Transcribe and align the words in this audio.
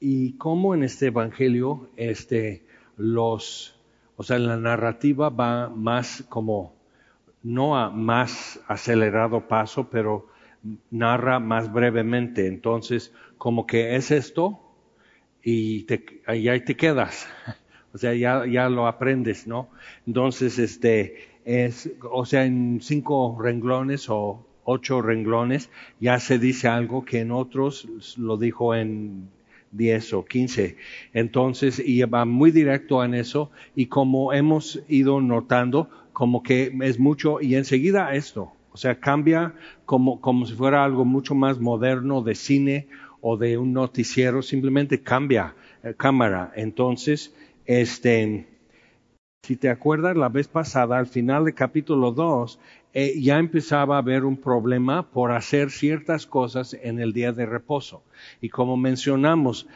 y 0.00 0.34
cómo 0.34 0.74
en 0.74 0.84
este 0.84 1.06
evangelio, 1.06 1.90
este, 1.96 2.64
los, 2.96 3.78
o 4.16 4.22
sea, 4.22 4.38
la 4.38 4.56
narrativa 4.56 5.28
va 5.28 5.68
más 5.68 6.24
como, 6.28 6.74
no 7.42 7.76
a 7.76 7.90
más 7.90 8.60
acelerado 8.68 9.48
paso, 9.48 9.88
pero 9.90 10.28
narra 10.90 11.38
más 11.38 11.72
brevemente. 11.72 12.46
Entonces, 12.46 13.12
como 13.38 13.66
que 13.66 13.96
es 13.96 14.10
esto 14.10 14.60
y, 15.42 15.84
te, 15.84 16.22
ahí 16.26 16.60
te 16.64 16.76
quedas. 16.76 17.26
O 17.94 17.96
sea, 17.96 18.12
ya, 18.12 18.44
ya 18.46 18.68
lo 18.68 18.86
aprendes, 18.86 19.46
¿no? 19.46 19.70
Entonces, 20.06 20.58
este, 20.58 21.30
es, 21.46 21.90
o 22.12 22.26
sea, 22.26 22.44
en 22.44 22.80
cinco 22.82 23.38
renglones 23.40 24.10
o 24.10 24.46
ocho 24.64 25.00
renglones 25.00 25.70
ya 25.98 26.20
se 26.20 26.38
dice 26.38 26.68
algo 26.68 27.06
que 27.06 27.20
en 27.20 27.32
otros 27.32 27.88
lo 28.18 28.36
dijo 28.36 28.74
en 28.74 29.30
10 29.72 30.12
o 30.14 30.24
15. 30.24 30.76
Entonces, 31.12 31.78
y 31.78 32.02
va 32.02 32.24
muy 32.24 32.50
directo 32.50 33.04
en 33.04 33.14
eso, 33.14 33.50
y 33.74 33.86
como 33.86 34.32
hemos 34.32 34.82
ido 34.88 35.20
notando, 35.20 35.90
como 36.12 36.42
que 36.42 36.72
es 36.82 36.98
mucho, 36.98 37.40
y 37.40 37.54
enseguida 37.54 38.14
esto, 38.14 38.52
o 38.72 38.76
sea, 38.76 39.00
cambia 39.00 39.54
como, 39.84 40.20
como 40.20 40.46
si 40.46 40.54
fuera 40.54 40.84
algo 40.84 41.04
mucho 41.04 41.34
más 41.34 41.58
moderno 41.58 42.22
de 42.22 42.34
cine 42.34 42.88
o 43.20 43.36
de 43.36 43.58
un 43.58 43.72
noticiero, 43.72 44.42
simplemente 44.42 45.02
cambia 45.02 45.54
eh, 45.82 45.94
cámara. 45.96 46.52
Entonces, 46.54 47.34
este, 47.66 48.46
si 49.42 49.56
te 49.56 49.70
acuerdas, 49.70 50.16
la 50.16 50.28
vez 50.28 50.48
pasada, 50.48 50.98
al 50.98 51.06
final 51.06 51.44
del 51.44 51.54
capítulo 51.54 52.12
2, 52.12 52.60
eh, 53.00 53.14
ya 53.20 53.38
empezaba 53.38 53.94
a 53.94 53.98
haber 54.00 54.24
un 54.24 54.36
problema 54.36 55.08
por 55.08 55.30
hacer 55.30 55.70
ciertas 55.70 56.26
cosas 56.26 56.74
en 56.82 56.98
el 56.98 57.12
día 57.12 57.30
de 57.30 57.46
reposo. 57.46 58.02
Y 58.40 58.48
como 58.48 58.76
mencionamos, 58.76 59.68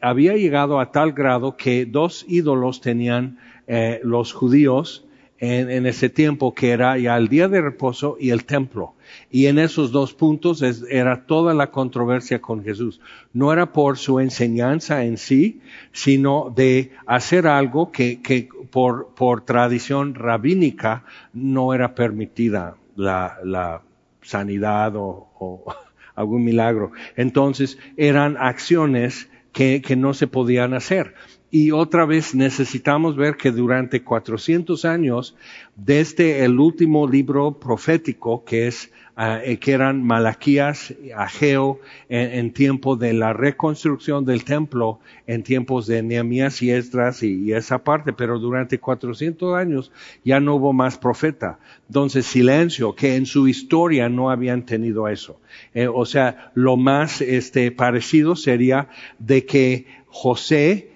había 0.00 0.36
llegado 0.36 0.78
a 0.78 0.92
tal 0.92 1.10
grado 1.10 1.56
que 1.56 1.86
dos 1.86 2.24
ídolos 2.28 2.80
tenían 2.80 3.40
eh, 3.66 3.98
los 4.04 4.32
judíos 4.32 5.07
en, 5.40 5.86
ese 5.86 6.08
tiempo, 6.08 6.52
que 6.52 6.70
era 6.70 6.98
ya 6.98 7.16
el 7.16 7.28
día 7.28 7.48
de 7.48 7.60
reposo 7.60 8.16
y 8.18 8.30
el 8.30 8.44
templo. 8.44 8.94
Y 9.30 9.46
en 9.46 9.58
esos 9.58 9.92
dos 9.92 10.12
puntos 10.12 10.62
era 10.62 11.26
toda 11.26 11.54
la 11.54 11.70
controversia 11.70 12.40
con 12.40 12.64
Jesús. 12.64 13.00
No 13.32 13.52
era 13.52 13.72
por 13.72 13.98
su 13.98 14.20
enseñanza 14.20 15.04
en 15.04 15.16
sí, 15.16 15.60
sino 15.92 16.52
de 16.54 16.92
hacer 17.06 17.46
algo 17.46 17.92
que, 17.92 18.20
que 18.20 18.48
por, 18.70 19.14
por, 19.14 19.42
tradición 19.42 20.14
rabínica 20.14 21.04
no 21.32 21.72
era 21.72 21.94
permitida 21.94 22.76
la, 22.96 23.38
la 23.44 23.82
sanidad 24.22 24.96
o, 24.96 25.28
o, 25.38 25.74
algún 26.16 26.44
milagro. 26.44 26.90
Entonces 27.16 27.78
eran 27.96 28.36
acciones 28.38 29.30
que, 29.52 29.80
que 29.82 29.94
no 29.94 30.14
se 30.14 30.26
podían 30.26 30.74
hacer. 30.74 31.14
Y 31.50 31.70
otra 31.70 32.04
vez 32.04 32.34
necesitamos 32.34 33.16
ver 33.16 33.36
que 33.36 33.50
durante 33.50 34.02
400 34.02 34.84
años, 34.84 35.34
desde 35.76 36.44
el 36.44 36.60
último 36.60 37.08
libro 37.08 37.58
profético, 37.58 38.44
que 38.44 38.66
es 38.66 38.92
eh, 39.20 39.58
que 39.58 39.72
eran 39.72 40.04
Malaquías, 40.04 40.94
Ageo, 41.16 41.80
en, 42.08 42.38
en, 42.38 42.52
tiempo 42.52 42.94
de 42.94 43.14
la 43.14 43.32
reconstrucción 43.32 44.24
del 44.24 44.44
templo, 44.44 45.00
en 45.26 45.42
tiempos 45.42 45.88
de 45.88 46.04
Nehemías 46.04 46.62
y 46.62 46.70
Esdras 46.70 47.24
y, 47.24 47.52
esa 47.52 47.82
parte, 47.82 48.12
pero 48.12 48.38
durante 48.38 48.78
400 48.78 49.56
años 49.56 49.90
ya 50.24 50.38
no 50.38 50.54
hubo 50.54 50.72
más 50.72 50.98
profeta. 50.98 51.58
Entonces, 51.88 52.26
silencio, 52.26 52.94
que 52.94 53.16
en 53.16 53.26
su 53.26 53.48
historia 53.48 54.08
no 54.08 54.30
habían 54.30 54.64
tenido 54.64 55.08
eso. 55.08 55.40
Eh, 55.74 55.88
o 55.88 56.04
sea, 56.04 56.52
lo 56.54 56.76
más 56.76 57.20
este, 57.20 57.72
parecido 57.72 58.36
sería 58.36 58.88
de 59.18 59.44
que 59.44 59.86
José, 60.06 60.90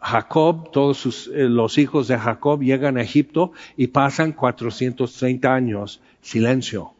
Jacob, 0.00 0.70
todos 0.70 0.98
sus, 0.98 1.28
eh, 1.28 1.48
los 1.48 1.78
hijos 1.78 2.08
de 2.08 2.18
Jacob 2.18 2.62
llegan 2.62 2.96
a 2.96 3.02
Egipto 3.02 3.52
y 3.76 3.88
pasan 3.88 4.32
430 4.32 5.54
años, 5.54 6.00
silencio 6.20 6.92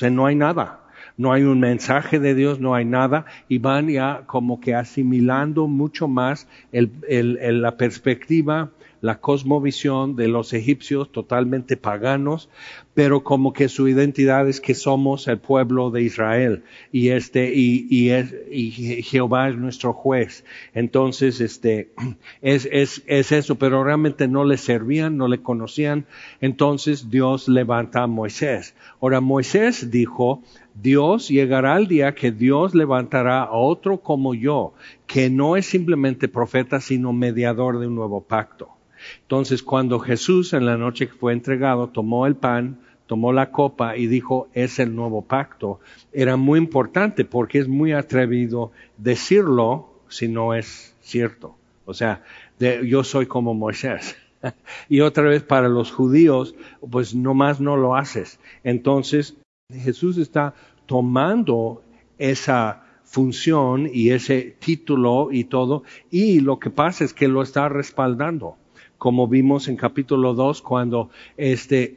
sea, 0.00 0.10
no 0.10 0.26
hay 0.26 0.34
nada. 0.34 0.80
No 1.16 1.32
hay 1.32 1.42
un 1.42 1.60
mensaje 1.60 2.18
de 2.18 2.34
Dios, 2.34 2.60
no 2.60 2.74
hay 2.74 2.86
nada, 2.86 3.26
y 3.46 3.58
van 3.58 3.88
ya 3.88 4.22
como 4.26 4.58
que 4.58 4.74
asimilando 4.74 5.66
mucho 5.66 6.08
más 6.08 6.48
el, 6.72 6.90
el, 7.08 7.60
la 7.60 7.76
perspectiva 7.76 8.70
la 9.00 9.20
cosmovisión 9.20 10.16
de 10.16 10.28
los 10.28 10.52
egipcios 10.52 11.10
totalmente 11.10 11.76
paganos, 11.76 12.48
pero 12.94 13.22
como 13.24 13.52
que 13.52 13.68
su 13.68 13.88
identidad 13.88 14.48
es 14.48 14.60
que 14.60 14.74
somos 14.74 15.26
el 15.28 15.38
pueblo 15.38 15.90
de 15.90 16.02
Israel 16.02 16.64
y 16.92 17.08
este 17.08 17.54
y, 17.54 17.86
y, 17.88 18.10
es, 18.10 18.34
y 18.50 18.70
Jehová 19.02 19.48
es 19.48 19.56
nuestro 19.56 19.92
juez. 19.92 20.44
Entonces 20.74 21.40
este 21.40 21.92
es, 22.42 22.68
es, 22.70 23.02
es 23.06 23.32
eso, 23.32 23.54
pero 23.54 23.84
realmente 23.84 24.28
no 24.28 24.44
le 24.44 24.56
servían, 24.56 25.16
no 25.16 25.28
le 25.28 25.42
conocían. 25.42 26.06
Entonces 26.40 27.10
Dios 27.10 27.48
levanta 27.48 28.02
a 28.02 28.06
Moisés. 28.06 28.74
Ahora 29.00 29.20
Moisés 29.20 29.90
dijo, 29.90 30.42
Dios 30.74 31.28
llegará 31.28 31.74
al 31.74 31.88
día 31.88 32.14
que 32.14 32.32
Dios 32.32 32.74
levantará 32.74 33.42
a 33.42 33.52
otro 33.52 34.00
como 34.00 34.34
yo, 34.34 34.74
que 35.06 35.30
no 35.30 35.56
es 35.56 35.66
simplemente 35.66 36.28
profeta, 36.28 36.80
sino 36.80 37.12
mediador 37.12 37.78
de 37.78 37.86
un 37.86 37.94
nuevo 37.94 38.22
pacto. 38.22 38.79
Entonces, 39.22 39.62
cuando 39.62 39.98
Jesús 39.98 40.52
en 40.52 40.66
la 40.66 40.76
noche 40.76 41.08
que 41.08 41.14
fue 41.14 41.32
entregado 41.32 41.88
tomó 41.88 42.26
el 42.26 42.36
pan, 42.36 42.80
tomó 43.06 43.32
la 43.32 43.50
copa 43.50 43.96
y 43.96 44.06
dijo, 44.06 44.48
es 44.54 44.78
el 44.78 44.94
nuevo 44.94 45.22
pacto, 45.22 45.80
era 46.12 46.36
muy 46.36 46.60
importante 46.60 47.24
porque 47.24 47.58
es 47.58 47.66
muy 47.66 47.92
atrevido 47.92 48.70
decirlo 48.98 49.90
si 50.08 50.28
no 50.28 50.54
es 50.54 50.94
cierto. 51.00 51.56
O 51.86 51.92
sea, 51.94 52.22
yo 52.58 53.02
soy 53.02 53.26
como 53.26 53.52
Moisés. 53.52 54.16
y 54.88 55.00
otra 55.00 55.24
vez 55.24 55.42
para 55.42 55.68
los 55.68 55.90
judíos, 55.90 56.54
pues 56.88 57.14
nomás 57.14 57.60
no 57.60 57.76
lo 57.76 57.96
haces. 57.96 58.38
Entonces, 58.62 59.36
Jesús 59.72 60.16
está 60.16 60.54
tomando 60.86 61.82
esa 62.16 62.84
función 63.02 63.90
y 63.92 64.10
ese 64.10 64.54
título 64.60 65.30
y 65.32 65.44
todo, 65.44 65.82
y 66.12 66.38
lo 66.38 66.60
que 66.60 66.70
pasa 66.70 67.02
es 67.02 67.12
que 67.12 67.26
lo 67.26 67.42
está 67.42 67.68
respaldando 67.68 68.56
como 69.00 69.26
vimos 69.26 69.66
en 69.68 69.76
capítulo 69.76 70.34
2 70.34 70.60
cuando 70.60 71.08
este 71.38 71.96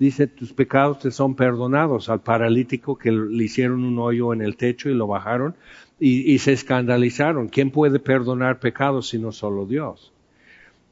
dice 0.00 0.26
tus 0.26 0.52
pecados 0.52 0.98
te 0.98 1.12
son 1.12 1.36
perdonados 1.36 2.08
al 2.08 2.22
paralítico 2.22 2.98
que 2.98 3.12
le 3.12 3.44
hicieron 3.44 3.84
un 3.84 4.00
hoyo 4.00 4.32
en 4.32 4.42
el 4.42 4.56
techo 4.56 4.90
y 4.90 4.94
lo 4.94 5.06
bajaron 5.06 5.54
y, 6.00 6.38
se 6.38 6.52
escandalizaron. 6.52 7.48
¿Quién 7.48 7.70
puede 7.70 8.00
perdonar 8.00 8.58
pecados 8.58 9.10
sino 9.10 9.30
solo 9.30 9.64
Dios? 9.64 10.12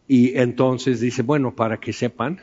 Y 0.06 0.38
entonces 0.38 1.00
dice, 1.00 1.22
bueno, 1.22 1.56
para 1.56 1.78
que 1.80 1.92
sepan, 1.92 2.38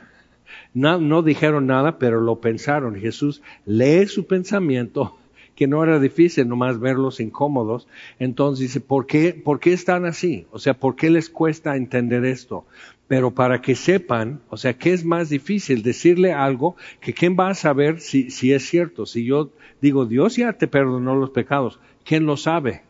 no, 0.74 1.00
no 1.00 1.22
dijeron 1.22 1.68
nada, 1.68 1.98
pero 1.98 2.20
lo 2.20 2.42
pensaron. 2.42 2.96
Jesús 2.96 3.42
lee 3.66 4.08
su 4.08 4.26
pensamiento 4.26 5.16
que 5.56 5.68
no 5.68 5.84
era 5.84 6.00
difícil 6.00 6.50
nomás 6.50 6.80
verlos 6.80 7.20
incómodos. 7.20 7.88
Entonces 8.20 8.60
dice, 8.68 8.82
¿por 8.82 9.06
qué, 9.06 9.34
¿por 9.34 9.60
qué 9.60 9.72
están 9.72 10.06
así? 10.06 10.48
O 10.52 10.60
sea, 10.60 10.74
¿por 10.74 10.96
qué 10.96 11.10
les 11.10 11.30
cuesta 11.30 11.78
entender 11.78 12.26
esto? 12.26 12.66
Pero 13.08 13.32
para 13.32 13.62
que 13.62 13.76
sepan, 13.76 14.42
o 14.50 14.58
sea, 14.58 14.74
¿qué 14.74 14.94
es 14.94 15.06
más 15.06 15.30
difícil? 15.30 15.84
Decirle 15.84 16.34
algo 16.34 16.76
que 17.00 17.14
quién 17.14 17.36
va 17.40 17.50
a 17.50 17.56
saber 17.56 18.00
si, 18.00 18.32
si 18.32 18.52
es 18.52 18.68
cierto. 18.68 19.06
Si 19.06 19.26
yo 19.26 19.52
digo, 19.80 20.06
Dios 20.06 20.36
ya 20.36 20.54
te 20.54 20.68
perdonó 20.68 21.16
los 21.16 21.30
pecados, 21.30 21.80
¿quién 22.04 22.26
lo 22.26 22.36
sabe? 22.36 22.82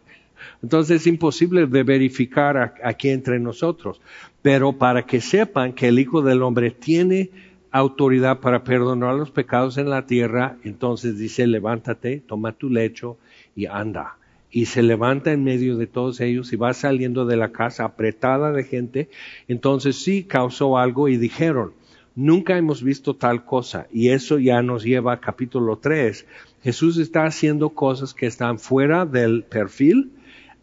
Entonces 0.62 1.02
es 1.02 1.08
imposible 1.08 1.68
de 1.68 1.84
verificar 1.84 2.76
aquí 2.84 3.10
entre 3.10 3.40
nosotros. 3.40 4.02
Pero 4.42 4.74
para 4.74 5.06
que 5.06 5.22
sepan 5.22 5.74
que 5.74 5.88
el 5.88 6.00
Hijo 6.00 6.22
del 6.22 6.44
Hombre 6.44 6.72
tiene 6.72 7.32
autoridad 7.72 8.40
para 8.40 8.64
perdonar 8.64 9.16
los 9.16 9.32
pecados 9.32 9.78
en 9.78 9.90
la 9.90 10.06
tierra, 10.06 10.58
entonces 10.64 11.18
dice, 11.18 11.46
levántate, 11.46 12.22
toma 12.26 12.54
tu 12.54 12.70
lecho 12.70 13.18
y 13.54 13.66
anda. 13.66 14.18
Y 14.56 14.68
se 14.68 14.82
levanta 14.84 15.34
en 15.34 15.44
medio 15.44 15.76
de 15.76 15.86
todos 15.86 16.22
ellos 16.22 16.54
y 16.54 16.56
va 16.56 16.74
saliendo 16.74 17.26
de 17.26 17.36
la 17.36 17.52
casa 17.52 17.84
apretada 17.84 18.54
de 18.54 18.64
gente. 18.64 19.10
Entonces 19.50 19.98
sí 19.98 20.24
causó 20.24 20.78
algo 20.78 21.10
y 21.10 21.18
dijeron, 21.18 21.74
nunca 22.16 22.58
hemos 22.58 22.82
visto 22.82 23.18
tal 23.18 23.44
cosa. 23.44 23.88
Y 23.92 24.12
eso 24.12 24.40
ya 24.40 24.62
nos 24.62 24.86
lleva 24.86 25.12
a 25.12 25.20
capítulo 25.20 25.80
3. 25.80 26.26
Jesús 26.64 26.98
está 27.00 27.26
haciendo 27.26 27.72
cosas 27.72 28.14
que 28.14 28.28
están 28.28 28.58
fuera 28.58 29.06
del 29.06 29.44
perfil 29.44 30.14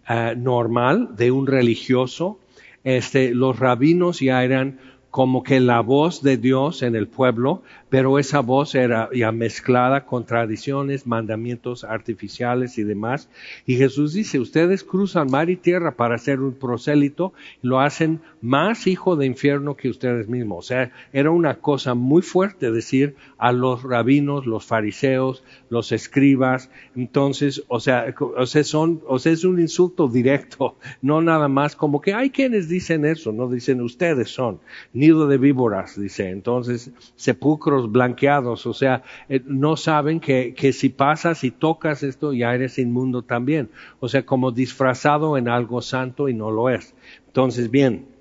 uh, 0.08 0.38
normal 0.38 1.10
de 1.14 1.30
un 1.30 1.46
religioso. 1.46 2.40
Este, 2.84 3.34
los 3.34 3.58
rabinos 3.58 4.20
ya 4.20 4.42
eran 4.42 4.78
como 5.12 5.42
que 5.42 5.60
la 5.60 5.80
voz 5.80 6.22
de 6.22 6.38
Dios 6.38 6.80
en 6.80 6.96
el 6.96 7.06
pueblo, 7.06 7.62
pero 7.90 8.18
esa 8.18 8.40
voz 8.40 8.74
era 8.74 9.10
ya 9.12 9.30
mezclada 9.30 10.06
con 10.06 10.24
tradiciones, 10.24 11.06
mandamientos 11.06 11.84
artificiales 11.84 12.78
y 12.78 12.82
demás. 12.82 13.28
Y 13.66 13.76
Jesús 13.76 14.14
dice, 14.14 14.40
ustedes 14.40 14.82
cruzan 14.82 15.30
mar 15.30 15.50
y 15.50 15.56
tierra 15.56 15.96
para 15.96 16.16
ser 16.16 16.40
un 16.40 16.54
prosélito 16.54 17.34
lo 17.60 17.80
hacen 17.80 18.22
más 18.42 18.88
hijo 18.88 19.14
de 19.14 19.24
infierno 19.24 19.76
que 19.76 19.88
ustedes 19.88 20.28
mismos. 20.28 20.58
O 20.58 20.68
sea, 20.68 20.90
era 21.12 21.30
una 21.30 21.54
cosa 21.60 21.94
muy 21.94 22.22
fuerte 22.22 22.72
decir 22.72 23.14
a 23.38 23.52
los 23.52 23.84
rabinos, 23.84 24.46
los 24.46 24.66
fariseos, 24.66 25.44
los 25.70 25.92
escribas. 25.92 26.68
Entonces, 26.96 27.62
o 27.68 27.80
sea, 27.80 28.12
o 28.18 28.46
sea, 28.46 28.64
son, 28.64 29.00
o 29.06 29.18
sea, 29.20 29.32
es 29.32 29.44
un 29.44 29.60
insulto 29.60 30.08
directo, 30.08 30.76
no 31.02 31.22
nada 31.22 31.48
más 31.48 31.76
como 31.76 32.00
que 32.00 32.14
hay 32.14 32.30
quienes 32.30 32.68
dicen 32.68 33.04
eso, 33.04 33.32
no 33.32 33.48
dicen 33.48 33.80
ustedes 33.80 34.28
son 34.30 34.60
nido 34.92 35.28
de 35.28 35.38
víboras, 35.38 35.98
dice. 35.98 36.30
Entonces, 36.30 36.90
sepulcros 37.14 37.92
blanqueados, 37.92 38.66
o 38.66 38.74
sea, 38.74 39.04
eh, 39.28 39.40
no 39.46 39.76
saben 39.76 40.18
que, 40.18 40.52
que 40.54 40.72
si 40.72 40.88
pasas 40.88 41.44
y 41.44 41.52
tocas 41.52 42.02
esto 42.02 42.32
ya 42.32 42.54
eres 42.54 42.78
inmundo 42.78 43.22
también. 43.22 43.70
O 44.00 44.08
sea, 44.08 44.26
como 44.26 44.50
disfrazado 44.50 45.38
en 45.38 45.48
algo 45.48 45.80
santo 45.80 46.28
y 46.28 46.34
no 46.34 46.50
lo 46.50 46.68
es. 46.68 46.94
Entonces, 47.28 47.70
bien, 47.70 48.11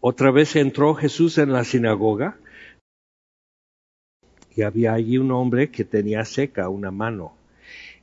otra 0.00 0.30
vez 0.30 0.56
entró 0.56 0.94
Jesús 0.94 1.38
en 1.38 1.52
la 1.52 1.64
sinagoga 1.64 2.36
y 4.56 4.62
había 4.62 4.94
allí 4.94 5.18
un 5.18 5.30
hombre 5.30 5.70
que 5.70 5.84
tenía 5.84 6.24
seca 6.24 6.68
una 6.68 6.90
mano 6.90 7.34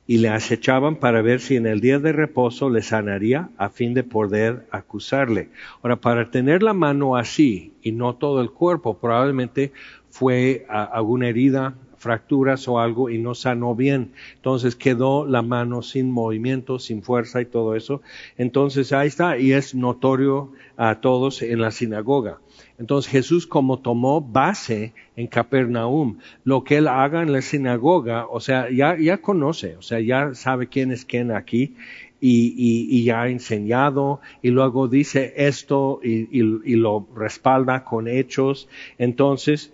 y 0.06 0.18
le 0.18 0.30
acechaban 0.30 0.96
para 0.96 1.20
ver 1.20 1.40
si 1.40 1.56
en 1.56 1.66
el 1.66 1.80
día 1.80 1.98
de 1.98 2.12
reposo 2.12 2.70
le 2.70 2.80
sanaría 2.80 3.50
a 3.58 3.68
fin 3.68 3.92
de 3.92 4.04
poder 4.04 4.66
acusarle. 4.70 5.50
Ahora, 5.82 5.96
para 5.96 6.30
tener 6.30 6.62
la 6.62 6.72
mano 6.72 7.14
así 7.14 7.74
y 7.82 7.92
no 7.92 8.14
todo 8.14 8.40
el 8.40 8.50
cuerpo, 8.50 8.96
probablemente 8.96 9.70
fue 10.08 10.64
alguna 10.70 11.28
herida, 11.28 11.74
fracturas 11.98 12.66
o 12.68 12.78
algo 12.78 13.10
y 13.10 13.18
no 13.18 13.34
sanó 13.34 13.74
bien. 13.74 14.12
Entonces 14.36 14.76
quedó 14.76 15.26
la 15.26 15.42
mano 15.42 15.82
sin 15.82 16.10
movimiento, 16.10 16.78
sin 16.78 17.02
fuerza 17.02 17.40
y 17.40 17.46
todo 17.46 17.74
eso. 17.74 18.00
Entonces 18.36 18.92
ahí 18.92 19.08
está 19.08 19.38
y 19.38 19.52
es 19.52 19.74
notorio 19.74 20.52
a 20.76 21.00
todos 21.00 21.42
en 21.42 21.60
la 21.60 21.70
sinagoga. 21.70 22.38
Entonces 22.78 23.10
Jesús 23.10 23.46
como 23.46 23.80
tomó 23.80 24.20
base 24.20 24.92
en 25.16 25.26
Capernaum, 25.26 26.18
lo 26.44 26.62
que 26.64 26.76
él 26.76 26.88
haga 26.88 27.22
en 27.22 27.32
la 27.32 27.42
sinagoga, 27.42 28.26
o 28.28 28.40
sea, 28.40 28.70
ya, 28.70 28.96
ya 28.96 29.18
conoce, 29.18 29.76
o 29.76 29.82
sea, 29.82 30.00
ya 30.00 30.34
sabe 30.34 30.68
quién 30.68 30.92
es 30.92 31.04
quién 31.04 31.32
aquí 31.32 31.74
y, 32.20 32.54
y, 32.88 33.04
ya 33.04 33.22
ha 33.22 33.28
enseñado 33.28 34.20
y 34.42 34.50
luego 34.50 34.88
dice 34.88 35.34
esto 35.36 36.00
y, 36.02 36.28
y, 36.32 36.76
lo 36.76 37.06
respalda 37.14 37.84
con 37.84 38.08
hechos. 38.08 38.68
Entonces, 38.98 39.72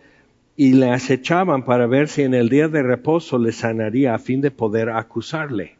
y 0.56 0.72
le 0.72 0.90
acechaban 0.90 1.64
para 1.64 1.86
ver 1.86 2.08
si 2.08 2.22
en 2.22 2.34
el 2.34 2.48
día 2.48 2.68
de 2.68 2.82
reposo 2.82 3.38
le 3.38 3.52
sanaría 3.52 4.14
a 4.14 4.18
fin 4.18 4.40
de 4.40 4.50
poder 4.50 4.90
acusarle. 4.90 5.76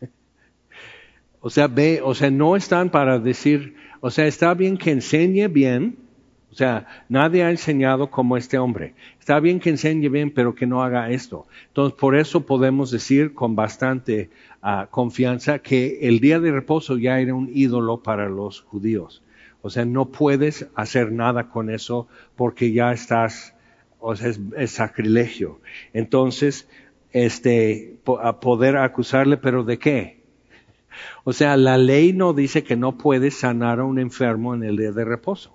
o 1.40 1.50
sea, 1.50 1.66
ve, 1.66 2.00
o 2.02 2.14
sea, 2.14 2.30
no 2.30 2.56
están 2.56 2.90
para 2.90 3.18
decir, 3.18 3.74
o 4.00 4.10
sea, 4.10 4.26
está 4.26 4.54
bien 4.54 4.76
que 4.76 4.90
enseñe 4.90 5.48
bien, 5.48 5.96
o 6.52 6.54
sea, 6.54 6.86
nadie 7.08 7.42
ha 7.42 7.50
enseñado 7.50 8.10
como 8.10 8.36
este 8.36 8.58
hombre. 8.58 8.94
Está 9.18 9.40
bien 9.40 9.58
que 9.58 9.70
enseñe 9.70 10.10
bien, 10.10 10.30
pero 10.30 10.54
que 10.54 10.66
no 10.66 10.82
haga 10.82 11.08
esto. 11.10 11.46
Entonces, 11.68 11.98
por 11.98 12.14
eso 12.14 12.44
podemos 12.44 12.90
decir 12.90 13.32
con 13.32 13.56
bastante 13.56 14.28
ah, 14.60 14.86
confianza 14.90 15.60
que 15.60 16.00
el 16.02 16.20
día 16.20 16.40
de 16.40 16.52
reposo 16.52 16.98
ya 16.98 17.20
era 17.20 17.34
un 17.34 17.50
ídolo 17.54 18.02
para 18.02 18.28
los 18.28 18.60
judíos. 18.60 19.22
O 19.62 19.70
sea, 19.70 19.86
no 19.86 20.10
puedes 20.10 20.66
hacer 20.74 21.10
nada 21.10 21.48
con 21.48 21.70
eso 21.70 22.06
porque 22.36 22.72
ya 22.72 22.92
estás, 22.92 23.54
o 24.02 24.16
sea, 24.16 24.32
es, 24.56 24.70
sacrilegio. 24.70 25.60
Entonces, 25.92 26.68
este, 27.12 27.96
a 28.22 28.40
poder 28.40 28.76
acusarle, 28.76 29.36
pero 29.36 29.64
¿de 29.64 29.78
qué? 29.78 30.22
O 31.24 31.32
sea, 31.32 31.56
la 31.56 31.78
ley 31.78 32.12
no 32.12 32.32
dice 32.32 32.64
que 32.64 32.76
no 32.76 32.98
puedes 32.98 33.38
sanar 33.38 33.80
a 33.80 33.84
un 33.84 33.98
enfermo 33.98 34.54
en 34.54 34.64
el 34.64 34.76
día 34.76 34.92
de 34.92 35.04
reposo. 35.04 35.54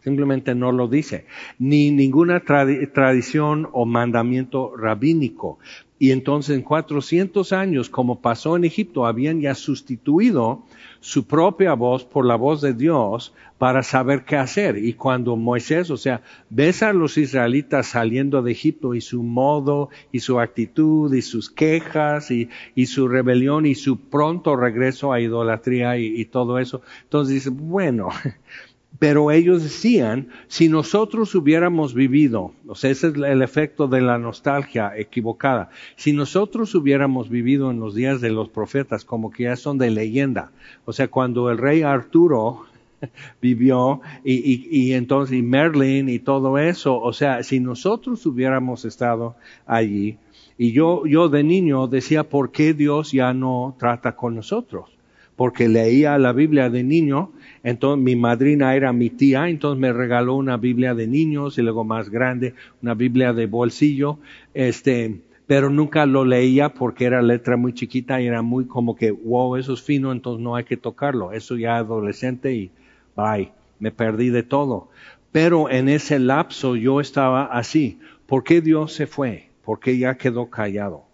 Simplemente 0.00 0.54
no 0.54 0.70
lo 0.72 0.86
dice. 0.86 1.26
Ni 1.58 1.90
ninguna 1.90 2.40
tradición 2.40 3.68
o 3.72 3.84
mandamiento 3.84 4.74
rabínico. 4.76 5.58
Y 5.98 6.12
entonces 6.12 6.56
en 6.56 6.62
400 6.62 7.52
años, 7.52 7.90
como 7.90 8.20
pasó 8.20 8.56
en 8.56 8.64
Egipto, 8.64 9.06
habían 9.06 9.40
ya 9.40 9.56
sustituido 9.56 10.62
su 11.00 11.26
propia 11.26 11.74
voz 11.74 12.04
por 12.04 12.24
la 12.24 12.36
voz 12.36 12.60
de 12.60 12.72
Dios 12.72 13.34
para 13.58 13.82
saber 13.82 14.24
qué 14.24 14.36
hacer. 14.36 14.78
Y 14.78 14.94
cuando 14.94 15.36
Moisés, 15.36 15.90
o 15.90 15.96
sea, 15.96 16.22
ves 16.48 16.82
a 16.82 16.92
los 16.92 17.18
israelitas 17.18 17.88
saliendo 17.88 18.42
de 18.42 18.52
Egipto 18.52 18.94
y 18.94 19.00
su 19.00 19.22
modo 19.22 19.90
y 20.12 20.20
su 20.20 20.40
actitud 20.40 21.12
y 21.12 21.22
sus 21.22 21.50
quejas 21.50 22.30
y, 22.30 22.48
su 22.86 23.08
rebelión 23.08 23.66
y 23.66 23.74
su 23.74 23.98
pronto 23.98 24.56
regreso 24.56 25.12
a 25.12 25.20
idolatría 25.20 25.98
y, 25.98 26.06
y 26.20 26.24
todo 26.24 26.58
eso, 26.58 26.80
entonces 27.04 27.34
dice, 27.34 27.50
bueno, 27.50 28.08
Pero 28.98 29.30
ellos 29.30 29.62
decían, 29.62 30.28
si 30.48 30.68
nosotros 30.68 31.34
hubiéramos 31.34 31.94
vivido, 31.94 32.52
o 32.66 32.74
sea, 32.74 32.90
ese 32.90 33.08
es 33.08 33.14
el 33.14 33.42
efecto 33.42 33.86
de 33.86 34.00
la 34.00 34.18
nostalgia 34.18 34.92
equivocada, 34.96 35.70
si 35.94 36.12
nosotros 36.12 36.74
hubiéramos 36.74 37.28
vivido 37.28 37.70
en 37.70 37.78
los 37.78 37.94
días 37.94 38.20
de 38.20 38.30
los 38.30 38.48
profetas, 38.48 39.04
como 39.04 39.30
que 39.30 39.44
ya 39.44 39.56
son 39.56 39.78
de 39.78 39.90
leyenda, 39.90 40.50
o 40.84 40.92
sea, 40.92 41.06
cuando 41.08 41.50
el 41.50 41.58
rey 41.58 41.82
Arturo 41.82 42.66
vivió 43.42 44.00
y, 44.24 44.34
y, 44.34 44.68
y 44.70 44.92
entonces 44.94 45.36
y 45.36 45.42
Merlin 45.42 46.08
y 46.08 46.18
todo 46.18 46.58
eso, 46.58 47.00
o 47.00 47.12
sea, 47.12 47.42
si 47.42 47.60
nosotros 47.60 48.24
hubiéramos 48.26 48.84
estado 48.84 49.36
allí, 49.66 50.16
y 50.56 50.72
yo, 50.72 51.06
yo 51.06 51.28
de 51.28 51.44
niño 51.44 51.86
decía, 51.86 52.24
¿por 52.24 52.50
qué 52.50 52.74
Dios 52.74 53.12
ya 53.12 53.32
no 53.32 53.76
trata 53.78 54.16
con 54.16 54.34
nosotros? 54.34 54.90
Porque 55.36 55.68
leía 55.68 56.18
la 56.18 56.32
Biblia 56.32 56.68
de 56.68 56.82
niño 56.82 57.30
entonces 57.62 58.02
mi 58.02 58.16
madrina 58.16 58.74
era 58.74 58.92
mi 58.92 59.10
tía, 59.10 59.48
entonces 59.48 59.80
me 59.80 59.92
regaló 59.92 60.36
una 60.36 60.56
Biblia 60.56 60.94
de 60.94 61.06
niños 61.06 61.58
y 61.58 61.62
luego 61.62 61.84
más 61.84 62.10
grande, 62.10 62.54
una 62.82 62.94
Biblia 62.94 63.32
de 63.32 63.46
bolsillo, 63.46 64.18
este, 64.54 65.20
pero 65.46 65.70
nunca 65.70 66.06
lo 66.06 66.24
leía 66.24 66.70
porque 66.70 67.04
era 67.04 67.22
letra 67.22 67.56
muy 67.56 67.72
chiquita 67.72 68.20
y 68.20 68.26
era 68.26 68.42
muy 68.42 68.66
como 68.66 68.96
que, 68.96 69.10
wow, 69.10 69.56
eso 69.56 69.72
es 69.74 69.82
fino, 69.82 70.12
entonces 70.12 70.42
no 70.42 70.56
hay 70.56 70.64
que 70.64 70.76
tocarlo. 70.76 71.32
Eso 71.32 71.56
ya 71.56 71.76
adolescente 71.76 72.54
y 72.54 72.70
bye, 73.18 73.52
me 73.80 73.90
perdí 73.90 74.30
de 74.30 74.44
todo. 74.44 74.88
Pero 75.32 75.68
en 75.68 75.88
ese 75.88 76.18
lapso 76.18 76.76
yo 76.76 77.00
estaba 77.00 77.44
así. 77.44 77.98
¿Por 78.26 78.44
qué 78.44 78.60
Dios 78.60 78.92
se 78.92 79.06
fue? 79.06 79.50
¿Por 79.64 79.80
qué 79.80 79.98
ya 79.98 80.16
quedó 80.16 80.48
callado? 80.48 81.04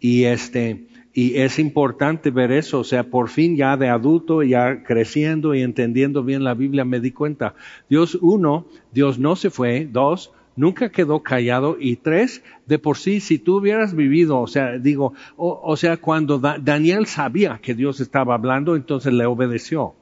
Y 0.00 0.24
este, 0.24 0.86
y 1.12 1.36
es 1.36 1.58
importante 1.58 2.30
ver 2.30 2.52
eso, 2.52 2.80
o 2.80 2.84
sea, 2.84 3.04
por 3.04 3.28
fin 3.28 3.56
ya 3.56 3.76
de 3.76 3.88
adulto, 3.88 4.42
ya 4.42 4.82
creciendo 4.82 5.54
y 5.54 5.62
entendiendo 5.62 6.24
bien 6.24 6.44
la 6.44 6.54
Biblia, 6.54 6.84
me 6.84 7.00
di 7.00 7.10
cuenta. 7.10 7.54
Dios, 7.88 8.16
uno, 8.20 8.66
Dios 8.92 9.18
no 9.18 9.36
se 9.36 9.50
fue. 9.50 9.88
Dos, 9.90 10.32
nunca 10.58 10.90
quedó 10.90 11.22
callado. 11.22 11.76
Y 11.80 11.96
tres, 11.96 12.42
de 12.66 12.78
por 12.78 12.98
sí, 12.98 13.20
si 13.20 13.38
tú 13.38 13.56
hubieras 13.58 13.94
vivido, 13.94 14.40
o 14.40 14.46
sea, 14.46 14.78
digo, 14.78 15.14
o, 15.36 15.76
sea, 15.76 15.96
cuando 15.96 16.38
Daniel 16.38 17.06
sabía 17.06 17.60
que 17.62 17.74
Dios 17.74 18.00
estaba 18.00 18.34
hablando, 18.34 18.76
entonces 18.76 19.12
le 19.12 19.24
obedeció. 19.24 19.94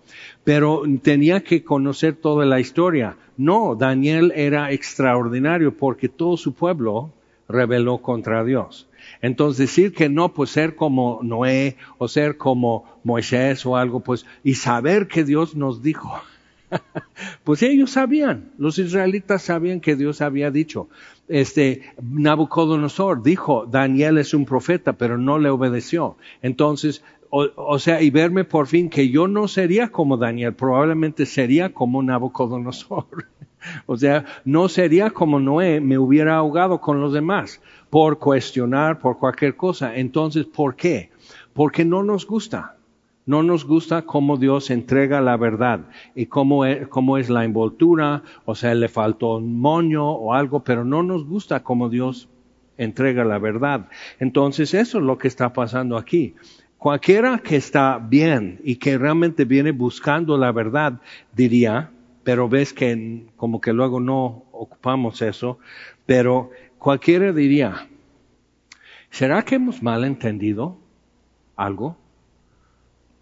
Pero 0.43 0.83
tenía 1.03 1.45
que 1.45 1.63
conocer 1.63 2.17
toda 2.17 2.45
la 2.47 2.59
historia. 2.59 3.17
No, 3.37 3.77
Daniel 3.77 4.33
era 4.35 4.73
extraordinario 4.73 5.77
porque 5.77 6.09
todo 6.09 6.37
su 6.37 6.55
pueblo 6.55 7.13
rebeló 7.49 7.99
contra 7.99 8.43
Dios. 8.43 8.89
Entonces 9.23 9.59
decir 9.59 9.93
que 9.93 10.09
no, 10.09 10.33
pues 10.33 10.51
ser 10.51 10.75
como 10.75 11.21
Noé 11.23 11.77
o 11.99 12.09
ser 12.09 12.37
como 12.37 12.99
Moisés 13.05 13.65
o 13.67 13.77
algo, 13.77 14.01
pues, 14.01 14.27
y 14.43 14.55
saber 14.55 15.07
que 15.07 15.23
Dios 15.23 15.55
nos 15.55 15.83
dijo. 15.83 16.21
pues 17.45 17.63
ellos 17.63 17.91
sabían, 17.91 18.53
los 18.59 18.79
israelitas 18.79 19.43
sabían 19.43 19.81
que 19.81 19.97
Dios 19.97 20.21
había 20.21 20.51
dicho. 20.51 20.89
Este, 21.29 21.83
Nabucodonosor 22.01 23.23
dijo, 23.23 23.67
Daniel 23.67 24.19
es 24.19 24.35
un 24.35 24.45
profeta, 24.45 24.95
pero 24.95 25.19
no 25.19 25.39
le 25.39 25.51
obedeció. 25.51 26.17
Entonces, 26.43 27.03
o, 27.31 27.79
sea, 27.79 28.01
y 28.03 28.11
verme 28.11 28.45
por 28.45 28.67
fin 28.67 28.89
que 28.89 29.11
yo 29.11 29.29
no 29.29 29.49
sería 29.49 29.89
como 29.89 30.17
Daniel, 30.17 30.55
probablemente 30.55 31.27
sería 31.27 31.73
como 31.73 32.03
Nabucodonosor. 32.03 33.07
o 33.87 33.97
sea, 33.97 34.25
no 34.45 34.69
sería 34.69 35.11
como 35.11 35.41
Noé, 35.41 35.81
me 35.81 35.99
hubiera 35.99 36.37
ahogado 36.37 36.81
con 36.81 37.01
los 37.01 37.13
demás 37.13 37.61
por 37.91 38.19
cuestionar, 38.19 38.99
por 38.99 39.19
cualquier 39.19 39.57
cosa. 39.57 39.97
Entonces, 39.97 40.47
¿por 40.47 40.77
qué? 40.77 41.11
Porque 41.53 41.85
no 41.85 42.03
nos 42.03 42.27
gusta. 42.27 42.76
No 43.27 43.43
nos 43.43 43.65
gusta 43.65 44.03
cómo 44.03 44.37
Dios 44.37 44.71
entrega 44.71 45.21
la 45.21 45.37
verdad 45.37 45.81
y 46.15 46.27
cómo 46.27 46.65
es, 46.65 46.87
cómo 46.87 47.19
es 47.19 47.29
la 47.29 47.45
envoltura, 47.45 48.23
o 48.45 48.55
sea, 48.55 48.73
le 48.75 48.89
faltó 48.89 49.37
un 49.37 49.59
moño 49.59 50.09
o 50.09 50.33
algo, 50.33 50.63
pero 50.63 50.85
no 50.85 51.03
nos 51.03 51.27
gusta 51.27 51.65
cómo 51.65 51.89
Dios 51.89 52.29
entrega 52.79 53.25
la 53.25 53.39
verdad. 53.39 53.89
Entonces, 54.21 54.75
eso 54.75 54.99
es 54.99 55.05
lo 55.05 55.19
que 55.19 55.27
está 55.27 55.53
pasando 55.53 55.97
aquí. 55.97 56.37
Cualquiera 56.79 57.39
que 57.39 57.57
está 57.57 57.99
bien 57.99 58.61
y 58.63 58.77
que 58.77 58.97
realmente 58.97 59.45
viene 59.45 59.73
buscando 59.73 60.39
la 60.39 60.53
verdad, 60.53 61.01
diría, 61.35 61.91
pero 62.23 62.49
ves 62.49 62.73
que 62.73 63.27
como 63.37 63.61
que 63.61 63.73
luego 63.73 63.99
no 63.99 64.45
ocupamos 64.53 65.21
eso, 65.21 65.59
pero 66.07 66.51
cualquiera 66.79 67.33
diría, 67.33 67.89
¿será 69.11 69.43
que 69.43 69.57
hemos 69.57 69.83
malentendido 69.83 70.77
algo? 71.57 71.97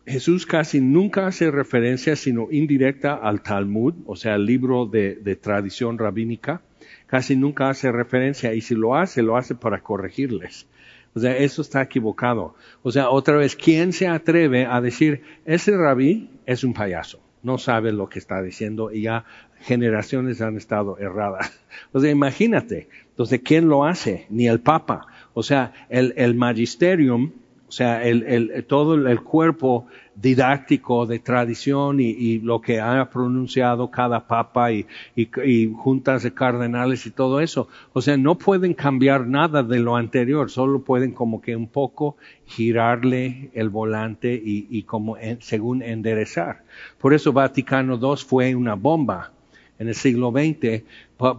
Jesús 0.06 0.44
casi 0.44 0.80
nunca 0.80 1.26
hace 1.26 1.50
referencia, 1.50 2.14
sino 2.16 2.49
indirecta, 2.50 3.14
al 3.14 3.42
Talmud, 3.42 3.94
o 4.06 4.16
sea, 4.16 4.34
el 4.34 4.44
libro 4.44 4.87
de, 4.87 5.14
de, 5.14 5.37
tradición 5.37 5.99
rabínica. 5.99 6.61
Casi 7.06 7.37
nunca 7.37 7.70
hace 7.70 7.90
referencia 7.90 8.52
y 8.54 8.61
si 8.61 8.75
lo 8.75 8.96
hace, 8.96 9.23
lo 9.23 9.37
hace 9.37 9.54
para 9.54 9.80
corregirles. 9.80 10.66
O 11.14 11.20
sea, 11.20 11.37
eso 11.37 11.62
está 11.62 11.80
equivocado. 11.82 12.54
O 12.82 12.90
sea, 12.90 13.08
otra 13.08 13.37
vez, 13.37 13.56
¿quién 13.56 13.92
se 13.92 14.08
atreve 14.08 14.66
a 14.66 14.80
decir, 14.80 15.23
ese 15.46 15.76
rabí 15.76 16.28
es 16.44 16.64
un 16.64 16.75
payaso? 16.75 17.20
No 17.42 17.58
sabe 17.58 17.92
lo 17.92 18.08
que 18.08 18.18
está 18.18 18.42
diciendo 18.42 18.90
y 18.90 19.02
ya 19.02 19.25
generaciones 19.61 20.40
han 20.40 20.56
estado 20.56 20.99
erradas. 20.99 21.61
O 21.92 22.00
sea, 22.00 22.11
imagínate. 22.11 22.88
Entonces, 23.11 23.40
¿quién 23.44 23.68
lo 23.68 23.84
hace? 23.84 24.26
Ni 24.30 24.49
el 24.49 24.61
Papa. 24.61 25.06
O 25.32 25.42
sea, 25.42 25.73
el, 25.88 26.14
el 26.16 26.34
magisterium 26.34 27.32
sea, 27.75 28.04
el, 28.04 28.23
el, 28.23 28.64
todo 28.66 28.95
el 28.95 29.21
cuerpo 29.23 29.87
didáctico 30.14 31.07
de 31.07 31.19
tradición 31.19 31.99
y, 31.99 32.38
lo 32.38 32.61
que 32.61 32.81
ha 32.81 33.11
pronunciado 33.11 33.90
cada 33.90 34.28
papa 34.28 34.71
y, 34.71 34.87
y, 35.16 35.73
juntas 35.75 36.23
de 36.23 36.33
cardenales 36.33 37.04
y 37.07 37.11
todo 37.11 37.40
eso. 37.40 37.69
O 37.93 38.00
sea, 38.00 38.16
no 38.16 38.37
pueden 38.37 38.75
cambiar 38.75 39.26
nada 39.26 39.62
de 39.62 39.81
lo 39.81 39.97
anterior, 39.97 40.50
solo 40.50 40.83
pueden 40.83 41.12
como 41.12 41.40
que 41.40 41.57
un 41.57 41.66
poco 41.66 42.16
girarle 42.47 43.50
el 43.54 43.71
volante 43.71 44.40
y, 44.43 44.83
como 44.85 45.16
según 45.40 45.83
enderezar. 45.83 46.62
Por 46.99 47.12
eso 47.12 47.33
Vaticano 47.33 47.99
II 48.00 48.23
fue 48.25 48.54
una 48.54 48.75
bomba 48.75 49.33
en 49.81 49.88
el 49.88 49.95
siglo 49.97 50.31
XX, 50.31 50.85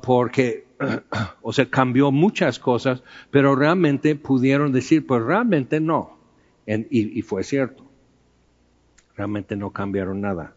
porque 0.01 0.65
o 1.41 1.53
sea, 1.53 1.65
cambió 1.69 2.11
muchas 2.11 2.59
cosas, 2.59 3.03
pero 3.31 3.55
realmente 3.55 4.15
pudieron 4.15 4.73
decir, 4.73 5.07
pues 5.07 5.23
realmente 5.23 5.79
no 5.79 6.15
y, 6.67 7.21
fue 7.21 7.43
cierto. 7.43 7.85
Realmente 9.15 9.55
no 9.55 9.71
cambiaron 9.71 10.21
nada. 10.21 10.55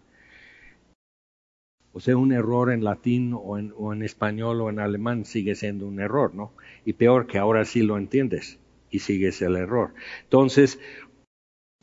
O 1.92 2.00
sea, 2.00 2.16
un 2.16 2.32
error 2.32 2.70
en 2.72 2.84
latín 2.84 3.32
o 3.34 3.58
en, 3.58 3.72
o 3.76 3.92
en 3.92 4.02
español 4.02 4.60
o 4.60 4.70
en 4.70 4.78
alemán 4.78 5.24
sigue 5.24 5.54
siendo 5.54 5.86
un 5.86 6.00
error, 6.00 6.34
¿no? 6.34 6.52
Y 6.84 6.92
peor 6.92 7.26
que 7.26 7.38
ahora 7.38 7.64
sí 7.64 7.82
lo 7.82 7.96
entiendes 7.96 8.58
y 8.90 9.00
sigues 9.00 9.42
el 9.42 9.56
error. 9.56 9.94
Entonces, 10.24 10.78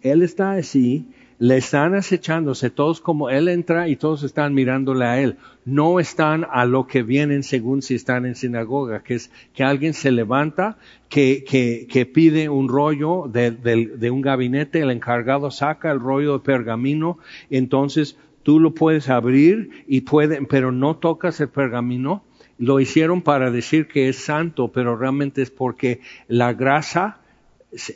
él 0.01 0.21
está 0.21 0.53
así 0.53 1.11
le 1.37 1.57
están 1.57 1.95
acechándose, 1.95 2.69
todos 2.69 3.01
como 3.01 3.29
él 3.29 3.49
entra 3.49 3.89
y 3.89 3.97
todos 3.97 4.23
están 4.23 4.53
mirándole 4.53 5.05
a 5.05 5.21
él. 5.21 5.37
No 5.65 5.99
están 5.99 6.45
a 6.49 6.65
lo 6.65 6.87
que 6.87 7.03
vienen 7.03 7.43
según 7.43 7.81
si 7.81 7.95
están 7.95 8.25
en 8.25 8.35
sinagoga, 8.35 9.03
que 9.03 9.15
es 9.15 9.31
que 9.53 9.63
alguien 9.63 9.93
se 9.93 10.11
levanta, 10.11 10.77
que, 11.09 11.43
que, 11.43 11.87
que 11.89 12.05
pide 12.05 12.47
un 12.47 12.69
rollo 12.69 13.29
de, 13.31 13.51
de, 13.51 14.11
un 14.11 14.21
gabinete, 14.21 14.79
el 14.79 14.91
encargado 14.91 15.51
saca 15.51 15.91
el 15.91 15.99
rollo 15.99 16.33
de 16.33 16.39
pergamino, 16.39 17.17
entonces 17.49 18.17
tú 18.43 18.59
lo 18.59 18.73
puedes 18.73 19.09
abrir 19.09 19.83
y 19.87 20.01
pueden, 20.01 20.45
pero 20.45 20.71
no 20.71 20.97
tocas 20.97 21.39
el 21.41 21.49
pergamino. 21.49 22.23
Lo 22.57 22.79
hicieron 22.79 23.21
para 23.21 23.51
decir 23.51 23.87
que 23.89 24.07
es 24.07 24.15
santo, 24.17 24.69
pero 24.69 24.95
realmente 24.95 25.41
es 25.41 25.51
porque 25.51 25.99
la 26.29 26.53
grasa, 26.53 27.19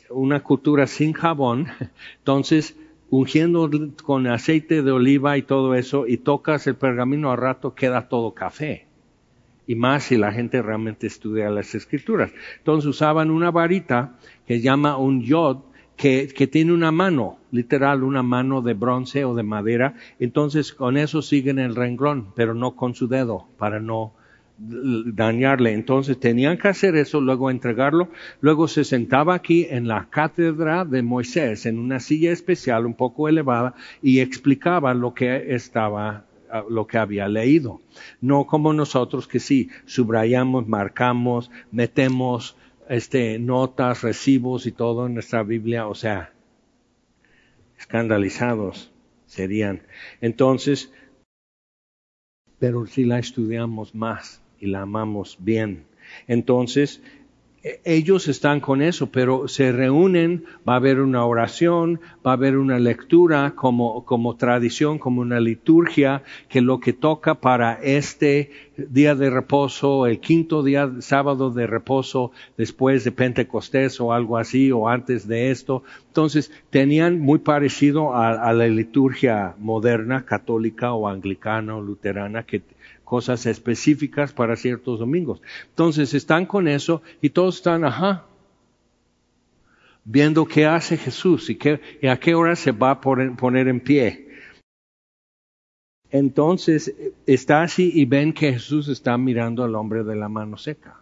una 0.10 0.42
cultura 0.42 0.86
sin 0.88 1.14
jabón, 1.14 1.68
entonces 2.18 2.76
ungiendo 3.10 3.70
con 4.04 4.28
aceite 4.28 4.82
de 4.82 4.92
oliva 4.92 5.38
y 5.38 5.42
todo 5.42 5.76
eso, 5.76 6.08
y 6.08 6.18
tocas 6.18 6.68
el 6.68 6.76
pergamino 6.76 7.32
a 7.32 7.36
rato, 7.36 7.74
queda 7.74 8.08
todo 8.08 8.34
café. 8.34 8.86
Y 9.68 9.76
más 9.76 10.06
si 10.06 10.18
la 10.18 10.32
gente 10.32 10.62
realmente 10.62 11.08
estudia 11.08 11.50
las 11.50 11.76
escrituras. 11.76 12.32
Entonces 12.58 12.88
usaban 12.88 13.30
una 13.30 13.52
varita 13.52 14.18
que 14.48 14.62
llama 14.62 14.98
un 14.98 15.22
yod, 15.22 15.58
que, 15.96 16.28
que, 16.28 16.48
tiene 16.48 16.72
una 16.72 16.92
mano, 16.92 17.38
literal, 17.52 18.04
una 18.04 18.24
mano 18.24 18.62
de 18.62 18.74
bronce 18.74 19.26
o 19.26 19.36
de 19.36 19.44
madera. 19.44 19.96
Entonces 20.20 20.74
con 20.74 20.98
eso 20.98 21.22
siguen 21.22 21.60
el 21.60 21.76
renglón, 21.76 22.28
pero 22.36 22.54
no 22.54 22.76
con 22.76 22.96
su 22.96 23.08
dedo, 23.08 23.48
para 23.58 23.80
no 23.80 24.14
dañarle. 24.60 25.74
Entonces 25.74 26.20
tenían 26.20 26.58
que 26.58 26.68
hacer 26.68 26.96
eso, 26.96 27.22
luego 27.22 27.50
entregarlo. 27.50 28.10
Luego 28.42 28.68
se 28.68 28.84
sentaba 28.84 29.34
aquí 29.34 29.68
en 29.70 29.88
la 29.88 30.08
cátedra 30.10 30.86
de 30.86 31.02
Moisés, 31.02 31.66
en 31.66 31.80
una 31.80 32.00
silla 32.00 32.32
especial 32.32 32.86
un 32.86 32.94
poco 32.94 33.30
elevada, 33.30 33.76
y 34.02 34.20
explicaba 34.20 34.94
lo 34.94 35.14
que 35.14 35.56
estaba 35.56 36.26
ah, 36.52 36.64
lo 36.70 36.88
que 36.88 36.98
había 36.98 37.28
leído. 37.28 37.82
No 38.22 38.46
como 38.46 38.74
nosotros 38.74 39.28
que 39.28 39.40
sí, 39.40 39.70
subrayamos, 39.86 40.68
marcamos, 40.68 41.50
metemos 41.72 42.56
este, 42.90 43.40
notas, 43.40 44.02
recibos 44.02 44.66
y 44.66 44.72
todo 44.72 45.06
en 45.06 45.14
nuestra 45.14 45.44
Biblia, 45.44 45.88
o 45.88 45.96
sea, 45.96 46.34
escandalizados 47.78 48.92
serían. 49.26 49.84
Entonces, 50.22 50.92
pero 52.58 52.86
si 52.88 53.06
la 53.06 53.20
estudiamos 53.20 53.96
más, 53.96 54.42
y 54.60 54.68
la 54.68 54.82
amamos 54.82 55.38
bien. 55.40 55.86
Entonces, 56.28 57.02
e, 57.62 57.82
ellos 57.84 58.28
están 58.28 58.62
con 58.62 58.82
eso, 58.82 59.12
pero 59.12 59.48
se 59.48 59.72
reúnen, 59.72 60.46
va 60.68 60.74
a 60.74 60.78
haber 60.78 61.02
una 61.02 61.26
oración, 61.26 62.00
va 62.26 62.32
a 62.32 62.34
haber 62.36 62.58
una 62.58 62.80
lectura 62.80 63.54
como, 63.56 64.06
como 64.06 64.38
tradición, 64.38 64.98
como 64.98 65.22
una 65.22 65.40
liturgia, 65.40 66.24
que 66.48 66.62
lo 66.62 66.80
que 66.80 66.94
toca 66.94 67.36
para 67.36 67.74
este 67.74 68.52
día 68.78 69.14
de 69.16 69.30
reposo, 69.30 70.08
el 70.08 70.22
quinto 70.22 70.64
día, 70.64 70.90
sábado 71.00 71.52
de 71.52 71.68
reposo, 71.68 72.32
después 72.58 73.04
de 73.04 73.12
Pentecostés 73.12 74.00
o 74.00 74.14
algo 74.14 74.38
así, 74.38 74.72
o 74.72 74.88
antes 74.88 75.28
de 75.28 75.52
esto. 75.52 75.84
Entonces, 76.08 76.52
tenían 76.70 77.20
muy 77.20 77.40
parecido 77.40 78.16
a, 78.16 78.30
a 78.30 78.54
la 78.54 78.68
liturgia 78.68 79.56
moderna, 79.60 80.24
católica 80.26 80.94
o 80.94 81.10
anglicana 81.10 81.76
o 81.76 81.82
luterana, 81.82 82.44
que 82.44 82.62
cosas 83.10 83.48
específicas 83.48 84.32
para 84.32 84.56
ciertos 84.56 85.00
domingos. 85.00 85.42
Entonces 85.70 86.14
están 86.14 86.46
con 86.46 86.68
eso 86.68 87.02
y 87.24 87.32
todos 87.32 87.56
están, 87.56 87.84
ajá, 87.84 88.26
viendo 90.06 90.46
qué 90.46 90.68
hace 90.68 90.96
Jesús 90.96 91.50
y, 91.50 91.56
qué, 91.56 91.82
y 92.04 92.08
a 92.08 92.20
qué 92.20 92.36
hora 92.36 92.56
se 92.56 92.72
va 92.72 92.92
a 92.92 93.02
poner 93.02 93.68
en 93.68 93.80
pie. 93.80 94.30
Entonces 96.12 96.94
está 97.26 97.64
así 97.64 97.92
y 97.96 98.06
ven 98.06 98.32
que 98.32 98.54
Jesús 98.54 98.88
está 98.88 99.18
mirando 99.18 99.64
al 99.64 99.74
hombre 99.74 100.04
de 100.04 100.16
la 100.16 100.30
mano 100.30 100.58
seca. 100.58 101.02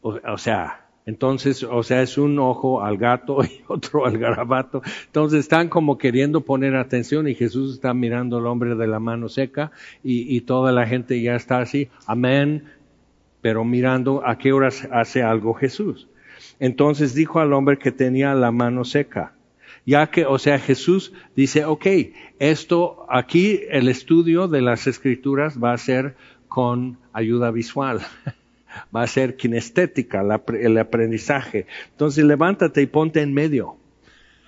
O, 0.00 0.20
o 0.24 0.38
sea, 0.38 0.81
entonces, 1.04 1.64
o 1.64 1.82
sea, 1.82 2.02
es 2.02 2.16
un 2.16 2.38
ojo 2.38 2.82
al 2.82 2.96
gato 2.96 3.42
y 3.44 3.62
otro 3.66 4.06
al 4.06 4.18
garabato. 4.18 4.82
Entonces 5.06 5.40
están 5.40 5.68
como 5.68 5.98
queriendo 5.98 6.42
poner 6.42 6.76
atención 6.76 7.28
y 7.28 7.34
Jesús 7.34 7.74
está 7.74 7.92
mirando 7.94 8.38
al 8.38 8.46
hombre 8.46 8.74
de 8.74 8.86
la 8.86 9.00
mano 9.00 9.28
seca 9.28 9.72
y, 10.04 10.36
y 10.36 10.42
toda 10.42 10.72
la 10.72 10.86
gente 10.86 11.20
ya 11.20 11.34
está 11.34 11.58
así, 11.58 11.88
amén, 12.06 12.64
pero 13.40 13.64
mirando 13.64 14.26
a 14.26 14.38
qué 14.38 14.52
horas 14.52 14.88
hace 14.92 15.22
algo 15.22 15.54
Jesús. 15.54 16.08
Entonces 16.60 17.14
dijo 17.14 17.40
al 17.40 17.52
hombre 17.52 17.78
que 17.78 17.92
tenía 17.92 18.34
la 18.34 18.52
mano 18.52 18.84
seca, 18.84 19.34
ya 19.84 20.08
que, 20.10 20.26
o 20.26 20.38
sea, 20.38 20.60
Jesús 20.60 21.12
dice, 21.34 21.64
ok, 21.64 21.86
esto 22.38 23.04
aquí, 23.08 23.60
el 23.68 23.88
estudio 23.88 24.46
de 24.46 24.62
las 24.62 24.86
escrituras 24.86 25.62
va 25.62 25.72
a 25.72 25.78
ser 25.78 26.14
con 26.46 26.98
ayuda 27.12 27.50
visual. 27.50 28.00
va 28.94 29.02
a 29.02 29.06
ser 29.06 29.36
kinestética 29.36 30.22
el 30.60 30.78
aprendizaje. 30.78 31.66
Entonces 31.90 32.24
levántate 32.24 32.82
y 32.82 32.86
ponte 32.86 33.20
en 33.20 33.34
medio. 33.34 33.76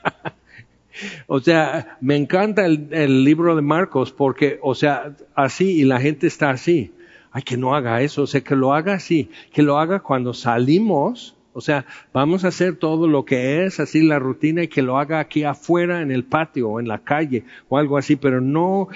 o 1.27 1.41
sea, 1.41 1.99
me 2.01 2.17
encanta 2.17 2.67
el, 2.67 3.25
libro 3.25 3.57
de 3.57 3.63
Marcos 3.63 4.13
porque, 4.13 4.59
o 4.63 4.75
sea, 4.75 5.15
así 5.35 5.81
y 5.81 5.85
la 5.85 6.01
gente 6.01 6.27
está 6.27 6.51
así. 6.51 6.93
Ay, 7.33 7.43
que 7.43 7.57
no 7.57 7.75
haga 7.75 8.01
eso, 8.01 8.23
o 8.23 8.27
sea, 8.29 8.43
que 8.43 8.55
lo 8.55 8.75
haga 8.75 8.95
así, 8.95 9.29
que 9.53 9.63
lo 9.63 9.79
haga 9.79 9.99
cuando 9.99 10.35
salimos, 10.35 11.37
o 11.53 11.61
sea, 11.61 11.85
vamos 12.13 12.45
a 12.45 12.49
hacer 12.49 12.77
todo 12.77 13.09
lo 13.09 13.25
que 13.25 13.65
es 13.65 13.81
así 13.81 14.03
la 14.03 14.21
rutina 14.21 14.63
y 14.63 14.69
que 14.69 14.83
lo 14.83 14.99
haga 14.99 15.19
aquí 15.19 15.43
afuera 15.43 16.01
en 16.01 16.13
el 16.13 16.25
patio 16.25 16.69
o 16.69 16.81
en 16.81 16.87
la 16.87 16.99
calle 16.99 17.45
o 17.69 17.77
algo 17.77 17.99
así, 17.99 18.15
pero 18.15 18.41
no, 18.41 18.89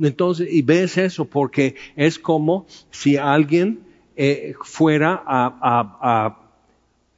entonces, 0.00 0.48
y 0.50 0.62
ves 0.62 0.98
eso 0.98 1.26
porque 1.26 1.76
es 1.94 2.18
como 2.18 2.66
si 2.90 3.16
alguien 3.16 3.80
eh, 4.16 4.54
fuera 4.62 5.22
a, 5.26 5.46
a, 5.60 5.98
a 6.00 6.38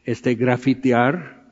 este, 0.04 0.34
grafitear 0.34 1.44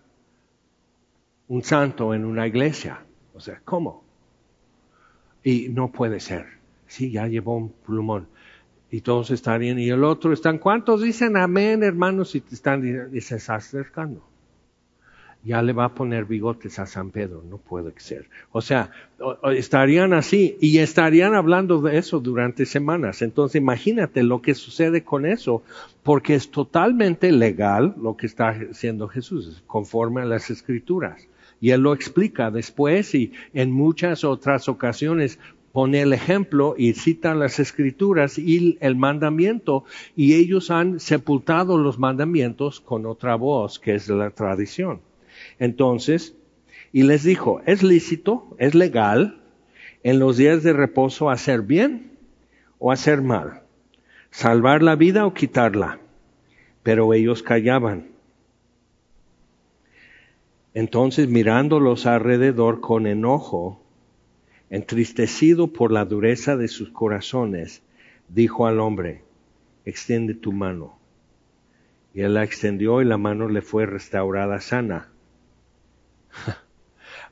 un 1.49 1.63
santo 1.63 2.15
en 2.15 2.25
una 2.25 2.47
iglesia. 2.47 3.01
O 3.35 3.41
sea, 3.41 3.61
¿cómo? 3.65 4.05
Y 5.43 5.69
no 5.69 5.91
puede 5.91 6.21
ser. 6.21 6.47
Sí, 6.87 7.11
ya 7.11 7.27
llevó 7.27 7.57
un 7.57 7.71
plumón. 7.71 8.29
Y 8.91 9.01
todos 9.01 9.31
estarían, 9.31 9.79
y 9.79 9.89
el 9.89 10.05
otro 10.05 10.33
están, 10.33 10.59
¿cuántos 10.59 11.03
dicen 11.03 11.37
amén, 11.37 11.83
hermanos? 11.83 12.35
Y 12.37 12.41
te 12.41 12.55
están, 12.55 13.11
y 13.13 13.21
se 13.21 13.37
está 13.37 13.57
acercando. 13.57 14.25
Ya 15.45 15.63
le 15.63 15.73
va 15.73 15.85
a 15.85 15.95
poner 15.95 16.25
bigotes 16.25 16.79
a 16.79 16.87
San 16.87 17.11
Pedro, 17.11 17.43
no 17.49 17.59
puede 17.59 17.93
ser. 17.99 18.29
O 18.51 18.63
sea, 18.63 18.91
estarían 19.55 20.15
así 20.15 20.57
y 20.61 20.79
estarían 20.79 21.35
hablando 21.35 21.83
de 21.83 21.99
eso 21.99 22.19
durante 22.21 22.65
semanas. 22.65 23.21
Entonces 23.21 23.61
imagínate 23.61 24.23
lo 24.23 24.41
que 24.41 24.55
sucede 24.55 25.05
con 25.05 25.27
eso, 25.27 25.63
porque 26.03 26.35
es 26.35 26.51
totalmente 26.51 27.31
legal 27.31 27.95
lo 28.01 28.17
que 28.17 28.27
está 28.27 28.57
haciendo 28.71 29.07
Jesús, 29.09 29.63
conforme 29.67 30.23
a 30.23 30.27
las 30.27 30.51
escrituras. 30.51 31.29
Y 31.61 31.71
él 31.71 31.83
lo 31.83 31.95
explica 31.95 32.51
después 32.51 33.15
y 33.15 33.33
en 33.53 33.71
muchas 33.71 34.25
otras 34.25 34.69
ocasiones 34.69 35.39
pone 35.73 36.03
el 36.03 36.13
ejemplo 36.13 36.75
y 36.79 36.93
cita 36.93 37.35
las 37.35 37.59
escrituras 37.59 38.39
y 38.39 38.79
el 38.81 38.97
mandamiento 38.97 39.85
y 40.15 40.35
ellos 40.35 40.71
han 40.71 41.01
sepultado 41.01 41.79
los 41.79 41.99
mandamientos 41.99 42.81
con 42.81 43.07
otra 43.07 43.35
voz 43.35 43.79
que 43.79 43.95
es 43.95 44.09
la 44.09 44.31
tradición. 44.31 45.01
Entonces, 45.59 46.35
y 46.93 47.03
les 47.03 47.25
dijo, 47.25 47.61
es 47.67 47.83
lícito, 47.83 48.55
es 48.59 48.75
legal 48.75 49.41
en 50.03 50.19
los 50.19 50.37
días 50.37 50.63
de 50.63 50.73
reposo 50.73 51.31
hacer 51.31 51.63
bien 51.63 52.13
o 52.79 52.93
hacer 52.93 53.23
mal, 53.23 53.63
salvar 54.31 54.83
la 54.83 54.97
vida 54.97 55.27
o 55.27 55.35
quitarla. 55.35 55.99
Pero 56.83 57.15
ellos 57.15 57.43
callaban. 57.43 58.09
Entonces 60.75 61.29
mirándolos 61.29 62.05
alrededor 62.05 62.81
con 62.81 63.07
enojo, 63.07 63.81
entristecido 64.71 65.73
por 65.73 65.93
la 65.93 66.05
dureza 66.05 66.57
de 66.57 66.69
sus 66.69 66.91
corazones, 66.91 67.83
dijo 68.29 68.67
al 68.67 68.81
hombre, 68.81 69.23
extiende 69.85 70.35
tu 70.35 70.53
mano. 70.53 70.99
Y 72.13 72.21
él 72.21 72.35
la 72.35 72.45
extendió 72.45 73.03
y 73.03 73.05
la 73.05 73.19
mano 73.19 73.49
le 73.49 73.63
fue 73.63 73.87
restaurada 73.87 74.61
sana. 74.61 75.14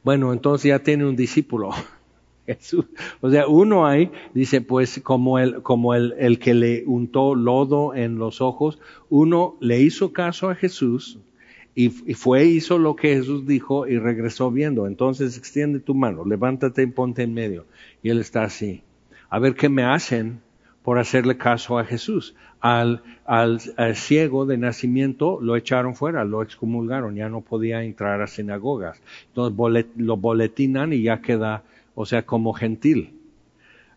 Bueno, 0.04 0.32
entonces 0.32 0.68
ya 0.68 0.80
tiene 0.80 1.06
un 1.06 1.14
discípulo. 1.14 1.70
Jesús. 2.46 2.86
O 3.20 3.30
sea, 3.30 3.46
uno 3.46 3.86
ahí 3.86 4.10
dice, 4.34 4.60
pues 4.60 5.00
como 5.02 5.38
el, 5.38 5.62
como 5.62 5.94
el, 5.94 6.14
el 6.18 6.38
que 6.40 6.54
le 6.54 6.82
untó 6.86 7.34
lodo 7.34 7.94
en 7.94 8.18
los 8.18 8.40
ojos, 8.40 8.80
uno 9.10 9.56
le 9.60 9.80
hizo 9.80 10.12
caso 10.12 10.50
a 10.50 10.56
Jesús 10.56 11.20
y, 11.74 12.10
y, 12.10 12.14
fue, 12.14 12.44
hizo 12.44 12.78
lo 12.78 12.96
que 12.96 13.14
Jesús 13.14 13.46
dijo 13.46 13.86
y 13.86 13.98
regresó 13.98 14.50
viendo. 14.50 14.86
Entonces 14.86 15.38
extiende 15.38 15.80
tu 15.80 15.94
mano, 15.94 16.24
levántate 16.24 16.82
y 16.82 16.86
ponte 16.86 17.22
en 17.22 17.32
medio. 17.32 17.66
Y 18.02 18.10
él 18.10 18.18
está 18.18 18.42
así. 18.42 18.82
A 19.30 19.38
ver 19.38 19.54
qué 19.54 19.68
me 19.68 19.84
hacen 19.84 20.40
por 20.82 20.98
hacerle 20.98 21.38
caso 21.38 21.78
a 21.78 21.84
Jesús. 21.84 22.34
Al, 22.62 23.02
al, 23.26 23.60
ciego 23.96 24.46
de 24.46 24.56
nacimiento 24.56 25.40
lo 25.40 25.56
echaron 25.56 25.96
fuera, 25.96 26.24
lo 26.24 26.42
excomulgaron, 26.42 27.16
ya 27.16 27.28
no 27.28 27.40
podía 27.40 27.82
entrar 27.82 28.22
a 28.22 28.28
sinagogas. 28.28 29.00
Entonces 29.26 29.86
lo 29.96 30.16
boletinan 30.16 30.92
y 30.92 31.02
ya 31.02 31.20
queda, 31.20 31.64
o 31.96 32.06
sea, 32.06 32.24
como 32.24 32.52
gentil. 32.52 33.18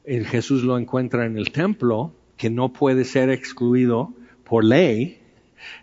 El 0.04 0.26
Jesús 0.26 0.64
lo 0.64 0.80
encuentra 0.80 1.28
en 1.28 1.38
el 1.38 1.52
templo, 1.52 2.12
que 2.38 2.50
no 2.50 2.74
puede 2.74 3.06
ser 3.06 3.30
excluido 3.30 4.14
por 4.44 4.64
ley. 4.64 5.20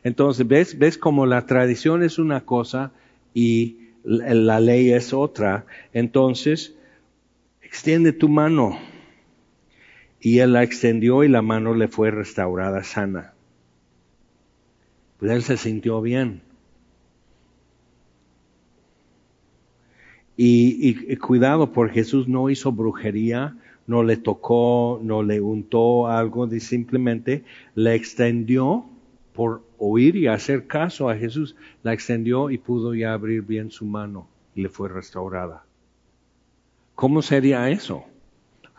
Entonces, 0.03 0.47
¿ves, 0.49 0.77
ves 0.77 0.99
como 0.99 1.25
la 1.25 1.47
tradición 1.47 2.03
es 2.03 2.19
una 2.19 2.41
cosa 2.41 2.91
y 3.33 3.77
la 4.03 4.59
ley 4.59 4.91
es 4.91 5.13
otra? 5.13 5.67
Entonces, 5.93 6.75
extiende 7.63 8.13
tu 8.13 8.29
mano 8.29 8.77
y 10.25 10.39
él 10.39 10.53
la 10.53 10.63
extendió 10.63 11.25
y 11.25 11.29
la 11.29 11.43
mano 11.43 11.75
le 11.75 11.89
fue 11.89 12.13
restaurada 12.13 12.85
sana. 12.85 13.35
Pues 15.19 15.33
él 15.33 15.43
se 15.43 15.57
sintió 15.57 16.01
bien. 16.01 16.43
Y, 20.37 21.17
cuidado, 21.17 21.73
porque 21.73 21.95
Jesús 21.95 22.29
no 22.29 22.51
hizo 22.51 22.71
brujería, 22.71 23.57
no 23.89 24.05
le 24.05 24.17
tocó, 24.17 25.01
no 25.03 25.25
le 25.25 25.41
untó 25.41 26.07
algo, 26.07 26.49
simplemente 26.61 27.45
le 27.75 27.95
extendió 27.95 28.87
por 29.35 29.63
oír 29.77 30.15
y 30.15 30.29
hacer 30.29 30.69
caso 30.69 31.11
a 31.11 31.17
Jesús, 31.17 31.57
la 31.83 31.93
extendió 31.93 32.51
y 32.51 32.59
pudo 32.59 32.95
ya 32.95 33.13
abrir 33.13 33.43
bien 33.43 33.73
su 33.73 33.85
mano 33.85 34.29
y 34.55 34.63
le 34.63 34.69
fue 34.69 34.89
restaurada. 34.89 35.65
¿Cómo 36.95 37.23
sería 37.23 37.71
eso? 37.71 38.05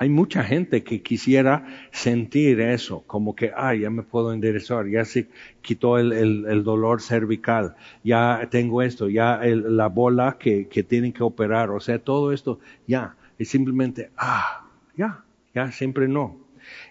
Hay 0.03 0.09
mucha 0.09 0.43
gente 0.43 0.83
que 0.83 1.01
quisiera 1.01 1.65
sentir 1.93 2.59
eso, 2.59 3.05
como 3.07 3.37
que, 3.37 3.53
ay, 3.55 3.79
ya 3.79 3.89
me 3.89 4.03
puedo 4.03 4.33
enderezar, 4.33 4.85
ya 4.89 5.05
se 5.05 5.29
quitó 5.61 5.97
el, 5.97 6.63
dolor 6.65 7.01
cervical, 7.01 7.75
ya 8.03 8.45
tengo 8.51 8.81
esto, 8.81 9.07
ya 9.07 9.39
la 9.45 9.87
bola 9.87 10.35
que, 10.37 10.67
que 10.67 10.83
tienen 10.83 11.13
que 11.13 11.23
operar, 11.23 11.69
o 11.69 11.79
sea, 11.79 11.99
todo 11.99 12.33
esto, 12.33 12.59
ya, 12.85 13.15
y 13.39 13.45
simplemente, 13.45 14.09
ah, 14.17 14.67
ya, 14.97 15.23
ya, 15.55 15.71
siempre 15.71 16.09
no. 16.09 16.35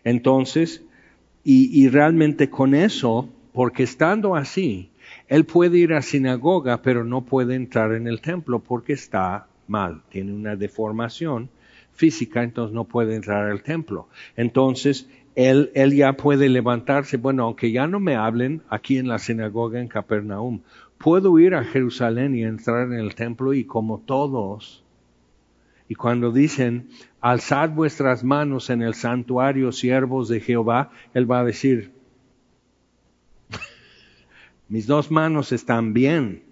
Entonces, 0.05 0.83
y, 1.45 1.69
y 1.85 1.91
realmente 1.91 2.49
con 2.49 2.75
eso, 2.75 3.29
porque 3.53 3.83
estando 3.83 4.37
así, 4.37 4.89
él 5.29 5.45
puede 5.45 5.77
ir 5.77 5.93
a 5.93 6.01
sinagoga, 6.01 6.81
pero 6.81 7.05
no 7.05 7.27
puede 7.27 7.57
entrar 7.57 7.93
en 7.93 8.07
el 8.07 8.23
templo 8.23 8.61
porque 8.61 8.95
está 8.95 9.49
mal, 9.69 10.01
tiene 10.09 10.33
una 10.33 10.57
deformación 10.57 11.51
física, 11.95 12.43
entonces 12.43 12.75
no 12.75 12.85
puede 12.85 13.15
entrar 13.15 13.51
al 13.51 13.63
templo. 13.63 14.09
Entonces, 14.37 15.09
él, 15.35 15.71
él 15.75 15.95
ya 15.95 16.15
puede 16.15 16.49
levantarse, 16.49 17.17
bueno, 17.17 17.45
aunque 17.45 17.73
ya 17.73 17.87
no 17.87 18.01
me 18.01 18.17
hablen 18.17 18.63
aquí 18.69 18.99
en 18.99 19.09
la 19.09 19.19
sinagoga 19.19 19.81
en 19.81 19.89
Capernaum, 19.89 20.61
puedo 20.99 21.39
ir 21.39 21.55
a 21.55 21.65
Jerusalén 21.65 22.35
y 22.35 22.45
entrar 22.45 22.87
en 22.87 22.95
el 22.95 23.15
templo 23.15 23.55
y 23.55 23.65
como 23.65 23.99
todos, 23.99 24.85
y 25.89 25.95
cuando 25.95 26.33
dicen, 26.33 26.89
alzad 27.21 27.71
vuestras 27.71 28.25
manos 28.25 28.71
en 28.71 28.83
el 28.83 28.95
santuario, 28.95 29.73
siervos 29.73 30.29
de 30.29 30.41
Jehová, 30.41 30.91
él 31.13 31.31
va 31.31 31.41
a 31.41 31.45
decir, 31.45 31.93
mis 34.69 34.87
dos 34.87 35.11
manos 35.11 35.53
están 35.53 35.93
bien 35.93 36.45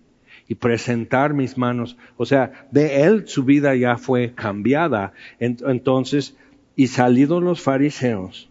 y 0.50 0.56
presentar 0.56 1.32
mis 1.32 1.56
manos. 1.56 1.96
O 2.16 2.26
sea, 2.26 2.66
de 2.72 3.04
él 3.04 3.28
su 3.28 3.44
vida 3.44 3.76
ya 3.76 3.96
fue 3.96 4.34
cambiada. 4.34 5.12
Entonces, 5.38 6.36
y 6.74 6.88
salidos 6.88 7.40
los 7.40 7.62
fariseos, 7.62 8.50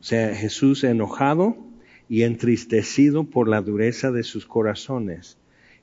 o 0.00 0.04
sea, 0.04 0.32
Jesús 0.36 0.84
enojado 0.84 1.56
y 2.08 2.22
entristecido 2.22 3.24
por 3.24 3.48
la 3.48 3.62
dureza 3.62 4.12
de 4.12 4.22
sus 4.22 4.46
corazones, 4.46 5.38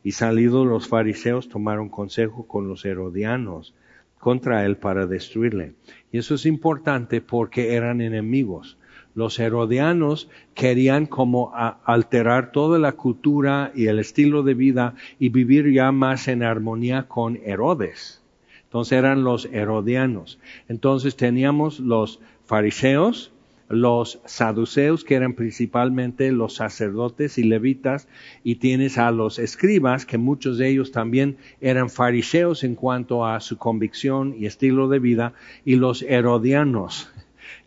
y 0.06 0.13
salidos 0.13 0.65
los 0.65 0.88
fariseos 0.88 1.50
tomaron 1.50 1.89
consejo 1.89 2.48
con 2.48 2.70
los 2.70 2.86
herodianos 2.86 3.76
contra 4.20 4.65
él 4.65 4.78
para 4.78 5.06
destruirle. 5.06 5.74
Y 6.13 6.20
eso 6.20 6.36
es 6.36 6.46
importante 6.46 7.20
porque 7.20 7.74
eran 7.74 8.00
enemigos 8.00 8.78
los 9.15 9.39
herodianos 9.39 10.30
querían 10.54 11.06
como 11.08 11.54
alterar 11.86 12.51
toda 12.51 12.78
la 12.78 12.91
cultura 12.91 13.71
y 13.73 13.88
el 13.88 13.97
estilo 13.97 14.43
de 14.43 14.54
vida 14.54 14.93
y 15.19 15.30
vivir 15.30 15.71
ya 15.71 15.91
más 15.91 16.28
en 16.28 16.43
armonía 16.43 17.08
con 17.08 17.38
Herodes. 17.38 18.21
Entonces 18.65 18.97
eran 18.97 19.23
los 19.23 19.45
herodianos. 19.45 20.38
Entonces 20.67 21.15
teníamos 21.15 21.80
los 21.80 22.19
fariseos, 22.45 23.32
los 23.69 24.19
saduceos, 24.25 25.06
que 25.06 25.15
eran 25.15 25.34
principalmente 25.34 26.32
los 26.32 26.56
sacerdotes 26.56 27.38
y 27.38 27.43
levitas, 27.43 28.08
y 28.43 28.56
tienes 28.56 28.97
a 28.97 29.12
los 29.12 29.39
escribas, 29.39 30.06
que 30.06 30.17
muchos 30.17 30.58
de 30.58 30.69
ellos 30.69 30.91
también 30.91 31.38
eran 31.62 31.89
fariseos 31.89 32.63
en 32.63 32.75
cuanto 32.75 33.25
a 33.25 33.39
su 33.39 33.58
convicción 33.58 34.36
y 34.38 34.45
estilo 34.45 34.88
de 34.89 34.99
vida, 34.99 35.34
y 35.63 35.78
los 35.78 36.04
herodianos, 36.04 37.10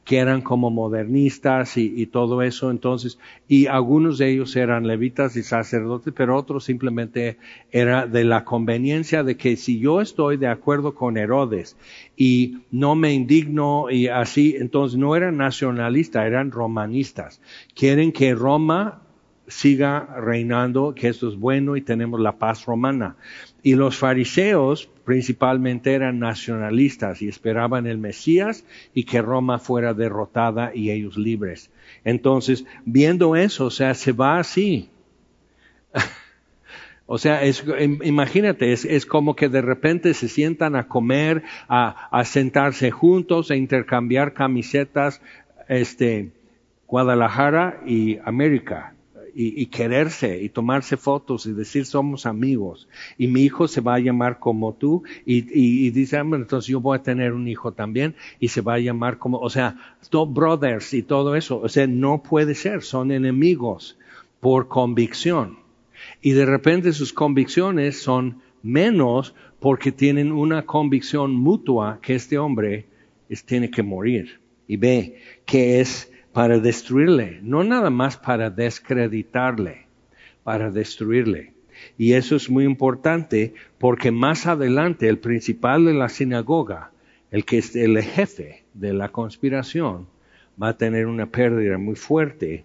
que 0.09 0.17
eran 0.17 0.41
como 0.41 0.71
modernistas 0.71 1.77
y, 1.77 2.07
todo 2.07 2.41
eso, 2.41 2.71
entonces, 2.71 3.19
y 3.47 3.67
algunos 3.67 4.17
de 4.17 4.31
ellos 4.31 4.57
eran 4.57 4.87
levitas 4.87 5.37
y 5.37 5.43
sacerdotes, 5.43 6.15
pero 6.17 6.35
otros 6.35 6.65
simplemente 6.65 7.37
era 7.71 8.07
de 8.07 8.25
la 8.25 8.43
conveniencia 8.43 9.23
de 9.23 9.37
que 9.37 9.59
si 9.59 9.79
yo 9.81 10.01
estoy 10.01 10.39
de 10.39 10.47
acuerdo 10.47 10.95
con 10.95 11.19
Herodes 11.19 11.77
y 12.17 12.61
no 12.71 12.95
me 12.95 13.13
indigno 13.13 13.91
y 13.91 14.09
así, 14.09 14.57
entonces 14.59 14.99
no 14.99 15.15
eran 15.15 15.37
nacionalistas, 15.37 16.25
eran 16.25 16.53
romanistas. 16.53 17.43
Quieren 17.75 18.11
que 18.11 18.35
Roma 18.35 19.03
siga 19.47 20.09
reinando, 20.19 20.95
que 20.95 21.09
esto 21.09 21.29
es 21.29 21.37
bueno 21.37 21.77
y 21.77 21.83
tenemos 21.83 22.19
la 22.19 22.39
paz 22.39 22.65
romana. 22.65 23.17
Y 23.63 23.75
los 23.75 23.97
fariseos 23.97 24.89
principalmente 25.05 25.95
eran 25.95 26.19
nacionalistas 26.19 27.23
y 27.23 27.29
esperaban 27.29 27.87
el 27.87 27.99
Mesías 27.99 28.65
y 28.95 29.05
que 29.05 29.23
Roma 29.23 29.59
fuera 29.59 29.95
derrotada 29.95 30.73
y 30.75 30.91
ellos 30.91 31.17
libres. 31.17 31.71
Entonces, 32.05 32.67
viendo 32.85 33.35
eso, 33.35 33.67
o 33.67 33.71
sea, 33.71 33.95
se 33.95 34.13
va 34.13 34.39
así. 34.39 34.91
O 37.11 37.17
sea, 37.17 37.41
imagínate, 38.05 38.75
es, 38.75 38.85
es, 38.85 39.07
como 39.07 39.35
que 39.35 39.49
de 39.49 39.63
repente 39.63 40.13
se 40.13 40.29
sientan 40.29 40.77
a 40.77 40.89
comer, 40.89 41.43
a, 41.67 42.07
a 42.11 42.25
sentarse 42.27 42.91
juntos, 42.91 43.51
a 43.51 43.57
intercambiar 43.57 44.35
camisetas, 44.35 45.23
este, 45.69 46.33
Guadalajara 46.87 47.81
y 47.87 48.19
América 48.27 48.93
y, 49.35 49.67
quererse 49.67 50.43
y 50.43 50.49
tomarse 50.49 50.97
fotos 50.97 51.47
y 51.47 51.53
decir 51.53 51.87
somos 51.87 52.27
amigos 52.27 52.89
y 53.17 53.29
mi 53.29 53.43
hijo 53.43 53.69
se 53.69 53.81
va 53.81 53.95
a 53.95 53.99
llamar 53.99 54.39
como 54.39 54.73
tú 54.73 55.03
y, 55.25 55.47
y, 55.53 55.91
dice, 55.91 56.17
ah, 56.17 56.27
entonces 56.33 56.69
yo 56.69 56.81
voy 56.81 56.99
a 56.99 57.03
tener 57.03 57.33
un 57.33 57.49
hijo 57.49 57.73
también 57.73 58.15
y 58.41 58.49
se 58.49 58.61
va 58.61 58.75
a 58.75 58.79
llamar 58.79 59.19
como, 59.19 59.39
o 59.39 59.51
sea, 59.51 59.77
brothers 60.29 60.95
y 60.95 61.03
todo 61.03 61.37
eso, 61.37 61.61
o 61.61 61.69
sea, 61.69 61.87
no 61.87 62.23
puede 62.23 62.55
ser, 62.55 62.83
son 62.83 63.13
enemigos 63.13 63.99
por 64.41 64.69
convicción. 64.69 65.59
Y 66.23 66.33
de 66.33 66.47
repente 66.47 66.93
sus 66.93 67.13
convicciones 67.13 68.01
son 68.01 68.41
menos 68.63 69.35
porque 69.61 69.93
tienen 69.93 70.33
una 70.33 70.65
convicción 70.65 71.33
mutua 71.33 71.99
que 72.01 72.15
este 72.15 72.39
hombre 72.39 72.87
tiene 73.45 73.71
que 73.71 73.83
morir. 73.83 74.41
Y 74.67 74.77
ve 74.77 75.19
que 75.45 75.81
es 75.81 76.13
para 76.33 76.59
destruirle, 76.59 77.41
no 77.43 77.65
nada 77.65 77.91
más 77.91 78.17
para 78.17 78.51
descreditarle, 78.51 79.87
para 80.45 80.71
destruirle. 80.71 81.53
Y 81.97 82.13
eso 82.13 82.37
es 82.37 82.51
muy 82.51 82.65
importante 82.65 83.55
porque 83.79 84.11
más 84.11 84.47
adelante 84.47 85.09
el 85.09 85.19
principal 85.19 85.85
de 85.85 85.95
la 85.95 86.09
sinagoga, 86.09 86.91
el 87.31 87.45
que 87.45 87.59
es 87.59 87.77
el 87.77 88.01
jefe 88.03 88.65
de 88.75 88.93
la 88.93 89.11
conspiración, 89.11 90.07
va 90.61 90.71
a 90.71 90.77
tener 90.77 91.07
una 91.07 91.27
pérdida 91.27 91.79
muy 91.79 91.95
fuerte. 91.95 92.65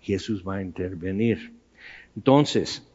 Jesús 0.00 0.44
va 0.46 0.56
a 0.56 0.62
intervenir. 0.62 1.52
Entonces, 2.16 2.86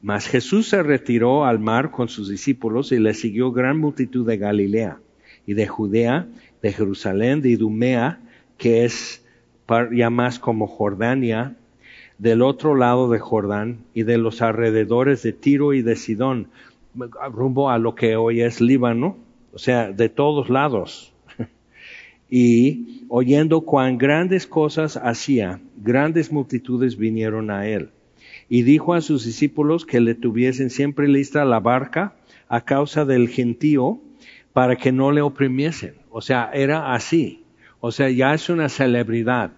mas 0.00 0.28
Jesús 0.28 0.68
se 0.68 0.82
retiró 0.82 1.44
al 1.44 1.58
mar 1.58 1.90
con 1.90 2.08
sus 2.08 2.28
discípulos 2.28 2.92
y 2.92 2.98
le 2.98 3.14
siguió 3.14 3.52
gran 3.52 3.78
multitud 3.78 4.26
de 4.26 4.36
Galilea 4.36 5.00
y 5.46 5.54
de 5.54 5.66
Judea, 5.66 6.28
de 6.62 6.72
Jerusalén, 6.72 7.40
de 7.40 7.50
Idumea, 7.50 8.20
que 8.58 8.84
es 8.84 9.23
ya 9.92 10.10
más 10.10 10.38
como 10.38 10.66
Jordania, 10.66 11.56
del 12.18 12.42
otro 12.42 12.74
lado 12.74 13.10
de 13.10 13.18
Jordán 13.18 13.78
y 13.92 14.02
de 14.04 14.18
los 14.18 14.42
alrededores 14.42 15.22
de 15.22 15.32
Tiro 15.32 15.72
y 15.72 15.82
de 15.82 15.96
Sidón, 15.96 16.48
rumbo 17.32 17.70
a 17.70 17.78
lo 17.78 17.94
que 17.94 18.16
hoy 18.16 18.40
es 18.40 18.60
Líbano, 18.60 19.16
o 19.52 19.58
sea, 19.58 19.90
de 19.90 20.08
todos 20.08 20.48
lados. 20.48 21.12
y 22.30 23.04
oyendo 23.08 23.62
cuán 23.62 23.98
grandes 23.98 24.46
cosas 24.46 24.96
hacía, 24.96 25.60
grandes 25.76 26.30
multitudes 26.30 26.96
vinieron 26.96 27.50
a 27.50 27.66
él. 27.66 27.90
Y 28.48 28.62
dijo 28.62 28.94
a 28.94 29.00
sus 29.00 29.24
discípulos 29.24 29.86
que 29.86 30.00
le 30.00 30.14
tuviesen 30.14 30.70
siempre 30.70 31.08
lista 31.08 31.44
la 31.44 31.60
barca 31.60 32.14
a 32.48 32.60
causa 32.60 33.04
del 33.04 33.28
gentío 33.28 34.00
para 34.52 34.76
que 34.76 34.92
no 34.92 35.12
le 35.12 35.22
oprimiesen. 35.22 35.94
O 36.10 36.20
sea, 36.20 36.50
era 36.52 36.94
así. 36.94 37.43
O 37.86 37.92
sea, 37.92 38.08
ya 38.08 38.32
es 38.32 38.48
una 38.48 38.70
celebridad. 38.70 39.50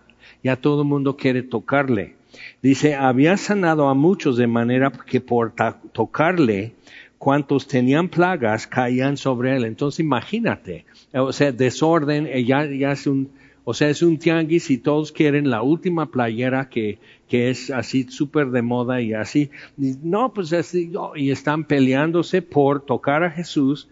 Ya 0.42 0.56
todo 0.56 0.82
el 0.82 0.88
mundo 0.88 1.16
quiere 1.16 1.44
tocarle. 1.44 2.16
Dice, 2.60 2.96
había 2.96 3.36
sanado 3.36 3.88
a 3.88 3.94
muchos 3.94 4.36
de 4.36 4.48
manera 4.48 4.90
que 4.90 5.20
por 5.20 5.52
tocarle, 5.92 6.72
cuantos 7.18 7.68
tenían 7.68 8.08
plagas 8.08 8.66
caían 8.66 9.16
sobre 9.16 9.54
él. 9.54 9.64
Entonces 9.64 10.00
imagínate, 10.00 10.86
o 11.12 11.32
sea, 11.32 11.52
desorden, 11.52 12.26
eh, 12.26 12.44
ya, 12.44 12.64
es 12.64 13.06
un, 13.06 13.30
o 13.62 13.72
sea, 13.74 13.90
es 13.90 14.02
un 14.02 14.18
tianguis 14.18 14.72
y 14.72 14.78
todos 14.78 15.12
quieren 15.12 15.48
la 15.48 15.62
última 15.62 16.10
playera 16.10 16.68
que, 16.68 16.98
que 17.28 17.50
es 17.50 17.70
así 17.70 18.08
súper 18.08 18.50
de 18.50 18.62
moda 18.62 19.00
y 19.00 19.12
así. 19.12 19.50
no, 19.76 20.34
pues 20.34 20.52
así, 20.52 20.90
y 21.14 21.30
están 21.30 21.62
peleándose 21.62 22.42
por 22.42 22.84
tocar 22.84 23.22
a 23.22 23.30
Jesús 23.30 23.88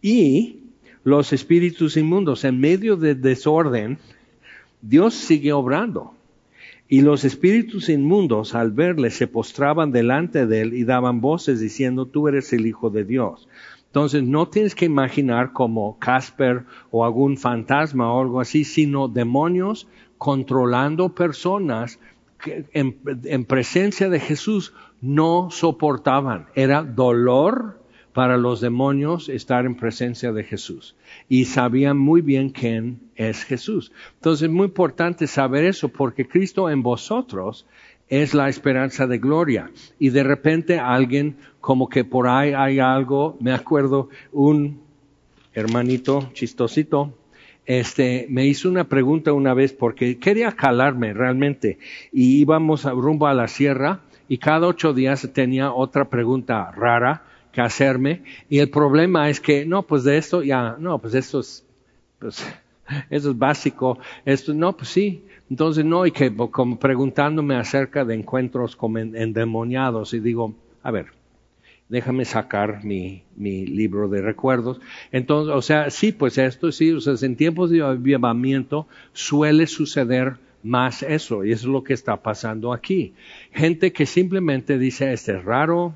y 0.00 0.63
los 1.04 1.32
espíritus 1.32 1.96
inmundos. 1.96 2.44
En 2.44 2.58
medio 2.58 2.96
de 2.96 3.14
desorden, 3.14 3.98
Dios 4.82 5.14
sigue 5.14 5.52
obrando. 5.52 6.14
Y 6.88 7.00
los 7.00 7.24
espíritus 7.24 7.88
inmundos 7.88 8.54
al 8.54 8.72
verle 8.72 9.10
se 9.10 9.26
postraban 9.26 9.92
delante 9.92 10.46
de 10.46 10.62
él 10.62 10.74
y 10.74 10.84
daban 10.84 11.20
voces 11.20 11.60
diciendo, 11.60 12.06
tú 12.06 12.28
eres 12.28 12.52
el 12.52 12.66
Hijo 12.66 12.90
de 12.90 13.04
Dios. 13.04 13.48
Entonces 13.86 14.22
no 14.22 14.48
tienes 14.48 14.74
que 14.74 14.84
imaginar 14.86 15.52
como 15.52 15.98
Casper 15.98 16.64
o 16.90 17.04
algún 17.04 17.36
fantasma 17.38 18.12
o 18.12 18.20
algo 18.20 18.40
así, 18.40 18.64
sino 18.64 19.08
demonios 19.08 19.86
controlando 20.18 21.14
personas 21.14 21.98
que 22.42 22.64
en, 22.72 22.98
en 23.24 23.44
presencia 23.44 24.08
de 24.08 24.20
Jesús 24.20 24.74
no 25.00 25.48
soportaban. 25.50 26.46
Era 26.54 26.82
dolor 26.82 27.78
para 28.14 28.38
los 28.38 28.60
demonios 28.60 29.28
estar 29.28 29.66
en 29.66 29.74
presencia 29.74 30.32
de 30.32 30.44
Jesús. 30.44 30.94
Y 31.28 31.44
sabían 31.46 31.98
muy 31.98 32.22
bien 32.22 32.48
quién 32.48 33.00
es 33.16 33.44
Jesús. 33.44 33.92
Entonces 34.14 34.48
es 34.48 34.54
muy 34.54 34.66
importante 34.66 35.26
saber 35.26 35.64
eso 35.64 35.88
porque 35.88 36.26
Cristo 36.26 36.70
en 36.70 36.82
vosotros 36.82 37.66
es 38.08 38.32
la 38.32 38.48
esperanza 38.48 39.08
de 39.08 39.18
gloria. 39.18 39.70
Y 39.98 40.10
de 40.10 40.22
repente 40.22 40.78
alguien 40.78 41.36
como 41.60 41.88
que 41.88 42.04
por 42.04 42.28
ahí 42.28 42.52
hay 42.52 42.78
algo, 42.78 43.36
me 43.40 43.52
acuerdo 43.52 44.08
un 44.32 44.80
hermanito 45.52 46.30
chistosito, 46.34 47.12
este, 47.66 48.26
me 48.28 48.46
hizo 48.46 48.68
una 48.68 48.84
pregunta 48.84 49.32
una 49.32 49.54
vez 49.54 49.72
porque 49.72 50.18
quería 50.18 50.52
calarme 50.52 51.14
realmente 51.14 51.78
y 52.12 52.40
íbamos 52.40 52.84
rumbo 52.84 53.26
a 53.26 53.34
la 53.34 53.48
sierra 53.48 54.02
y 54.28 54.38
cada 54.38 54.68
ocho 54.68 54.92
días 54.92 55.28
tenía 55.32 55.72
otra 55.72 56.10
pregunta 56.10 56.70
rara 56.76 57.24
que 57.54 57.60
hacerme. 57.60 58.22
Y 58.48 58.58
el 58.58 58.68
problema 58.68 59.30
es 59.30 59.40
que, 59.40 59.64
no, 59.64 59.84
pues 59.84 60.04
de 60.04 60.18
esto 60.18 60.42
ya, 60.42 60.76
no, 60.78 60.98
pues 60.98 61.14
esto 61.14 61.40
es, 61.40 61.64
pues, 62.18 62.44
eso 63.10 63.30
es 63.30 63.38
básico. 63.38 63.98
Esto, 64.24 64.52
no, 64.52 64.76
pues 64.76 64.88
sí. 64.88 65.24
Entonces, 65.48 65.84
no, 65.84 66.04
y 66.06 66.10
que 66.10 66.34
como 66.34 66.78
preguntándome 66.78 67.54
acerca 67.54 68.04
de 68.04 68.14
encuentros 68.14 68.76
como 68.76 68.98
endemoniados. 68.98 70.12
Y 70.14 70.20
digo, 70.20 70.54
a 70.82 70.90
ver, 70.90 71.06
déjame 71.88 72.24
sacar 72.24 72.84
mi, 72.84 73.22
mi 73.36 73.66
libro 73.66 74.08
de 74.08 74.20
recuerdos. 74.20 74.80
Entonces, 75.12 75.54
o 75.54 75.62
sea, 75.62 75.90
sí, 75.90 76.12
pues 76.12 76.38
esto 76.38 76.72
sí, 76.72 76.92
o 76.92 77.00
sea, 77.00 77.14
en 77.20 77.36
tiempos 77.36 77.70
de 77.70 77.82
avivamiento 77.82 78.88
suele 79.12 79.66
suceder 79.66 80.38
más 80.64 81.02
eso, 81.02 81.44
y 81.44 81.52
eso 81.52 81.66
es 81.66 81.72
lo 81.72 81.84
que 81.84 81.92
está 81.92 82.22
pasando 82.22 82.72
aquí. 82.72 83.12
Gente 83.52 83.92
que 83.92 84.06
simplemente 84.06 84.78
dice, 84.78 85.12
este 85.12 85.36
es 85.36 85.44
raro, 85.44 85.94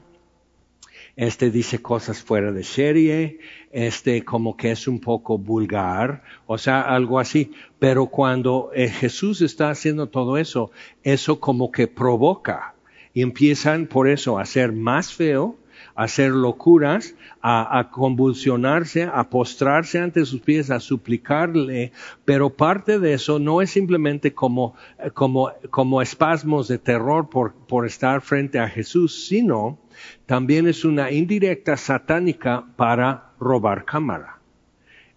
este 1.18 1.50
dice 1.50 1.82
cosas 1.82 2.22
fuera 2.22 2.52
de 2.52 2.62
serie, 2.62 3.40
este 3.72 4.24
como 4.24 4.56
que 4.56 4.70
es 4.70 4.86
un 4.86 5.00
poco 5.00 5.36
vulgar, 5.36 6.22
o 6.46 6.58
sea, 6.58 6.80
algo 6.80 7.18
así. 7.18 7.50
Pero 7.80 8.06
cuando 8.06 8.70
eh, 8.72 8.88
Jesús 8.88 9.42
está 9.42 9.68
haciendo 9.68 10.06
todo 10.06 10.38
eso, 10.38 10.70
eso 11.02 11.40
como 11.40 11.72
que 11.72 11.88
provoca 11.88 12.76
y 13.12 13.22
empiezan 13.22 13.88
por 13.88 14.08
eso 14.08 14.38
a 14.38 14.46
ser 14.46 14.70
más 14.70 15.12
feo, 15.12 15.56
a 15.98 16.04
hacer 16.04 16.30
locuras, 16.30 17.16
a, 17.42 17.90
convulsionarse, 17.90 19.02
a 19.02 19.28
postrarse 19.30 19.98
ante 19.98 20.24
sus 20.24 20.40
pies, 20.40 20.70
a 20.70 20.78
suplicarle, 20.78 21.90
pero 22.24 22.50
parte 22.50 23.00
de 23.00 23.14
eso 23.14 23.40
no 23.40 23.60
es 23.60 23.70
simplemente 23.70 24.32
como, 24.32 24.76
como, 25.12 25.50
como 25.70 26.00
espasmos 26.00 26.68
de 26.68 26.78
terror 26.78 27.28
por, 27.28 27.52
por 27.52 27.84
estar 27.84 28.20
frente 28.20 28.60
a 28.60 28.68
Jesús, 28.68 29.26
sino 29.26 29.80
también 30.24 30.68
es 30.68 30.84
una 30.84 31.10
indirecta 31.10 31.76
satánica 31.76 32.64
para 32.76 33.32
robar 33.40 33.84
cámara. 33.84 34.38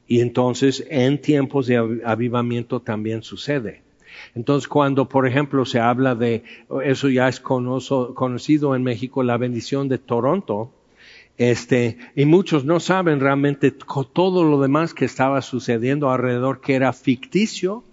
Y 0.08 0.22
entonces 0.22 0.84
en 0.90 1.22
tiempos 1.22 1.68
de 1.68 2.02
avivamiento 2.04 2.80
también 2.80 3.22
sucede. 3.22 3.81
Entonces 4.36 4.68
cuando, 4.68 5.08
por 5.08 5.28
ejemplo, 5.28 5.66
se 5.66 5.80
habla 5.80 6.16
de, 6.16 6.44
eso 6.84 7.10
ya 7.10 7.28
es 7.28 7.40
conocido 7.40 8.76
en 8.76 8.84
México, 8.84 9.24
la 9.24 9.38
bendición 9.38 9.90
de 9.90 9.98
Toronto, 9.98 10.72
este, 11.38 11.98
y 12.16 12.26
muchos 12.26 12.66
no 12.66 12.80
saben 12.80 13.20
realmente 13.20 13.72
todo 13.72 14.44
lo 14.44 14.62
demás 14.62 14.94
que 14.94 15.06
estaba 15.06 15.42
sucediendo 15.42 16.12
alrededor, 16.12 16.62
que 16.62 16.76
era 16.76 16.94
ficticio, 16.94 17.84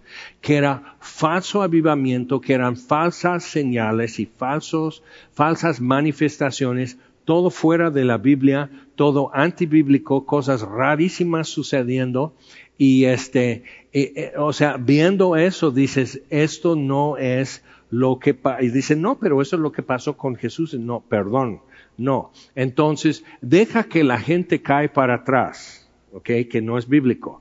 que 0.41 0.57
era 0.57 0.97
falso 1.01 1.63
avivamiento, 1.63 2.41
que 2.41 2.55
eran 2.55 2.77
falsas 2.77 3.45
señales 3.45 4.19
y 4.19 4.27
falsos, 4.27 5.03
falsas 5.33 5.81
manifestaciones, 5.81 6.99
todo 7.25 7.51
fuera 7.51 7.91
de 7.91 8.05
la 8.05 8.19
Biblia, 8.19 8.71
todo 8.99 9.31
antibíblico, 9.33 10.27
cosas 10.27 10.63
rarísimas 10.63 11.49
sucediendo. 11.49 12.35
Y 12.77 13.05
este, 13.05 13.63
eh, 13.93 14.13
eh, 14.17 14.33
o 14.37 14.53
sea, 14.53 14.77
viendo 14.77 15.37
eso, 15.37 15.71
dices, 15.71 16.21
esto 16.31 16.75
no 16.75 17.17
es 17.17 17.65
lo 17.91 18.19
que, 18.19 18.37
y 18.61 18.69
dice, 18.69 18.97
no, 18.97 19.19
pero 19.19 19.41
eso 19.41 19.55
es 19.55 19.63
lo 19.63 19.71
que 19.71 19.85
pasó 19.85 20.17
con 20.17 20.35
Jesús. 20.35 20.75
No, 20.75 21.01
perdón, 21.09 21.61
no. 21.97 22.33
Entonces, 22.57 23.25
deja 23.41 23.85
que 23.85 24.03
la 24.03 24.19
gente 24.19 24.63
cae 24.63 24.89
para 24.89 25.15
atrás, 25.15 25.89
¿ok? 26.13 26.31
Que 26.51 26.61
no 26.61 26.77
es 26.77 26.89
bíblico 26.89 27.41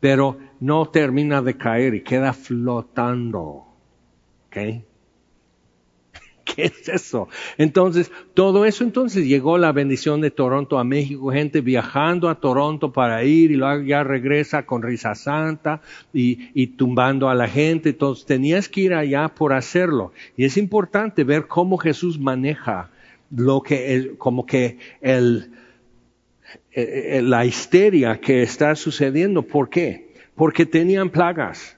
pero 0.00 0.38
no 0.60 0.86
termina 0.86 1.42
de 1.42 1.58
caer 1.58 1.94
y 1.94 2.02
queda 2.02 2.32
flotando. 2.32 3.66
¿Ok? 4.46 4.56
¿Qué 6.60 6.66
es 6.66 6.88
eso? 6.88 7.28
Entonces, 7.56 8.10
todo 8.34 8.64
eso, 8.64 8.84
entonces 8.84 9.26
llegó 9.26 9.58
la 9.58 9.72
bendición 9.72 10.20
de 10.20 10.30
Toronto 10.30 10.78
a 10.78 10.84
México, 10.84 11.30
gente 11.32 11.60
viajando 11.60 12.28
a 12.28 12.36
Toronto 12.36 12.92
para 12.92 13.24
ir 13.24 13.50
y 13.50 13.56
luego 13.56 13.82
ya 13.82 14.04
regresa 14.04 14.66
con 14.66 14.82
risa 14.82 15.14
santa 15.14 15.80
y, 16.12 16.50
y 16.54 16.68
tumbando 16.68 17.28
a 17.28 17.34
la 17.34 17.48
gente. 17.48 17.90
Entonces, 17.90 18.26
tenías 18.26 18.68
que 18.68 18.82
ir 18.82 18.94
allá 18.94 19.28
por 19.28 19.52
hacerlo. 19.52 20.12
Y 20.36 20.44
es 20.44 20.56
importante 20.56 21.24
ver 21.24 21.46
cómo 21.46 21.78
Jesús 21.78 22.18
maneja 22.18 22.90
lo 23.34 23.62
que 23.62 23.94
es, 23.94 24.08
como 24.18 24.44
que 24.44 24.78
el, 25.00 25.50
eh, 26.72 27.18
eh, 27.18 27.22
la 27.22 27.44
histeria 27.44 28.20
que 28.20 28.42
está 28.42 28.74
sucediendo. 28.74 29.42
¿Por 29.42 29.70
qué? 29.70 30.12
Porque 30.34 30.66
tenían 30.66 31.10
plagas 31.10 31.76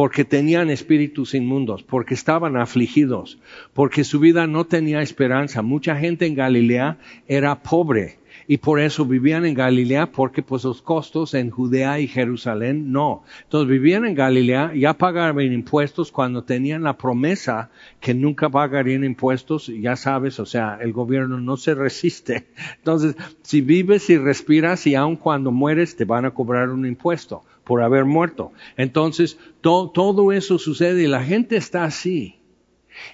porque 0.00 0.24
tenían 0.24 0.70
espíritus 0.70 1.34
inmundos, 1.34 1.82
porque 1.82 2.14
estaban 2.14 2.56
afligidos, 2.56 3.38
porque 3.74 4.02
su 4.02 4.18
vida 4.18 4.46
no 4.46 4.64
tenía 4.64 5.02
esperanza. 5.02 5.60
Mucha 5.60 5.94
gente 5.94 6.24
en 6.24 6.34
Galilea 6.34 6.96
era 7.28 7.62
pobre 7.62 8.16
y 8.48 8.56
por 8.56 8.80
eso 8.80 9.04
vivían 9.04 9.44
en 9.44 9.52
Galilea 9.52 10.10
porque 10.10 10.42
pues 10.42 10.64
los 10.64 10.80
costos 10.80 11.34
en 11.34 11.50
Judea 11.50 12.00
y 12.00 12.06
Jerusalén 12.06 12.92
no. 12.92 13.24
Entonces 13.42 13.68
vivían 13.68 14.06
en 14.06 14.14
Galilea, 14.14 14.72
ya 14.74 14.94
pagaban 14.94 15.52
impuestos 15.52 16.10
cuando 16.10 16.44
tenían 16.44 16.82
la 16.82 16.96
promesa 16.96 17.68
que 18.00 18.14
nunca 18.14 18.48
pagarían 18.48 19.04
impuestos, 19.04 19.66
ya 19.66 19.96
sabes, 19.96 20.40
o 20.40 20.46
sea, 20.46 20.78
el 20.80 20.94
gobierno 20.94 21.38
no 21.40 21.58
se 21.58 21.74
resiste. 21.74 22.46
Entonces, 22.78 23.16
si 23.42 23.60
vives 23.60 24.08
y 24.08 24.16
respiras 24.16 24.86
y 24.86 24.94
aun 24.94 25.16
cuando 25.16 25.52
mueres 25.52 25.94
te 25.94 26.06
van 26.06 26.24
a 26.24 26.30
cobrar 26.30 26.70
un 26.70 26.86
impuesto 26.86 27.42
por 27.70 27.82
haber 27.82 28.04
muerto. 28.04 28.50
Entonces, 28.76 29.38
todo 29.60 30.32
eso 30.32 30.58
sucede 30.58 31.04
y 31.04 31.06
la 31.06 31.22
gente 31.22 31.56
está 31.56 31.84
así. 31.84 32.40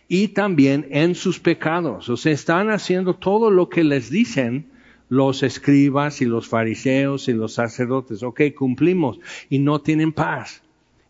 Y 0.08 0.28
también 0.28 0.88
en 0.92 1.14
sus 1.14 1.38
pecados. 1.38 2.08
O 2.08 2.16
sea, 2.16 2.32
están 2.32 2.70
haciendo 2.70 3.12
todo 3.16 3.50
lo 3.50 3.68
que 3.68 3.84
les 3.84 4.08
dicen 4.08 4.70
los 5.10 5.42
escribas 5.42 6.22
y 6.22 6.24
los 6.24 6.48
fariseos 6.48 7.28
y 7.28 7.34
los 7.34 7.52
sacerdotes. 7.52 8.22
Ok, 8.22 8.40
cumplimos. 8.56 9.20
Y 9.50 9.58
no 9.58 9.82
tienen 9.82 10.10
paz. 10.10 10.62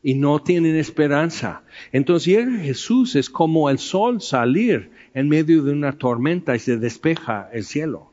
Y 0.03 0.15
no 0.15 0.41
tienen 0.41 0.75
esperanza. 0.75 1.63
Entonces, 1.93 2.49
Jesús 2.63 3.15
es 3.15 3.31
como 3.31 3.71
el 3.71 3.79
sol 3.79 4.21
salir 4.21 4.91
en 5.15 5.29
medio 5.29 5.63
de 5.63 5.71
una 5.71 5.93
tormenta 5.93 6.57
y 6.57 6.59
se 6.59 6.79
despeja 6.79 7.49
el 7.53 7.63
cielo. 7.63 8.11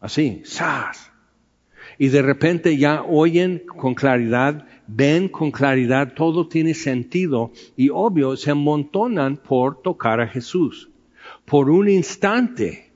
Así, 0.00 0.42
¡zas! 0.44 1.11
Y 2.02 2.08
de 2.08 2.20
repente 2.20 2.76
ya 2.76 3.04
oyen 3.04 3.60
con 3.60 3.94
claridad, 3.94 4.66
ven 4.88 5.28
con 5.28 5.52
claridad, 5.52 6.14
todo 6.14 6.48
tiene 6.48 6.74
sentido 6.74 7.52
y 7.76 7.90
obvio 7.90 8.36
se 8.36 8.50
amontonan 8.50 9.36
por 9.36 9.82
tocar 9.82 10.20
a 10.20 10.26
Jesús, 10.26 10.90
por 11.44 11.70
un 11.70 11.88
instante 11.88 12.90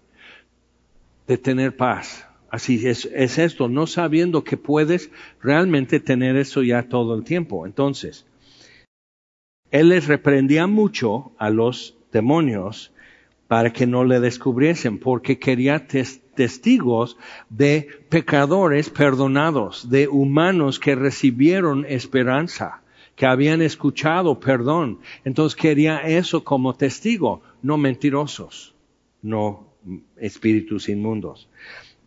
de 1.29 1.39
tener 1.39 1.77
paz. 1.77 2.27
Así 2.51 2.85
es, 2.85 3.05
es 3.15 3.39
esto, 3.39 3.69
no 3.69 3.87
sabiendo 3.87 4.43
que 4.43 4.57
puedes 4.57 5.13
realmente 5.41 6.01
tener 6.01 6.35
eso 6.35 6.65
ya 6.65 6.89
todo 6.89 7.15
el 7.15 7.23
tiempo. 7.23 7.65
Entonces, 7.65 8.27
él 9.71 9.91
les 9.91 10.09
reprendía 10.09 10.67
mucho 10.67 11.31
a 11.39 11.51
los 11.51 11.97
demonios 12.11 12.93
para 13.49 13.73
que 13.73 13.87
no 13.87 14.05
le 14.05 14.21
descubriesen, 14.21 14.99
porque 14.99 15.39
quería 15.39 15.87
testigos 15.87 17.17
de 17.49 17.89
pecadores 18.09 18.91
perdonados, 18.91 19.89
de 19.89 20.09
humanos 20.09 20.79
que 20.81 20.95
recibieron 20.95 21.85
esperanza, 21.89 22.83
que 23.15 23.27
habían 23.27 23.63
escuchado 23.63 24.41
perdón. 24.41 24.99
Entonces 25.25 25.57
quería 25.57 25.99
eso 25.99 26.45
como 26.45 26.75
testigo, 26.75 27.43
no 27.63 27.79
mentirosos, 27.79 28.75
no 29.23 29.69
espíritus 30.17 30.89
inmundos. 30.89 31.49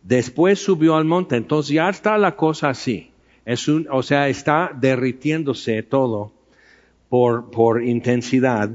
Después 0.02 0.58
subió 0.58 0.96
al 0.96 1.04
monte, 1.04 1.36
entonces 1.36 1.74
ya 1.74 1.88
está 1.88 2.16
la 2.18 2.36
cosa 2.36 2.70
así. 2.70 3.10
Es 3.44 3.66
un, 3.68 3.86
o 3.90 4.02
sea, 4.02 4.28
está 4.28 4.70
derritiéndose 4.78 5.82
todo 5.82 6.32
por, 7.08 7.50
por 7.50 7.82
intensidad 7.82 8.70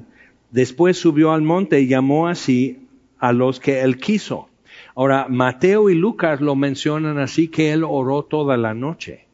Después 0.56 0.98
subió 0.98 1.34
al 1.34 1.42
monte 1.42 1.82
y 1.82 1.88
llamó 1.88 2.30
así 2.30 2.88
a 3.20 3.34
los 3.34 3.60
que 3.60 3.82
él 3.82 3.98
quiso. 3.98 4.48
Ahora, 4.96 5.28
Mateo 5.30 5.90
y 5.90 5.96
Lucas 5.96 6.40
lo 6.40 6.56
mencionan 6.56 7.18
así 7.18 7.50
que 7.50 7.74
él 7.74 7.84
oró 7.84 8.24
toda 8.24 8.56
la 8.56 8.74
noche. 8.74 9.26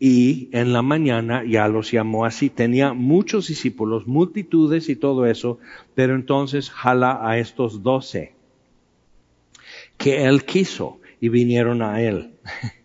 Y 0.00 0.48
en 0.52 0.72
la 0.72 0.80
mañana 0.80 1.44
ya 1.44 1.68
los 1.68 1.90
llamó 1.90 2.24
así. 2.24 2.48
Tenía 2.48 2.94
muchos 2.94 3.48
discípulos, 3.48 4.06
multitudes 4.06 4.88
y 4.88 4.96
todo 4.96 5.26
eso, 5.26 5.58
pero 5.94 6.14
entonces 6.14 6.70
jala 6.70 7.20
a 7.20 7.36
estos 7.36 7.82
doce 7.82 8.32
que 9.98 10.24
él 10.24 10.46
quiso 10.46 10.98
y 11.20 11.28
vinieron 11.28 11.82
a 11.82 12.00
él. 12.00 12.30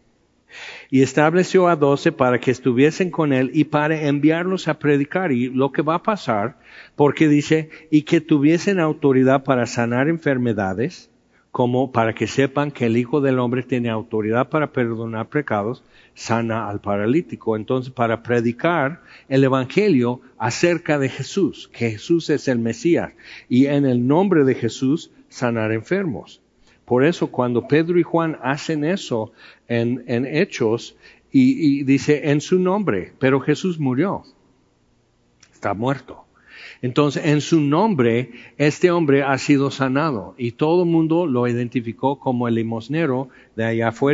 y 0.90 1.02
estableció 1.02 1.68
a 1.68 1.76
doce 1.76 2.12
para 2.12 2.40
que 2.40 2.52
estuviesen 2.52 3.12
con 3.12 3.34
él 3.34 3.52
y 3.54 3.66
para 3.66 4.08
enviarlos 4.08 4.68
a 4.68 4.80
predicar. 4.80 5.32
Y 5.32 5.50
lo 5.50 5.72
que 5.72 5.82
va 5.82 5.96
a 5.96 6.04
pasar, 6.04 6.58
porque 6.96 7.28
dice, 7.28 7.70
y 7.92 8.04
que 8.04 8.22
tuviesen 8.22 8.80
autoridad 8.80 9.44
para 9.44 9.66
sanar 9.66 10.08
enfermedades, 10.08 11.10
como 11.52 11.92
para 11.92 12.14
que 12.14 12.28
sepan 12.28 12.70
que 12.70 12.86
el 12.86 12.98
Hijo 12.98 13.20
del 13.20 13.40
Hombre 13.40 13.64
tiene 13.64 13.90
autoridad 13.90 14.50
para 14.50 14.72
perdonar 14.72 15.28
pecados, 15.28 15.84
sana 16.14 16.70
al 16.70 16.82
paralítico. 16.82 17.56
Entonces, 17.56 17.92
para 17.92 18.22
predicar 18.22 19.02
el 19.28 19.44
Evangelio 19.44 20.22
acerca 20.38 21.00
de 21.00 21.10
Jesús, 21.10 21.70
que 21.74 21.92
Jesús 21.92 22.30
es 22.30 22.48
el 22.48 22.60
Mesías, 22.60 23.14
y 23.50 23.66
en 23.66 23.86
el 23.86 24.06
nombre 24.06 24.44
de 24.44 24.54
Jesús 24.54 25.12
sanar 25.30 25.72
enfermos. 25.72 26.42
Por 26.88 27.04
eso 27.04 27.28
cuando 27.28 27.68
Pedro 27.68 28.00
y 28.00 28.04
Juan 28.04 28.38
hacen 28.42 28.86
eso 28.86 29.34
en, 29.68 30.26
Hechos 30.26 30.96
y, 31.30 31.82
y 31.82 31.84
dice 31.84 32.32
en 32.32 32.40
su 32.40 32.60
nombre, 32.60 33.12
pero 33.20 33.42
Jesús 33.42 33.78
murió, 33.78 34.24
está 35.52 35.74
muerto. 35.74 36.27
Entonces, 36.82 37.26
en 37.26 37.42
su 37.42 37.62
nombre, 37.62 38.32
este 38.58 38.92
hombre 38.92 39.24
ha 39.24 39.38
sido 39.38 39.72
sanado 39.72 40.36
y 40.38 40.52
todo 40.52 40.84
el 40.84 40.90
mundo 40.90 41.28
lo 41.28 41.48
identificó 41.48 42.20
como 42.20 42.48
el 42.48 42.56
limosnero 42.56 43.30
de 43.56 43.66
allá 43.66 43.90
afuera 43.90 44.08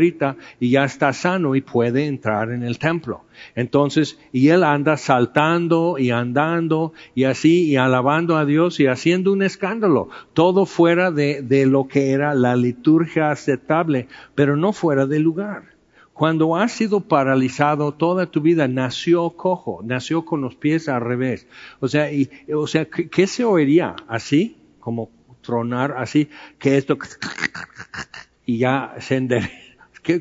y 0.59 0.71
ya 0.71 0.83
está 0.83 1.13
sano 1.13 1.55
y 1.55 1.61
puede 1.61 2.07
entrar 2.07 2.51
en 2.51 2.63
el 2.63 2.79
templo. 2.79 3.21
Entonces, 3.55 4.19
y 4.31 4.49
él 4.49 4.63
anda 4.63 4.97
saltando 4.97 5.97
y 5.99 6.11
andando 6.11 6.93
y 7.13 7.25
así 7.25 7.65
y 7.65 7.75
alabando 7.75 8.37
a 8.37 8.45
Dios 8.45 8.79
y 8.79 8.87
haciendo 8.87 9.31
un 9.31 9.43
escándalo, 9.43 10.09
todo 10.33 10.65
fuera 10.65 11.11
de, 11.11 11.41
de 11.41 11.65
lo 11.65 11.87
que 11.87 12.11
era 12.11 12.33
la 12.33 12.55
liturgia 12.55 13.31
aceptable, 13.31 14.07
pero 14.35 14.57
no 14.57 14.73
fuera 14.73 15.05
de 15.05 15.19
lugar. 15.19 15.72
Cuando 16.13 16.55
has 16.55 16.71
sido 16.71 17.01
paralizado 17.01 17.91
toda 17.91 18.27
tu 18.27 18.39
vida, 18.39 18.67
nació 18.67 19.31
cojo, 19.31 19.81
nació 19.83 20.25
con 20.25 20.41
los 20.41 20.55
pies 20.55 20.87
al 20.87 21.01
revés. 21.01 21.47
O 21.79 21.87
sea, 21.87 22.11
y, 22.11 22.29
o 22.53 22.67
sea, 22.67 22.85
¿qué, 22.85 23.25
se 23.25 23.43
oiría? 23.43 23.95
Así, 24.07 24.57
como 24.79 25.09
tronar, 25.41 25.95
así, 25.97 26.29
que 26.59 26.77
esto, 26.77 26.97
y 28.45 28.59
ya 28.59 28.95
se 28.99 29.15
endereza. 29.15 29.63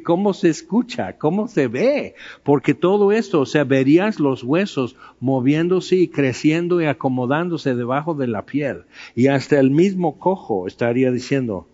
¿Cómo 0.05 0.33
se 0.33 0.49
escucha? 0.49 1.19
¿Cómo 1.19 1.49
se 1.49 1.67
ve? 1.67 2.15
Porque 2.45 2.73
todo 2.73 3.11
esto, 3.11 3.41
o 3.41 3.47
sea, 3.47 3.65
verías 3.65 4.21
los 4.21 4.45
huesos 4.45 4.97
moviéndose 5.19 5.97
y 5.97 6.09
creciendo 6.09 6.81
y 6.81 6.87
acomodándose 6.87 7.75
debajo 7.75 8.15
de 8.15 8.29
la 8.29 8.47
piel. 8.47 8.85
Y 9.17 9.27
hasta 9.27 9.59
el 9.59 9.71
mismo 9.71 10.19
cojo 10.21 10.69
estaría 10.69 11.11
diciendo, 11.11 11.67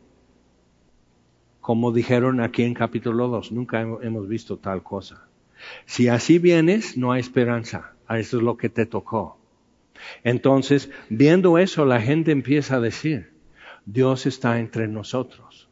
como 1.68 1.92
dijeron 1.92 2.40
aquí 2.40 2.62
en 2.62 2.72
capítulo 2.72 3.28
2, 3.28 3.52
nunca 3.52 3.82
hemos 3.82 4.26
visto 4.26 4.56
tal 4.56 4.82
cosa. 4.82 5.28
Si 5.84 6.08
así 6.08 6.38
vienes, 6.38 6.96
no 6.96 7.12
hay 7.12 7.20
esperanza. 7.20 7.92
Eso 8.08 8.38
es 8.38 8.42
lo 8.42 8.56
que 8.56 8.70
te 8.70 8.86
tocó. 8.86 9.36
Entonces, 10.24 10.88
viendo 11.10 11.58
eso, 11.58 11.84
la 11.84 12.00
gente 12.00 12.30
empieza 12.30 12.76
a 12.76 12.80
decir, 12.80 13.32
Dios 13.84 14.24
está 14.24 14.60
entre 14.60 14.88
nosotros 14.88 15.68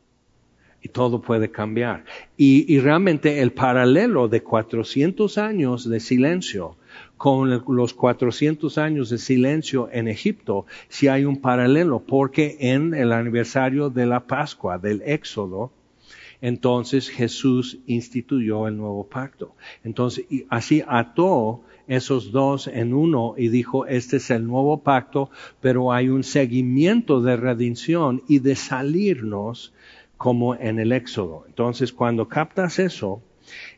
y 0.83 0.91
todo 0.91 1.23
puede 1.23 1.51
cambiar. 1.51 2.05
Y, 2.37 2.71
y, 2.71 2.79
realmente 2.79 3.41
el 3.41 3.53
paralelo 3.53 4.29
de 4.29 4.43
400 4.43 5.39
años 5.39 5.89
de 5.89 6.01
silencio 6.01 6.77
con 7.17 7.65
los 7.69 7.95
400 7.95 8.77
años 8.77 9.09
de 9.09 9.17
silencio 9.17 9.89
en 9.91 10.09
Egipto, 10.09 10.67
si 10.91 11.09
hay 11.09 11.25
un 11.25 11.41
paralelo, 11.41 12.01
porque 12.01 12.59
en 12.61 12.93
el 12.93 13.13
aniversario 13.13 13.89
de 13.89 14.05
la 14.05 14.27
Pascua, 14.27 14.77
del 14.77 15.01
Éxodo, 15.01 15.73
entonces 16.41 17.09
Jesús 17.09 17.79
instituyó 17.87 18.69
el 18.69 18.77
nuevo 18.77 19.07
pacto. 19.09 19.55
Entonces, 19.85 20.27
así 20.49 20.83
ató 20.87 21.63
esos 21.87 22.33
dos 22.33 22.67
en 22.67 22.95
uno 22.95 23.35
y 23.37 23.49
dijo, 23.49 23.87
este 23.87 24.17
es 24.17 24.31
el 24.31 24.47
nuevo 24.47 24.83
pacto, 24.83 25.31
pero 25.61 25.93
hay 25.93 26.09
un 26.09 26.25
seguimiento 26.25 27.21
de 27.21 27.37
redención 27.37 28.23
y 28.29 28.41
de 28.41 28.57
salirnos 28.57 29.73
como 30.17 30.55
en 30.55 30.79
el 30.79 30.93
Éxodo. 30.93 31.45
Entonces, 31.47 31.93
cuando 31.93 32.29
captas 32.29 32.79
eso, 32.79 33.23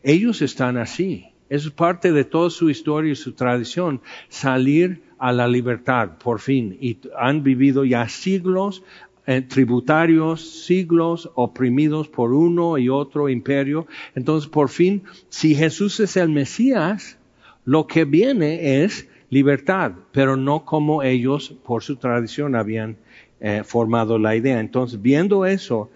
ellos 0.02 0.42
están 0.42 0.76
así. 0.76 1.26
Es 1.48 1.70
parte 1.70 2.12
de 2.12 2.24
toda 2.24 2.50
su 2.50 2.68
historia 2.70 3.12
y 3.12 3.16
su 3.16 3.32
tradición, 3.32 4.02
salir 4.28 5.02
a 5.18 5.32
la 5.32 5.48
libertad, 5.48 6.18
por 6.18 6.40
fin, 6.40 6.76
y 6.80 6.98
han 7.18 7.42
vivido 7.42 7.84
ya 7.84 8.08
siglos 8.08 8.84
eh, 9.30 9.42
tributarios, 9.42 10.64
siglos 10.64 11.30
oprimidos 11.34 12.08
por 12.08 12.32
uno 12.32 12.78
y 12.78 12.88
otro 12.88 13.28
imperio. 13.28 13.86
Entonces, 14.14 14.48
por 14.48 14.70
fin, 14.70 15.02
si 15.28 15.54
Jesús 15.54 16.00
es 16.00 16.16
el 16.16 16.30
Mesías, 16.30 17.18
lo 17.66 17.86
que 17.86 18.06
viene 18.06 18.82
es 18.82 19.06
libertad, 19.28 19.92
pero 20.12 20.38
no 20.38 20.64
como 20.64 21.02
ellos 21.02 21.54
por 21.62 21.82
su 21.82 21.96
tradición 21.96 22.56
habían 22.56 22.96
eh, 23.40 23.64
formado 23.66 24.18
la 24.18 24.34
idea. 24.34 24.60
Entonces, 24.60 25.02
viendo 25.02 25.44
eso, 25.44 25.90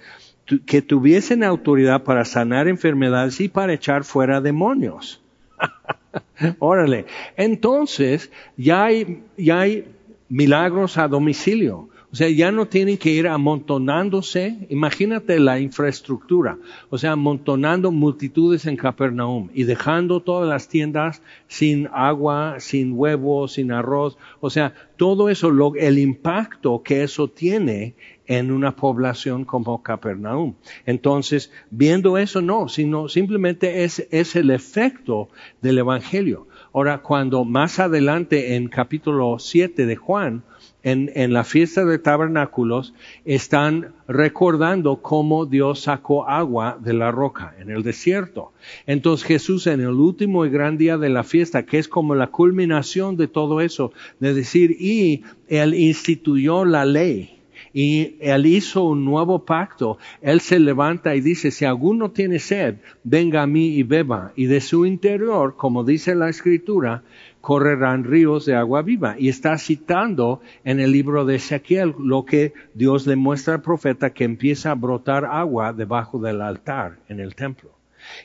que 0.67 0.83
tuviesen 0.83 1.43
autoridad 1.43 2.05
para 2.05 2.27
sanar 2.27 2.69
enfermedades 2.69 3.41
y 3.41 3.49
para 3.49 3.73
echar 3.73 4.05
fuera 4.05 4.43
demonios. 4.43 5.23
Órale. 6.59 7.07
Entonces, 7.39 8.31
ya 8.59 8.85
hay, 8.85 9.23
ya 9.39 9.61
hay 9.61 9.87
milagros 10.29 10.99
a 10.99 11.09
domicilio. 11.09 11.89
O 12.13 12.15
sea, 12.17 12.29
ya 12.29 12.53
no 12.53 12.67
tienen 12.67 12.99
que 12.99 13.11
ir 13.11 13.27
amontonándose. 13.27 14.67
Imagínate 14.69 15.41
la 15.41 15.59
infraestructura. 15.61 16.59
O 16.91 16.99
sea, 16.99 17.13
amontonando 17.13 17.91
multitudes 17.91 18.67
en 18.67 18.77
Capernaum 18.77 19.49
y 19.55 19.65
dejando 19.65 20.21
todas 20.21 20.47
las 20.47 20.69
tiendas 20.69 21.23
sin 21.49 21.89
agua, 21.91 22.57
sin 22.59 22.93
huevos, 22.93 23.53
sin 23.55 23.73
arroz. 23.73 24.19
O 24.41 24.51
sea, 24.51 24.75
todo 24.99 25.31
eso, 25.31 25.51
lo, 25.51 25.75
el 25.75 25.99
impacto 25.99 26.83
que 26.83 27.03
eso 27.03 27.29
tiene 27.29 27.95
en 28.27 28.53
una 28.53 28.77
población 28.77 29.47
como 29.47 29.83
Capernaum. 29.83 30.55
Entonces, 30.85 31.51
viendo 31.71 32.19
eso, 32.19 32.43
no, 32.43 32.69
sino 32.69 33.09
simplemente 33.09 33.85
es, 33.85 34.07
es 34.11 34.37
el 34.37 34.51
efecto 34.51 35.31
del 35.63 35.79
Evangelio. 35.79 36.47
Ahora, 36.75 36.99
cuando 36.99 37.47
más 37.47 37.79
adelante 37.79 38.55
en 38.55 38.69
capítulo 38.69 39.39
7 39.39 39.87
de 39.87 39.97
Juan, 39.97 40.45
en, 40.83 41.33
la 41.33 41.45
fiesta 41.45 41.85
de 41.85 41.99
tabernáculos 41.99 42.95
están 43.25 43.95
recordando 44.09 44.97
cómo 44.97 45.47
Dios 45.47 45.83
sacó 45.83 46.29
agua 46.29 46.79
de 46.81 46.93
la 46.93 47.11
roca 47.11 47.55
en 47.59 47.71
el 47.71 47.83
desierto. 47.83 48.53
Entonces 48.87 49.27
Jesús 49.27 49.67
en 49.67 49.81
el 49.81 49.95
último 49.95 50.45
y 50.45 50.51
gran 50.51 50.79
día 50.79 50.99
de 50.99 51.09
la 51.09 51.25
fiesta, 51.25 51.65
que 51.65 51.79
es 51.79 51.89
como 51.89 52.15
la 52.15 52.29
culminación 52.29 53.17
de 53.17 53.29
todo 53.29 53.61
eso, 53.61 53.93
de 54.19 54.35
decir, 54.35 54.77
y 54.79 55.23
Él 55.49 55.75
instituyó 55.75 56.65
la 56.65 56.85
ley 56.85 57.39
y 57.73 58.17
él 58.21 58.47
hizo 58.47 58.85
un 58.85 59.05
nuevo 59.05 59.45
pacto. 59.45 59.99
Él 60.21 60.41
se 60.41 60.59
levanta 60.59 61.15
y 61.15 61.21
dice, 61.21 61.51
si 61.51 61.65
alguno 61.65 62.11
tiene 62.11 62.39
sed, 62.39 62.77
venga 63.03 63.43
a 63.43 63.47
mí 63.47 63.69
y 63.69 63.83
beba. 63.83 64.33
Y 64.37 64.47
de 64.47 64.61
su 64.61 64.85
interior, 64.85 65.57
como 65.57 65.85
dice 65.85 66.15
la 66.15 66.29
escritura, 66.29 67.03
correrán 67.43 68.05
ríos 68.05 68.47
de 68.47 68.55
agua 68.55 68.81
viva. 68.81 69.17
Y 69.19 69.29
está 69.29 69.59
citando 69.59 70.41
en 70.65 70.81
el 70.81 70.93
libro 70.93 71.27
de 71.27 71.35
Ezequiel 71.35 71.95
lo 71.99 72.25
que 72.25 72.55
Dios 72.73 73.07
le 73.07 73.17
muestra 73.17 73.55
al 73.55 73.63
profeta 73.63 74.15
que 74.15 74.25
empieza 74.25 74.71
a 74.71 74.77
brotar 74.77 75.27
agua 75.27 75.75
debajo 75.75 76.19
del 76.19 76.41
altar 76.41 76.97
en 77.11 77.21
el 77.21 77.35
templo. 77.35 77.69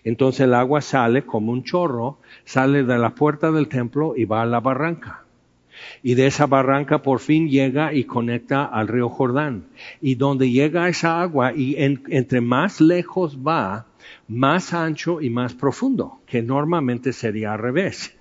Entonces 0.05 0.41
el 0.41 0.53
agua 0.53 0.79
sale 0.79 1.23
como 1.23 1.51
un 1.51 1.65
chorro, 1.65 2.19
sale 2.45 2.83
de 2.83 2.97
la 2.97 3.09
puerta 3.09 3.51
del 3.51 3.67
templo 3.67 4.13
y 4.15 4.23
va 4.23 4.43
a 4.43 4.45
la 4.45 4.61
barranca 4.61 5.27
y 6.03 6.15
de 6.15 6.27
esa 6.27 6.47
barranca 6.47 7.01
por 7.01 7.19
fin 7.19 7.49
llega 7.49 7.93
y 7.93 8.05
conecta 8.05 8.65
al 8.65 8.87
río 8.87 9.09
Jordán. 9.09 9.65
Y 10.01 10.15
donde 10.15 10.49
llega 10.49 10.89
esa 10.89 11.21
agua 11.21 11.53
y 11.53 11.75
entre 11.77 12.41
más 12.41 12.81
lejos 12.81 13.39
va, 13.45 13.85
más 14.27 14.73
ancho 14.73 15.21
y 15.21 15.29
más 15.29 15.53
profundo, 15.53 16.19
que 16.25 16.41
normalmente 16.41 17.13
sería 17.13 17.53
al 17.53 17.59
revés. 17.59 18.16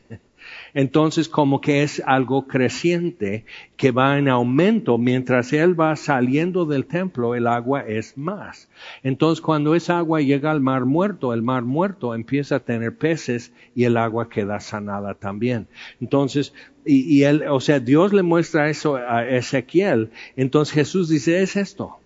Entonces, 0.77 1.31
como 1.31 1.63
que 1.63 1.83
es 1.83 2.03
algo 2.05 2.47
creciente 2.47 3.47
que 3.79 3.93
va 3.93 4.19
en 4.19 4.29
aumento. 4.29 4.99
Mientras 4.99 5.55
él 5.55 5.81
va 5.81 5.97
saliendo 5.97 6.67
del 6.67 6.85
templo, 6.85 7.35
el 7.35 7.47
agua 7.47 7.81
es 7.81 8.19
más. 8.19 8.69
Entonces, 9.03 9.41
cuando 9.41 9.75
esa 9.75 9.97
agua 9.97 10.21
llega 10.21 10.51
al 10.51 10.61
mar 10.61 10.85
muerto, 10.85 11.33
el 11.33 11.41
mar 11.41 11.63
muerto 11.63 12.15
empieza 12.15 12.57
a 12.57 12.61
tener 12.61 12.95
peces 12.95 13.55
y 13.75 13.85
el 13.85 13.97
agua 13.97 14.29
queda 14.29 14.61
sanada 14.61 15.15
también. 15.15 15.67
Entonces, 15.99 16.53
y, 16.85 17.23
él, 17.23 17.45
o 17.49 17.61
sea, 17.61 17.81
Dios 17.81 18.13
le 18.13 18.23
muestra 18.23 18.69
eso 18.69 18.97
a 18.97 19.27
Ezequiel. 19.27 20.11
Entonces 20.37 20.75
Jesús 20.75 21.09
dice, 21.09 21.43
es 21.43 21.57
esto 21.57 22.01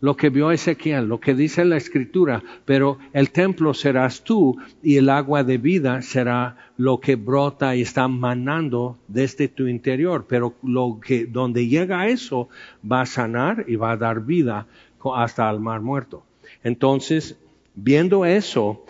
lo 0.00 0.16
que 0.16 0.30
vio 0.30 0.50
Ezequiel, 0.50 1.06
lo 1.06 1.20
que 1.20 1.34
dice 1.34 1.64
la 1.64 1.76
escritura, 1.76 2.42
pero 2.64 2.98
el 3.12 3.30
templo 3.30 3.74
serás 3.74 4.22
tú 4.22 4.56
y 4.82 4.96
el 4.96 5.08
agua 5.08 5.44
de 5.44 5.58
vida 5.58 6.02
será 6.02 6.56
lo 6.76 7.00
que 7.00 7.16
brota 7.16 7.74
y 7.74 7.82
está 7.82 8.08
manando 8.08 8.98
desde 9.08 9.48
tu 9.48 9.66
interior, 9.66 10.26
pero 10.28 10.54
lo 10.62 11.00
que 11.00 11.26
donde 11.26 11.66
llega 11.68 12.08
eso 12.08 12.48
va 12.90 13.02
a 13.02 13.06
sanar 13.06 13.64
y 13.68 13.76
va 13.76 13.92
a 13.92 13.96
dar 13.96 14.20
vida 14.20 14.66
hasta 15.14 15.48
el 15.50 15.60
mar 15.60 15.80
muerto. 15.80 16.24
Entonces, 16.62 17.38
viendo 17.74 18.24
eso, 18.24 18.84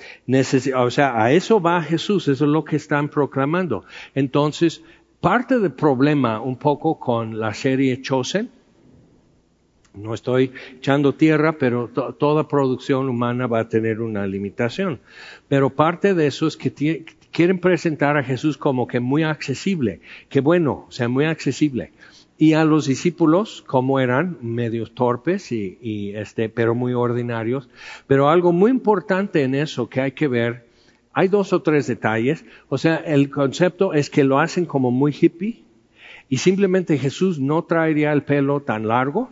o 0.76 0.90
sea, 0.90 1.22
a 1.22 1.32
eso 1.32 1.60
va 1.60 1.82
Jesús, 1.82 2.28
eso 2.28 2.44
es 2.44 2.50
lo 2.50 2.64
que 2.64 2.76
están 2.76 3.08
proclamando. 3.08 3.84
Entonces, 4.14 4.82
parte 5.20 5.58
del 5.58 5.72
problema 5.72 6.40
un 6.40 6.56
poco 6.56 6.98
con 6.98 7.38
la 7.38 7.52
serie 7.52 8.00
Chosen 8.00 8.50
no 9.96 10.14
estoy 10.14 10.52
echando 10.76 11.14
tierra, 11.14 11.58
pero 11.58 11.88
toda 11.88 12.48
producción 12.48 13.08
humana 13.08 13.46
va 13.46 13.60
a 13.60 13.68
tener 13.68 14.00
una 14.00 14.26
limitación. 14.26 15.00
Pero 15.48 15.70
parte 15.70 16.14
de 16.14 16.26
eso 16.26 16.46
es 16.46 16.56
que 16.56 17.04
quieren 17.32 17.58
presentar 17.58 18.16
a 18.16 18.22
Jesús 18.22 18.56
como 18.58 18.86
que 18.86 19.00
muy 19.00 19.22
accesible, 19.22 20.00
que 20.28 20.40
bueno, 20.40 20.86
o 20.88 20.92
sea, 20.92 21.08
muy 21.08 21.24
accesible. 21.24 21.92
Y 22.38 22.52
a 22.52 22.64
los 22.64 22.86
discípulos, 22.86 23.64
como 23.66 23.98
eran, 23.98 24.36
medios 24.42 24.94
torpes 24.94 25.52
y, 25.52 25.78
y 25.80 26.14
este, 26.14 26.50
pero 26.50 26.74
muy 26.74 26.92
ordinarios. 26.92 27.70
Pero 28.06 28.28
algo 28.28 28.52
muy 28.52 28.70
importante 28.70 29.42
en 29.42 29.54
eso 29.54 29.88
que 29.88 30.02
hay 30.02 30.12
que 30.12 30.28
ver, 30.28 30.66
hay 31.14 31.28
dos 31.28 31.54
o 31.54 31.62
tres 31.62 31.86
detalles. 31.86 32.44
O 32.68 32.76
sea, 32.76 32.96
el 32.96 33.30
concepto 33.30 33.94
es 33.94 34.10
que 34.10 34.22
lo 34.22 34.38
hacen 34.38 34.66
como 34.66 34.90
muy 34.90 35.16
hippie 35.18 35.64
y 36.28 36.38
simplemente 36.38 36.98
Jesús 36.98 37.38
no 37.38 37.64
traería 37.64 38.12
el 38.12 38.24
pelo 38.24 38.60
tan 38.60 38.88
largo 38.88 39.30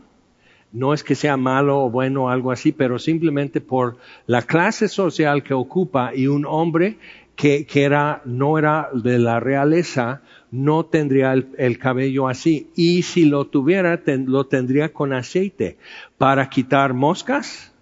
no 0.75 0.93
es 0.93 1.05
que 1.05 1.15
sea 1.15 1.37
malo 1.37 1.85
o 1.85 1.91
bueno 1.91 2.25
o 2.25 2.29
algo 2.29 2.51
así, 2.51 2.73
pero 2.73 2.99
simplemente 2.99 3.61
por 3.61 3.97
la 4.27 4.43
clase 4.43 4.89
social 4.89 5.45
que 5.45 5.55
ocupa 5.55 6.11
y 6.15 6.27
un 6.27 6.45
hombre 6.45 6.99
que, 7.37 7.65
que 7.65 7.85
era, 7.85 8.23
no 8.25 8.59
era 8.59 8.91
de 8.93 9.21
la 9.21 9.39
realeza, 9.39 10.23
no 10.51 10.85
tendría 10.85 11.33
el, 11.33 11.79
cabello 11.79 12.29
así. 12.29 12.69
Y 12.75 13.03
si 13.03 13.25
lo 13.25 13.47
tuviera, 13.47 14.03
lo 14.27 14.47
tendría 14.47 14.93
con 14.93 15.13
aceite 15.13 15.79
para 16.19 16.49
quitar 16.49 16.93
moscas 16.93 17.73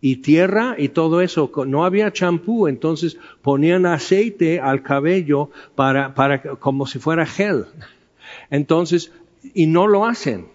y 0.00 0.16
tierra 0.16 0.76
y 0.78 0.90
todo 0.90 1.20
eso. 1.20 1.50
No 1.66 1.84
había 1.84 2.12
champú, 2.12 2.68
entonces 2.68 3.18
ponían 3.42 3.84
aceite 3.84 4.60
al 4.60 4.82
cabello 4.82 5.50
para, 5.74 6.14
para, 6.14 6.40
como 6.40 6.86
si 6.86 7.00
fuera 7.00 7.26
gel. 7.26 7.66
Entonces, 8.48 9.12
y 9.54 9.66
no 9.66 9.88
lo 9.88 10.06
hacen 10.06 10.46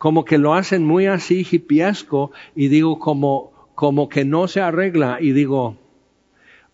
como 0.00 0.24
que 0.24 0.38
lo 0.38 0.54
hacen 0.54 0.82
muy 0.82 1.04
así 1.08 1.46
hipiesco 1.48 2.32
y 2.56 2.68
digo 2.68 2.98
como, 2.98 3.68
como 3.74 4.08
que 4.08 4.24
no 4.24 4.48
se 4.48 4.62
arregla 4.62 5.18
y 5.20 5.32
digo, 5.32 5.76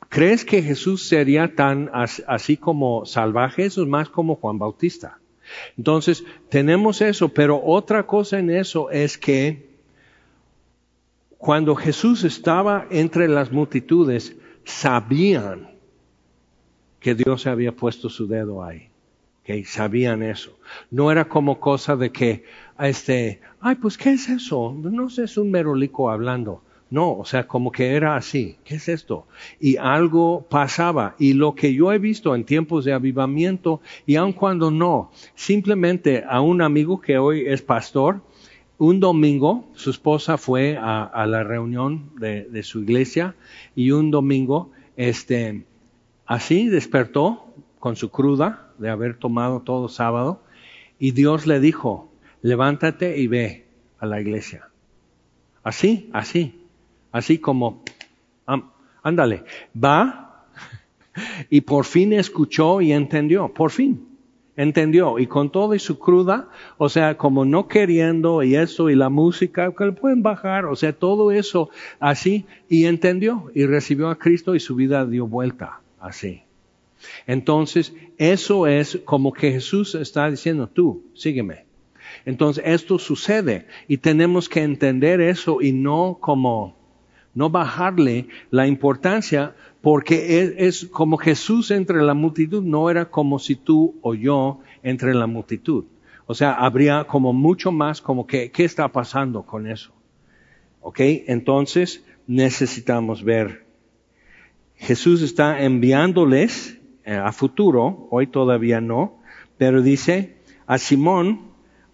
¿crees 0.09 0.45
que 0.45 0.62
Jesús 0.62 1.09
sería 1.09 1.57
tan 1.57 1.91
así 1.93 2.57
como 2.57 3.05
salvaje? 3.05 3.65
Eso 3.65 3.83
es 3.83 3.89
más 3.89 4.09
como 4.11 4.37
Juan 4.37 4.61
Bautista. 4.61 5.19
Entonces, 5.77 6.25
tenemos 6.51 7.03
eso, 7.03 7.31
pero 7.31 7.61
otra 7.65 8.07
cosa 8.07 8.39
en 8.39 8.49
eso 8.49 8.91
es 8.93 9.19
que 9.19 9.75
cuando 11.37 11.75
Jesús 11.75 12.23
estaba 12.23 12.87
entre 12.91 13.27
las 13.27 13.51
multitudes, 13.51 14.37
sabían 14.65 15.73
que 17.01 17.17
Dios 17.17 17.49
había 17.49 17.73
puesto 17.73 18.09
su 18.09 18.29
dedo 18.29 18.62
ahí. 18.62 18.91
que 19.43 19.65
Sabían 19.65 20.23
eso. 20.23 20.57
No 20.93 21.11
era 21.11 21.25
como 21.25 21.59
cosa 21.59 21.97
de 21.97 22.12
que, 22.12 22.45
este, 22.81 23.41
ay, 23.61 23.77
pues, 23.77 23.97
¿qué 23.97 24.11
es 24.11 24.29
eso? 24.29 24.75
No 24.79 25.09
sé, 25.09 25.25
es 25.25 25.37
un 25.37 25.51
merolico 25.51 26.11
hablando. 26.11 26.62
No, 26.89 27.15
o 27.15 27.25
sea, 27.25 27.49
como 27.49 27.73
que 27.73 27.95
era 27.95 28.17
así. 28.17 28.59
¿Qué 28.65 28.77
es 28.77 28.89
esto? 28.89 29.27
Y 29.59 29.77
algo 29.77 30.47
pasaba. 30.49 31.17
Y 31.19 31.33
lo 31.33 31.55
que 31.55 31.75
yo 31.75 31.93
he 31.93 31.99
visto 31.99 32.35
en 32.35 32.45
tiempos 32.45 32.85
de 32.85 32.93
avivamiento, 32.93 33.81
y 34.07 34.17
aun 34.17 34.33
cuando 34.33 34.71
no, 34.71 35.11
simplemente 35.35 36.25
a 36.29 36.41
un 36.41 36.62
amigo 36.62 37.01
que 37.01 37.19
hoy 37.19 37.45
es 37.47 37.62
pastor, 37.62 38.21
un 38.79 39.01
domingo 39.01 39.69
su 39.75 39.91
esposa 39.91 40.37
fue 40.37 40.77
a, 40.79 41.27
la 41.27 41.43
reunión 41.43 42.11
de, 42.19 42.45
de, 42.45 42.62
su 42.62 42.83
iglesia 42.83 43.35
y 43.75 43.91
un 43.91 44.11
domingo, 44.11 44.71
este, 44.97 45.65
así 46.27 46.69
despertó 46.69 47.47
con 47.79 47.97
su 47.97 48.11
cruda 48.11 48.71
de 48.79 48.91
haber 48.91 49.19
tomado 49.19 49.61
todo 49.61 49.89
sábado 49.89 50.43
y 50.99 51.12
Dios 51.12 51.47
le 51.47 51.59
dijo, 51.59 52.11
levántate 52.42 53.18
y 53.18 53.27
ve 53.27 53.66
a 53.99 54.07
la 54.07 54.20
iglesia. 54.20 54.68
Así, 55.62 56.11
así, 56.12 56.61
así 57.12 57.38
como, 57.38 57.83
ándale, 59.03 59.44
va 59.75 60.44
y 61.51 61.62
por 61.62 61.85
fin 61.85 62.12
escuchó 62.12 62.81
y 62.81 62.92
entendió, 62.92 63.53
por 63.53 63.70
fin. 63.70 64.07
entendió. 64.57 65.18
Y 65.18 65.27
con 65.27 65.51
todo 65.51 65.75
y 65.75 65.79
su 65.79 65.99
cruda, 65.99 66.49
o 66.79 66.88
sea, 66.88 67.16
como 67.16 67.44
no 67.44 67.68
queriendo 67.68 68.43
y 68.43 68.57
eso 68.57 68.91
y 68.91 68.95
la 68.95 69.09
música, 69.09 69.72
que 69.76 69.84
le 69.84 69.93
pueden 69.93 70.22
bajar, 70.22 70.64
o 70.66 70.76
sea, 70.76 70.93
todo 70.93 71.30
eso 71.30 71.70
así, 72.01 72.47
y 72.68 72.87
entendió 72.87 73.51
y 73.55 73.66
recibió 73.66 74.09
a 74.09 74.18
Cristo 74.18 74.55
y 74.55 74.61
su 74.61 74.74
vida 74.74 75.05
dio 75.05 75.26
vuelta 75.26 75.80
así. 76.01 76.43
Entonces, 77.26 77.95
eso 78.16 78.66
es 78.66 79.01
como 79.05 79.32
que 79.32 79.53
Jesús 79.53 79.95
está 79.95 80.30
diciendo, 80.30 80.66
tú, 80.66 81.05
sígueme. 81.14 81.66
Entonces, 82.25 82.64
esto 82.67 82.99
sucede 82.99 83.67
y 83.89 83.99
tenemos 83.99 84.49
que 84.49 84.62
entender 84.62 85.21
eso 85.21 85.61
y 85.61 85.73
no 85.73 86.19
como, 86.21 86.77
no 87.35 87.51
bajarle 87.51 88.29
la 88.51 88.67
importancia 88.67 89.55
porque 89.83 90.55
es, 90.59 90.87
como 90.87 91.17
Jesús 91.17 91.71
entre 91.71 92.03
la 92.03 92.14
multitud 92.14 92.62
no 92.62 92.91
era 92.91 93.11
como 93.11 93.39
si 93.39 93.55
tú 93.55 93.97
o 94.03 94.14
yo 94.14 94.61
entre 94.83 95.14
la 95.14 95.27
multitud. 95.27 95.85
O 96.27 96.35
sea, 96.35 96.55
habría 96.55 97.05
como 97.05 97.33
mucho 97.33 97.71
más 97.71 98.01
como 98.01 98.27
que, 98.27 98.51
¿qué 98.51 98.64
está 98.64 98.89
pasando 98.89 99.43
con 99.43 99.69
eso? 99.69 99.93
¿Ok? 100.81 100.99
Entonces 101.29 102.05
necesitamos 102.27 103.23
ver. 103.23 103.64
Jesús 104.75 105.23
está 105.23 105.62
enviándoles 105.62 106.79
eh, 107.05 107.14
a 107.14 107.31
futuro, 107.31 108.09
hoy 108.11 108.27
todavía 108.27 108.81
no, 108.81 109.19
pero 109.57 109.83
dice 109.83 110.37
a 110.67 110.79
Simón, 110.79 111.45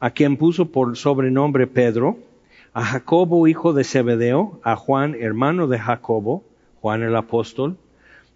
a 0.03 0.11
quien 0.11 0.37
puso 0.37 0.73
por 0.73 0.97
sobrenombre 0.97 1.69
Pedro, 1.69 2.19
a 2.75 2.85
Jacobo, 2.85 3.47
hijo 3.47 3.73
de 3.73 3.85
Zebedeo, 3.85 4.59
a 4.65 4.75
Juan, 4.75 5.15
hermano 5.15 5.69
de 5.69 5.79
Jacobo, 5.79 6.43
Juan 6.81 7.05
el 7.05 7.15
apóstol, 7.15 7.77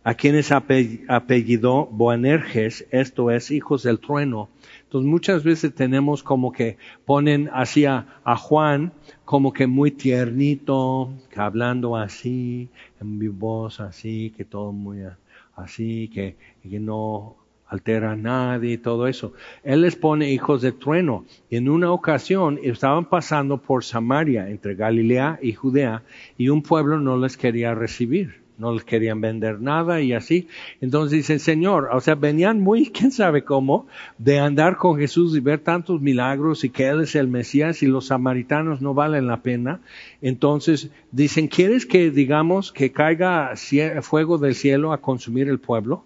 a 0.04 0.14
quienes 0.14 0.52
apellidó 0.52 1.86
Boanerges, 1.86 2.86
esto 2.92 3.32
es, 3.32 3.50
hijos 3.50 3.82
del 3.82 3.98
trueno. 3.98 4.48
Entonces 4.84 5.10
muchas 5.10 5.42
veces 5.42 5.74
tenemos 5.74 6.22
como 6.22 6.52
que 6.52 6.76
ponen 7.04 7.50
así 7.52 7.84
a, 7.84 8.06
Juan 8.24 8.92
como 9.24 9.52
que 9.52 9.66
muy 9.66 9.90
tiernito, 9.90 11.10
que 11.30 11.40
hablando 11.40 11.96
así, 11.96 12.68
en 13.00 13.18
mi 13.18 13.26
voz 13.26 13.80
así, 13.80 14.32
que 14.36 14.44
todo 14.44 14.70
muy 14.70 15.00
así, 15.56 16.08
que, 16.14 16.36
que 16.62 16.78
no 16.78 17.34
altera 17.68 18.16
nadie 18.16 18.74
y 18.74 18.78
todo 18.78 19.06
eso. 19.06 19.32
Él 19.64 19.82
les 19.82 19.96
pone 19.96 20.30
hijos 20.32 20.62
de 20.62 20.72
trueno. 20.72 21.24
En 21.50 21.68
una 21.68 21.92
ocasión 21.92 22.58
estaban 22.62 23.06
pasando 23.06 23.58
por 23.58 23.84
Samaria, 23.84 24.48
entre 24.48 24.74
Galilea 24.74 25.38
y 25.42 25.52
Judea, 25.52 26.02
y 26.38 26.48
un 26.48 26.62
pueblo 26.62 26.98
no 26.98 27.16
les 27.16 27.36
quería 27.36 27.74
recibir 27.74 28.46
no 28.58 28.72
les 28.72 28.84
querían 28.84 29.20
vender 29.20 29.60
nada 29.60 30.00
y 30.00 30.12
así. 30.12 30.48
Entonces 30.80 31.12
dicen, 31.12 31.40
Señor, 31.40 31.88
o 31.92 32.00
sea, 32.00 32.14
venían 32.14 32.60
muy, 32.60 32.90
quién 32.92 33.10
sabe 33.10 33.44
cómo, 33.44 33.86
de 34.18 34.38
andar 34.38 34.76
con 34.76 34.98
Jesús 34.98 35.36
y 35.36 35.40
ver 35.40 35.60
tantos 35.60 36.00
milagros 36.00 36.64
y 36.64 36.70
que 36.70 36.88
Él 36.88 37.02
es 37.02 37.14
el 37.14 37.28
Mesías 37.28 37.82
y 37.82 37.86
los 37.86 38.06
samaritanos 38.06 38.80
no 38.80 38.94
valen 38.94 39.26
la 39.26 39.42
pena. 39.42 39.80
Entonces 40.22 40.90
dicen, 41.12 41.48
¿quieres 41.48 41.86
que 41.86 42.10
digamos 42.10 42.72
que 42.72 42.92
caiga 42.92 43.52
fuego 44.02 44.38
del 44.38 44.54
cielo 44.54 44.92
a 44.92 45.00
consumir 45.00 45.48
el 45.48 45.58
pueblo? 45.58 46.04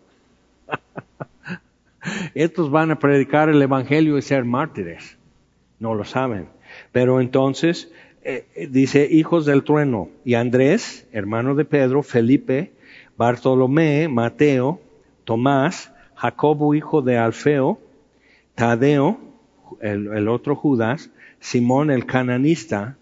Estos 2.35 2.71
van 2.71 2.91
a 2.91 2.99
predicar 2.99 3.49
el 3.49 3.61
Evangelio 3.61 4.17
y 4.19 4.23
ser 4.23 4.45
mártires. 4.45 5.19
No 5.79 5.95
lo 5.95 6.05
saben. 6.05 6.49
Pero 6.93 7.21
entonces 7.21 7.91
eh, 8.23 8.47
eh, 8.55 8.69
dice 8.71 9.09
hijos 9.11 9.47
del 9.47 9.65
trueno, 9.65 10.11
y 10.25 10.35
Andrés, 10.35 11.09
hermano 11.13 11.55
de 11.55 11.65
Pedro, 11.65 12.03
Felipe, 12.03 12.73
Bartolomé, 13.17 14.09
Mateo, 14.09 14.81
Tomás, 15.25 15.93
Jacobo, 16.15 16.75
hijo 16.75 17.01
de 17.01 17.17
Alfeo, 17.17 17.81
Tadeo, 18.55 19.19
el, 19.81 20.29
otro 20.29 20.55
Judas, 20.55 21.11
Simón 21.39 21.91
el 21.91 22.05
cananista, 22.05 22.99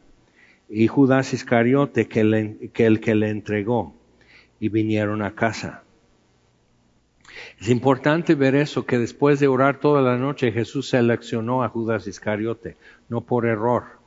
y 0.69 0.87
Judas 0.87 1.33
Iscariote, 1.33 2.07
que, 2.07 2.71
que 2.73 2.87
el 2.87 3.01
que 3.01 3.15
le 3.17 3.31
entregó, 3.31 3.95
y 4.61 4.69
vinieron 4.69 5.23
a 5.23 5.35
casa. 5.35 5.83
Es 7.61 7.69
importante 7.69 8.35
ver 8.35 8.55
eso, 8.55 8.87
que 8.87 8.99
después 8.99 9.41
de 9.41 9.49
orar 9.49 9.81
toda 9.81 10.03
la 10.03 10.17
noche 10.17 10.53
Jesús 10.53 10.89
seleccionó 10.89 11.63
a 11.63 11.69
Judas 11.69 12.07
Iscariote, 12.07 12.77
no 13.09 13.21
por 13.21 13.47
error 13.47 13.99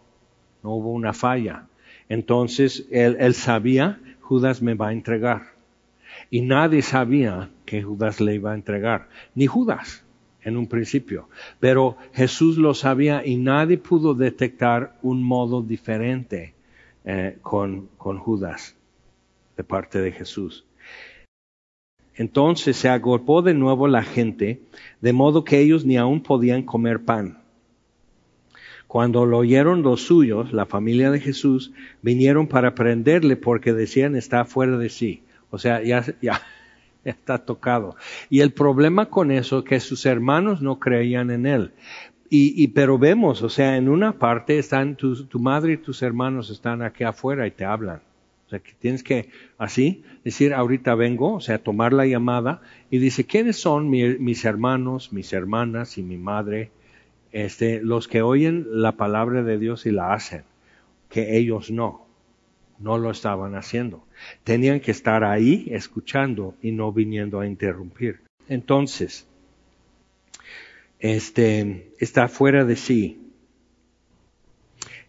no 0.64 0.72
hubo 0.72 0.92
una 0.92 1.14
falla. 1.14 1.68
Entonces 2.10 2.88
él, 2.92 3.34
sabía, 3.34 4.00
Judas 4.22 4.62
me 4.62 4.74
va 4.74 4.90
a 4.90 4.94
entregar. 4.94 5.54
Y 6.30 6.42
nadie 6.42 6.82
sabía 6.82 7.50
que 7.66 7.82
Judas 7.82 8.20
le 8.20 8.36
iba 8.36 8.52
a 8.52 8.56
entregar, 8.56 9.08
ni 9.36 9.48
Judas 9.48 10.04
en 10.44 10.58
un 10.58 10.68
principio. 10.68 11.30
Pero 11.60 11.98
Jesús 12.14 12.58
lo 12.58 12.74
sabía 12.74 13.26
y 13.26 13.38
nadie 13.38 13.78
pudo 13.78 14.14
detectar 14.14 14.98
un 15.02 15.24
modo 15.24 15.62
diferente 15.62 16.54
eh, 17.06 17.38
con, 17.42 17.88
con 17.98 18.18
Judas 18.18 18.76
de 19.56 19.64
parte 19.64 20.02
de 20.02 20.12
Jesús. 20.12 20.66
Entonces 22.22 22.78
se 22.78 22.88
agolpó 22.88 23.42
de 23.42 23.56
nuevo 23.56 23.88
la 23.88 24.04
gente, 24.04 24.62
de 25.02 25.12
modo 25.12 25.44
que 25.44 25.58
ellos 25.58 25.86
ni 25.86 25.98
aún 25.98 26.22
podían 26.22 26.62
comer 26.62 27.04
pan. 27.04 27.40
Cuando 28.86 29.26
lo 29.26 29.40
oyeron 29.40 29.82
los 29.82 30.04
suyos, 30.04 30.54
la 30.54 30.68
familia 30.68 31.10
de 31.10 31.20
Jesús, 31.20 31.72
vinieron 32.04 32.46
para 32.46 32.76
prenderle 32.76 33.38
porque 33.38 33.74
decían 33.74 34.16
está 34.16 34.46
fuera 34.46 34.78
de 34.78 34.90
sí. 34.90 35.24
O 35.50 35.58
sea, 35.58 35.82
ya, 35.82 36.06
ya, 36.22 36.40
está 37.04 37.40
tocado. 37.40 37.96
Y 38.30 38.42
el 38.42 38.54
problema 38.54 39.08
con 39.08 39.32
eso 39.32 39.58
es 39.58 39.66
que 39.66 39.80
sus 39.80 40.06
hermanos 40.06 40.62
no 40.62 40.78
creían 40.78 41.32
en 41.32 41.48
él. 41.48 41.72
Y, 42.30 42.54
y, 42.56 42.68
pero 42.68 43.00
vemos, 43.00 43.42
o 43.42 43.50
sea, 43.50 43.78
en 43.78 43.90
una 43.90 44.20
parte 44.20 44.60
están 44.60 44.96
tu, 44.96 45.26
tu 45.26 45.40
madre 45.40 45.74
y 45.74 45.78
tus 45.78 46.04
hermanos 46.04 46.52
están 46.52 46.84
aquí 46.84 47.04
afuera 47.04 47.48
y 47.48 47.52
te 47.52 47.66
hablan. 47.66 48.02
O 48.52 48.56
sea, 48.56 48.60
que 48.60 48.74
tienes 48.74 49.04
que 49.04 49.30
así 49.58 50.04
decir, 50.24 50.54
ahorita 50.54 50.96
vengo, 50.96 51.36
o 51.36 51.42
sea, 51.42 51.58
tomar 51.58 51.94
la 51.94 52.06
llamada 52.06 52.62
y 52.90 52.98
dice, 52.98 53.26
¿quiénes 53.26 53.58
son 53.58 53.90
mis 53.90 54.46
hermanos, 54.46 55.14
mis 55.14 55.32
hermanas 55.34 55.98
y 55.98 56.04
mi 56.04 56.18
madre? 56.18 56.72
este, 57.32 57.82
los 57.82 58.08
que 58.08 58.22
oyen 58.22 58.68
la 58.70 58.94
palabra 58.94 59.44
de 59.44 59.58
Dios 59.58 59.86
y 59.86 59.92
la 59.92 60.14
hacen, 60.14 60.44
que 61.10 61.38
ellos 61.38 61.72
no, 61.72 62.06
no 62.80 62.98
lo 62.98 63.12
estaban 63.12 63.56
haciendo. 63.56 64.04
Tenían 64.44 64.80
que 64.80 64.92
estar 64.92 65.24
ahí 65.24 65.68
escuchando 65.72 66.56
y 66.62 66.72
no 66.72 66.92
viniendo 66.92 67.40
a 67.40 67.48
interrumpir. 67.48 68.20
Entonces, 68.48 69.28
este, 71.00 71.92
está 72.00 72.28
fuera 72.28 72.66
de 72.66 72.76
sí. 72.76 73.21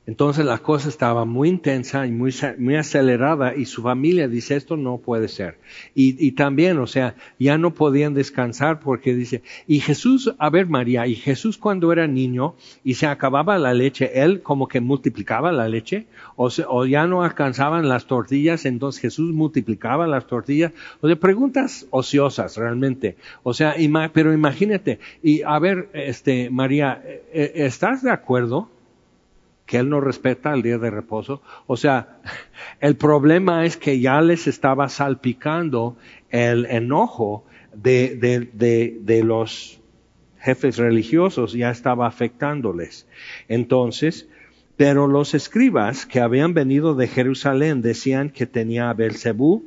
Entonces 0.04 0.44
la 0.44 0.58
cosa 0.58 0.88
estaba 0.88 1.24
muy 1.24 1.48
intensa 1.48 2.06
y 2.06 2.10
muy, 2.10 2.34
muy 2.58 2.74
acelerada 2.74 3.54
y 3.54 3.66
su 3.66 3.82
familia 3.82 4.26
dice 4.26 4.56
esto 4.56 4.76
no 4.76 4.98
puede 4.98 5.28
ser. 5.28 5.58
Y, 5.94 6.26
y, 6.26 6.32
también, 6.32 6.78
o 6.78 6.88
sea, 6.88 7.14
ya 7.38 7.56
no 7.56 7.72
podían 7.72 8.12
descansar 8.12 8.80
porque 8.80 9.14
dice, 9.14 9.42
y 9.68 9.78
Jesús, 9.78 10.34
a 10.38 10.50
ver 10.50 10.66
María, 10.66 11.06
y 11.06 11.14
Jesús 11.14 11.56
cuando 11.56 11.92
era 11.92 12.08
niño 12.08 12.54
y 12.82 12.94
se 12.94 13.06
acababa 13.06 13.58
la 13.58 13.74
leche, 13.74 14.22
él 14.22 14.42
como 14.42 14.66
que 14.66 14.80
multiplicaba 14.80 15.52
la 15.52 15.68
leche 15.68 16.06
o, 16.34 16.48
o 16.68 16.86
ya 16.86 17.06
no 17.06 17.22
alcanzaban 17.22 17.88
las 17.88 18.06
tortillas, 18.06 18.66
entonces 18.66 19.00
Jesús 19.00 19.32
multiplicaba 19.32 20.08
las 20.08 20.26
tortillas. 20.26 20.72
O 21.00 21.06
sea, 21.06 21.14
preguntas 21.14 21.86
ociosas 21.90 22.56
realmente. 22.56 23.16
O 23.44 23.54
sea, 23.54 23.76
pero 24.12 24.32
imagínate, 24.32 24.98
y 25.22 25.42
a 25.42 25.60
ver, 25.60 25.88
este, 25.92 26.50
María, 26.50 27.00
eh, 27.04 27.22
eh, 27.32 27.52
¿estás 27.54 28.02
de 28.02 28.10
acuerdo? 28.10 28.68
Que 29.72 29.78
Él 29.78 29.88
no 29.88 30.02
respeta 30.02 30.52
el 30.52 30.60
día 30.60 30.76
de 30.76 30.90
reposo. 30.90 31.40
O 31.66 31.78
sea, 31.78 32.20
el 32.80 32.94
problema 32.94 33.64
es 33.64 33.78
que 33.78 34.00
ya 34.00 34.20
les 34.20 34.46
estaba 34.46 34.90
salpicando 34.90 35.96
el 36.28 36.66
enojo 36.66 37.46
de, 37.72 38.14
de, 38.16 39.00
de, 39.00 39.24
los 39.24 39.80
jefes 40.38 40.76
religiosos, 40.76 41.54
ya 41.54 41.70
estaba 41.70 42.06
afectándoles. 42.06 43.08
Entonces, 43.48 44.28
pero 44.76 45.06
los 45.06 45.32
escribas 45.32 46.04
que 46.04 46.20
habían 46.20 46.52
venido 46.52 46.94
de 46.94 47.08
Jerusalén 47.08 47.80
decían 47.80 48.28
que 48.28 48.44
tenía 48.44 48.90
a 48.90 48.92
Belcebú 48.92 49.64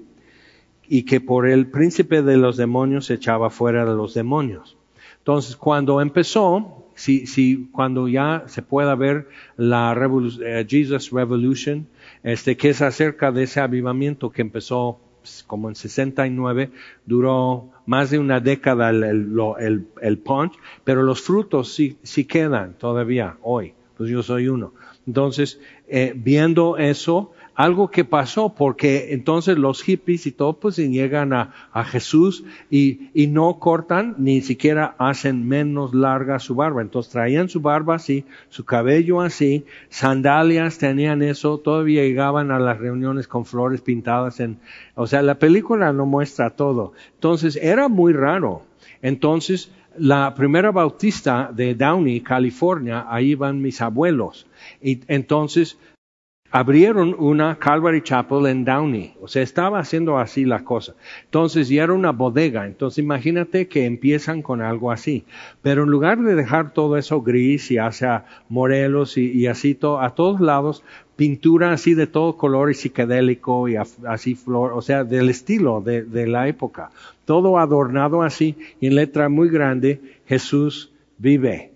y 0.88 1.06
que 1.06 1.20
por 1.20 1.48
el 1.48 1.72
príncipe 1.72 2.22
de 2.22 2.38
los 2.38 2.58
demonios 2.58 3.10
echaba 3.10 3.50
fuera 3.50 3.86
de 3.86 3.96
los 3.96 4.14
demonios. 4.14 4.78
Entonces, 5.18 5.56
cuando 5.56 6.00
empezó, 6.00 6.85
si, 6.96 7.28
si 7.28 7.70
cuando 7.72 8.08
ya 8.08 8.44
se 8.48 8.62
pueda 8.62 8.96
ver 8.96 9.28
la 9.58 9.96
eh, 10.44 10.66
Jesus 10.68 11.12
Revolution, 11.12 11.88
este, 12.24 12.58
que 12.58 12.70
es 12.70 12.82
acerca 12.82 13.32
de 13.32 13.44
ese 13.44 13.60
avivamiento 13.60 14.32
que 14.32 14.42
empezó 14.42 15.00
pues, 15.22 15.44
como 15.46 15.70
en 15.70 15.76
69, 15.76 16.72
duró 17.06 17.70
más 17.86 18.10
de 18.10 18.20
una 18.20 18.40
década 18.40 18.90
el, 18.90 19.04
el, 19.04 19.88
el, 20.02 20.18
punch, 20.18 20.54
pero 20.84 21.04
los 21.04 21.22
frutos 21.22 21.74
sí, 21.74 21.98
sí 22.04 22.26
quedan 22.26 22.74
todavía 22.78 23.38
hoy, 23.42 23.74
pues 23.98 24.10
yo 24.10 24.24
soy 24.24 24.48
uno. 24.48 24.74
Entonces, 25.06 25.60
eh, 25.88 26.14
viendo 26.16 26.78
eso, 26.78 27.32
algo 27.56 27.90
que 27.90 28.04
pasó, 28.04 28.54
porque 28.54 29.14
entonces 29.14 29.58
los 29.58 29.82
hippies 29.82 30.28
y 30.28 30.32
todo, 30.32 30.60
pues 30.60 30.76
llegan 30.76 31.34
a, 31.34 31.54
Jesús 31.86 32.44
y, 32.70 33.10
y, 33.14 33.28
no 33.28 33.60
cortan, 33.60 34.16
ni 34.18 34.42
siquiera 34.42 34.96
hacen 34.98 35.48
menos 35.48 35.94
larga 35.94 36.40
su 36.40 36.56
barba. 36.56 36.82
Entonces 36.82 37.12
traían 37.12 37.50
su 37.50 37.62
barba 37.62 37.96
así, 37.96 38.26
su 38.50 38.66
cabello 38.66 39.22
así, 39.22 39.66
sandalias 39.90 40.78
tenían 40.78 41.22
eso, 41.22 41.58
todavía 41.58 42.04
llegaban 42.04 42.52
a 42.52 42.60
las 42.60 42.80
reuniones 42.80 43.28
con 43.28 43.46
flores 43.46 43.82
pintadas 43.82 44.40
en, 44.40 44.60
o 44.96 45.08
sea, 45.08 45.22
la 45.22 45.40
película 45.40 45.94
no 45.94 46.06
muestra 46.06 46.52
todo. 46.52 46.94
Entonces 47.16 47.56
era 47.56 47.88
muy 47.88 48.14
raro. 48.14 48.64
Entonces, 49.02 49.72
la 49.98 50.34
primera 50.34 50.72
bautista 50.72 51.52
de 51.54 51.76
Downey, 51.76 52.22
California, 52.22 53.06
ahí 53.08 53.36
van 53.36 53.62
mis 53.62 53.82
abuelos. 53.82 54.48
Y 54.82 55.02
entonces 55.08 55.78
abrieron 56.56 57.14
una 57.20 57.60
Calvary 57.60 58.02
Chapel 58.02 58.46
en 58.46 58.64
Downey. 58.64 59.14
O 59.20 59.28
sea, 59.28 59.44
estaba 59.44 59.78
haciendo 59.78 60.18
así 60.18 60.46
la 60.46 60.64
cosa. 60.64 60.94
Entonces, 61.26 61.68
ya 61.68 61.84
era 61.84 61.92
una 61.92 62.14
bodega. 62.14 62.66
Entonces, 62.66 63.00
imagínate 63.00 63.68
que 63.68 63.86
empiezan 63.86 64.42
con 64.42 64.62
algo 64.62 64.90
así. 64.90 65.26
Pero 65.62 65.84
en 65.84 65.90
lugar 65.90 66.22
de 66.22 66.34
dejar 66.34 66.72
todo 66.72 66.96
eso 66.96 67.22
gris 67.22 67.72
y 67.72 67.78
hacia 67.78 68.24
Morelos 68.48 69.18
y, 69.18 69.48
así 69.48 69.76
todo, 69.76 70.00
a 70.00 70.16
todos 70.16 70.40
lados, 70.40 70.82
pintura 71.18 71.74
así 71.74 71.94
de 71.94 72.08
todo 72.08 72.38
color 72.38 72.72
y 72.72 72.74
psicodélico 72.74 73.68
y 73.68 73.76
así 73.76 74.36
flor, 74.36 74.72
o 74.72 74.82
sea, 74.82 75.04
del 75.04 75.28
estilo 75.28 75.82
de, 75.82 76.04
de 76.04 76.26
la 76.26 76.48
época. 76.48 76.90
Todo 77.26 77.60
adornado 77.60 78.22
así 78.22 78.56
y 78.80 78.88
en 78.88 78.96
letra 78.96 79.28
muy 79.28 79.50
grande, 79.50 80.00
Jesús 80.26 80.94
vive. 81.18 81.75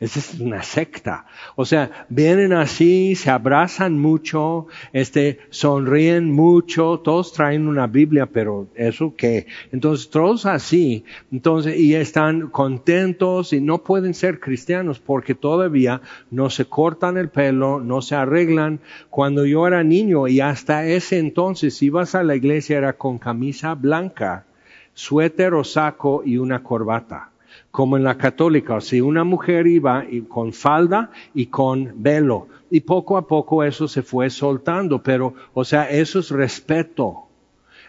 Esa 0.00 0.18
es 0.18 0.40
una 0.40 0.62
secta. 0.62 1.26
O 1.56 1.64
sea, 1.64 2.06
vienen 2.08 2.52
así, 2.52 3.14
se 3.14 3.30
abrazan 3.30 3.98
mucho, 3.98 4.66
este, 4.92 5.38
sonríen 5.50 6.30
mucho, 6.30 7.00
todos 7.02 7.32
traen 7.32 7.66
una 7.66 7.86
Biblia, 7.86 8.26
pero 8.26 8.68
eso 8.74 9.14
qué. 9.16 9.46
Entonces, 9.72 10.10
todos 10.10 10.46
así, 10.46 11.04
entonces, 11.32 11.76
y 11.76 11.94
están 11.94 12.48
contentos 12.48 13.52
y 13.52 13.60
no 13.60 13.78
pueden 13.78 14.14
ser 14.14 14.40
cristianos 14.40 14.98
porque 15.00 15.34
todavía 15.34 16.00
no 16.30 16.50
se 16.50 16.66
cortan 16.66 17.16
el 17.16 17.28
pelo, 17.28 17.80
no 17.80 18.02
se 18.02 18.14
arreglan. 18.14 18.80
Cuando 19.10 19.44
yo 19.46 19.66
era 19.66 19.82
niño 19.82 20.28
y 20.28 20.40
hasta 20.40 20.86
ese 20.86 21.18
entonces 21.18 21.82
ibas 21.82 22.14
a 22.14 22.22
la 22.22 22.36
iglesia 22.36 22.78
era 22.78 22.94
con 22.94 23.18
camisa 23.18 23.74
blanca, 23.74 24.44
suéter 24.92 25.54
o 25.54 25.64
saco 25.64 26.22
y 26.24 26.36
una 26.36 26.62
corbata 26.62 27.30
como 27.74 27.96
en 27.96 28.04
la 28.04 28.16
católica, 28.16 28.80
si 28.80 29.00
una 29.00 29.24
mujer 29.24 29.66
iba 29.66 30.04
con 30.28 30.52
falda 30.52 31.10
y 31.34 31.46
con 31.46 31.92
velo, 31.96 32.46
y 32.70 32.82
poco 32.82 33.16
a 33.16 33.26
poco 33.26 33.64
eso 33.64 33.88
se 33.88 34.02
fue 34.02 34.30
soltando, 34.30 35.02
pero, 35.02 35.34
o 35.54 35.64
sea, 35.64 35.90
eso 35.90 36.20
es 36.20 36.30
respeto. 36.30 37.24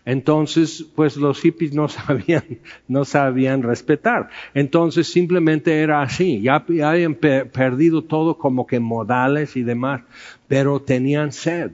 Entonces, 0.03 0.83
pues 0.95 1.17
los 1.17 1.39
hippies 1.39 1.75
no 1.75 1.88
sabían, 1.88 2.61
no 2.88 3.05
sabían 3.05 3.61
respetar. 3.61 4.29
Entonces 4.55 5.05
simplemente 5.05 5.79
era 5.79 6.01
así. 6.01 6.41
Ya, 6.41 6.65
habían 6.83 7.13
perdido 7.13 8.05
todo 8.05 8.39
como 8.39 8.65
que 8.65 8.79
modales 8.79 9.55
y 9.55 9.61
demás, 9.61 10.01
pero 10.47 10.81
tenían 10.81 11.31
sed 11.31 11.73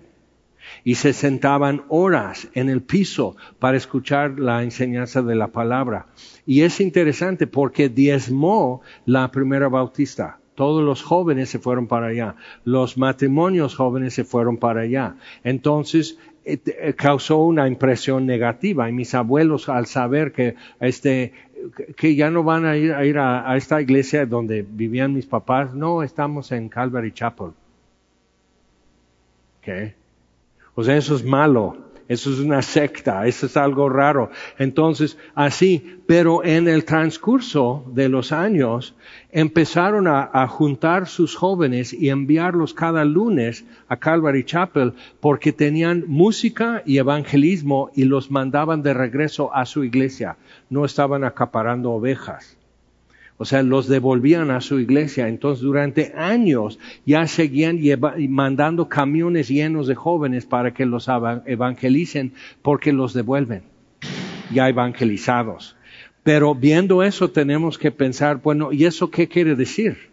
y 0.84 0.96
se 0.96 1.14
sentaban 1.14 1.84
horas 1.90 2.48
en 2.54 2.70
el 2.70 2.82
piso 2.82 3.36
para 3.60 3.78
escuchar 3.78 4.40
la 4.40 4.64
enseñanza 4.64 5.22
de 5.22 5.36
la 5.36 5.48
palabra. 5.48 6.08
Y 6.46 6.62
es 6.62 6.82
interesante 6.82 7.48
porque 7.48 7.90
diezmó 7.90 8.82
la 9.06 9.32
primera 9.32 9.70
bautista. 9.70 10.40
Todos 10.56 10.84
los 10.84 11.02
jóvenes 11.02 11.50
se 11.50 11.60
fueron 11.60 11.88
para 11.88 12.08
allá. 12.08 12.36
Los 12.66 12.98
matrimonios 12.98 13.76
jóvenes 13.76 14.14
se 14.14 14.24
fueron 14.24 14.58
para 14.58 14.82
allá. 14.82 15.16
Entonces, 15.44 16.18
eh, 16.44 16.60
eh, 16.66 16.94
causó 16.96 17.38
una 17.38 17.68
impresión 17.68 18.26
negativa 18.26 18.90
y 18.90 18.92
mis 18.92 19.14
abuelos 19.14 19.70
al 19.70 19.86
saber 19.86 20.32
que 20.32 20.56
este 20.80 21.34
que 21.96 22.16
ya 22.16 22.32
no 22.32 22.44
van 22.44 22.66
a 22.66 22.76
ir 22.76 22.94
a, 22.94 23.06
ir 23.06 23.20
a, 23.20 23.56
esta 23.56 23.80
iglesia 23.82 24.26
donde 24.26 24.66
vivían 24.68 25.14
mis 25.14 25.28
papás, 25.28 25.76
no, 25.76 26.02
estamos 26.02 26.52
en 26.52 26.70
Calvary 26.70 27.12
Chapel. 27.12 27.52
¿Qué? 29.62 30.01
O 30.76 30.84
sea, 30.84 30.96
eso 30.96 31.16
es 31.16 31.24
malo, 31.24 31.78
eso 32.12 32.30
es 32.30 32.40
una 32.40 32.62
secta, 32.62 33.26
eso 33.26 33.46
es 33.46 33.56
algo 33.56 33.88
raro. 33.88 34.32
Entonces, 34.58 35.18
así, 35.34 36.02
pero 36.08 36.44
en 36.44 36.68
el 36.68 36.84
transcurso 36.84 37.86
de 37.94 38.10
los 38.10 38.34
años 38.34 38.96
empezaron 39.32 40.08
a, 40.08 40.48
juntar 40.48 41.08
sus 41.08 41.36
jóvenes 41.36 41.94
y 41.94 42.10
enviarlos 42.10 42.74
cada 42.74 43.06
lunes 43.06 43.64
a 43.88 43.96
Calvary 43.96 44.44
Chapel 44.44 44.94
porque 45.22 45.54
tenían 45.54 46.04
música 46.06 46.84
y 46.86 46.98
evangelismo 46.98 47.92
y 47.96 48.04
los 48.04 48.30
mandaban 48.30 48.84
de 48.84 48.94
regreso 48.94 49.54
a 49.54 49.66
su 49.66 49.86
iglesia. 49.86 50.36
No 50.70 50.84
estaban 50.84 51.24
acaparando 51.24 51.92
ovejas. 51.92 52.58
O 53.42 53.46
sea, 53.46 53.64
los 53.64 53.88
devolvían 53.88 54.52
a 54.52 54.62
su 54.62 54.80
iglesia. 54.80 55.28
Entonces, 55.28 55.64
durante 55.64 56.14
años 56.16 56.78
ya 57.08 57.26
seguían 57.26 57.80
mandando 58.30 58.88
camiones 58.88 59.48
llenos 59.48 59.88
de 59.88 59.96
jóvenes 59.96 60.46
para 60.46 60.76
que 60.76 60.86
los 60.86 61.08
evangelicen 61.48 62.34
porque 62.62 62.94
los 62.94 63.16
devuelven 63.16 63.64
ya 64.52 64.70
evangelizados. 64.70 65.76
Pero 66.22 66.54
viendo 66.54 67.02
eso 67.02 67.32
tenemos 67.32 67.80
que 67.80 67.90
pensar, 67.90 68.44
bueno, 68.44 68.72
¿y 68.72 68.86
eso 68.86 69.10
qué 69.10 69.28
quiere 69.28 69.56
decir? 69.56 70.12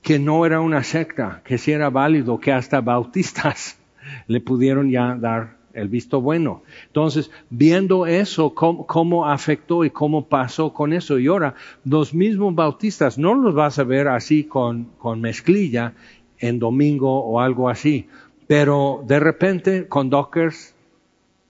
Que 0.00 0.18
no 0.18 0.46
era 0.46 0.62
una 0.62 0.84
secta, 0.84 1.42
que 1.44 1.58
si 1.58 1.72
era 1.72 1.90
válido, 1.90 2.40
que 2.40 2.52
hasta 2.52 2.80
bautistas 2.80 3.78
le 4.28 4.40
pudieron 4.40 4.88
ya 4.88 5.14
dar 5.14 5.57
el 5.74 5.88
visto 5.88 6.20
bueno. 6.20 6.62
Entonces, 6.86 7.30
viendo 7.50 8.06
eso, 8.06 8.54
cómo, 8.54 9.26
afectó 9.26 9.84
y 9.84 9.90
cómo 9.90 10.26
pasó 10.26 10.72
con 10.72 10.92
eso. 10.92 11.18
Y 11.18 11.26
ahora, 11.26 11.54
los 11.84 12.14
mismos 12.14 12.54
bautistas, 12.54 13.18
no 13.18 13.34
los 13.34 13.54
vas 13.54 13.78
a 13.78 13.84
ver 13.84 14.08
así 14.08 14.44
con, 14.44 14.84
con 14.98 15.20
mezclilla 15.20 15.94
en 16.38 16.58
domingo 16.58 17.20
o 17.24 17.40
algo 17.40 17.68
así, 17.68 18.06
pero 18.46 19.04
de 19.06 19.20
repente 19.20 19.88
con 19.88 20.08
dockers, 20.08 20.74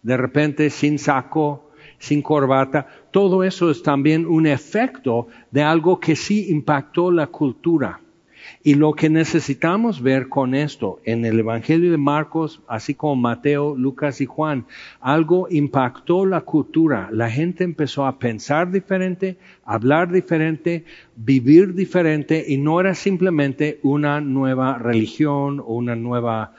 de 0.02 0.16
repente 0.16 0.70
sin 0.70 0.98
saco, 0.98 1.70
sin 1.98 2.22
corbata, 2.22 2.86
todo 3.10 3.44
eso 3.44 3.70
es 3.70 3.82
también 3.82 4.26
un 4.26 4.46
efecto 4.46 5.28
de 5.50 5.62
algo 5.62 6.00
que 6.00 6.16
sí 6.16 6.50
impactó 6.50 7.10
la 7.10 7.26
cultura. 7.26 8.00
Y 8.62 8.74
lo 8.74 8.94
que 8.94 9.08
necesitamos 9.10 10.02
ver 10.02 10.28
con 10.28 10.54
esto 10.54 11.00
en 11.04 11.24
el 11.24 11.38
Evangelio 11.40 11.90
de 11.90 11.96
Marcos, 11.98 12.60
así 12.68 12.94
como 12.94 13.16
Mateo, 13.16 13.76
Lucas 13.76 14.20
y 14.20 14.26
Juan, 14.26 14.66
algo 15.00 15.48
impactó 15.50 16.26
la 16.26 16.42
cultura. 16.42 17.08
La 17.12 17.30
gente 17.30 17.64
empezó 17.64 18.06
a 18.06 18.18
pensar 18.18 18.70
diferente, 18.70 19.38
hablar 19.64 20.10
diferente, 20.10 20.84
vivir 21.16 21.74
diferente 21.74 22.44
y 22.46 22.58
no 22.58 22.80
era 22.80 22.94
simplemente 22.94 23.80
una 23.82 24.20
nueva 24.20 24.78
religión 24.78 25.60
o 25.60 25.74
una 25.74 25.96
nueva 25.96 26.52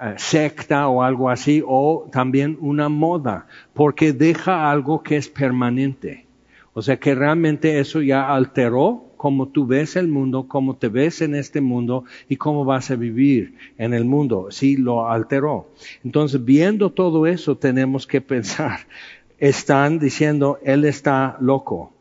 eh, 0.00 0.14
secta 0.16 0.88
o 0.88 1.02
algo 1.02 1.30
así, 1.30 1.62
o 1.64 2.08
también 2.10 2.58
una 2.60 2.88
moda, 2.88 3.46
porque 3.72 4.12
deja 4.12 4.70
algo 4.70 5.02
que 5.02 5.16
es 5.16 5.28
permanente. 5.28 6.26
O 6.74 6.82
sea 6.82 6.96
que 6.96 7.14
realmente 7.14 7.78
eso 7.78 8.00
ya 8.00 8.34
alteró 8.34 9.11
cómo 9.22 9.46
tú 9.46 9.68
ves 9.68 9.94
el 9.94 10.08
mundo, 10.08 10.48
cómo 10.48 10.74
te 10.74 10.88
ves 10.88 11.20
en 11.20 11.36
este 11.36 11.60
mundo 11.60 12.04
y 12.28 12.38
cómo 12.38 12.64
vas 12.64 12.90
a 12.90 12.96
vivir 12.96 13.54
en 13.78 13.94
el 13.94 14.04
mundo. 14.04 14.48
Sí, 14.50 14.76
lo 14.76 15.08
alteró. 15.08 15.70
Entonces, 16.02 16.44
viendo 16.44 16.90
todo 16.90 17.28
eso, 17.28 17.56
tenemos 17.56 18.08
que 18.08 18.20
pensar, 18.20 18.80
están 19.38 20.00
diciendo, 20.00 20.58
él 20.64 20.84
está 20.84 21.36
loco. 21.40 21.92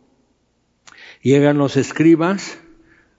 Llegan 1.22 1.60
los 1.60 1.78
escribas 1.78 2.60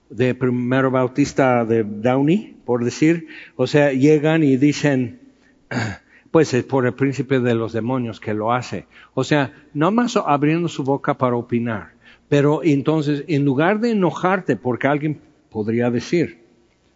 de 0.09 0.35
primero 0.35 0.91
bautista 0.91 1.63
de 1.63 1.85
Downey, 1.85 2.57
por 2.65 2.83
decir, 2.83 3.27
o 3.55 3.67
sea, 3.67 3.93
llegan 3.93 4.43
y 4.43 4.57
dicen, 4.57 5.21
pues 6.29 6.53
es 6.53 6.65
por 6.65 6.85
el 6.85 6.93
príncipe 6.93 7.39
de 7.39 7.55
los 7.55 7.71
demonios 7.71 8.19
que 8.19 8.33
lo 8.33 8.51
hace. 8.51 8.85
O 9.13 9.23
sea, 9.23 9.53
no 9.73 9.91
más 9.91 10.17
abriendo 10.17 10.67
su 10.67 10.83
boca 10.83 11.17
para 11.17 11.37
opinar. 11.37 11.92
Pero 12.33 12.61
entonces, 12.63 13.23
en 13.27 13.45
lugar 13.45 13.79
de 13.79 13.91
enojarte, 13.91 14.55
porque 14.55 14.87
alguien 14.87 15.19
podría 15.51 15.91
decir, 15.91 16.39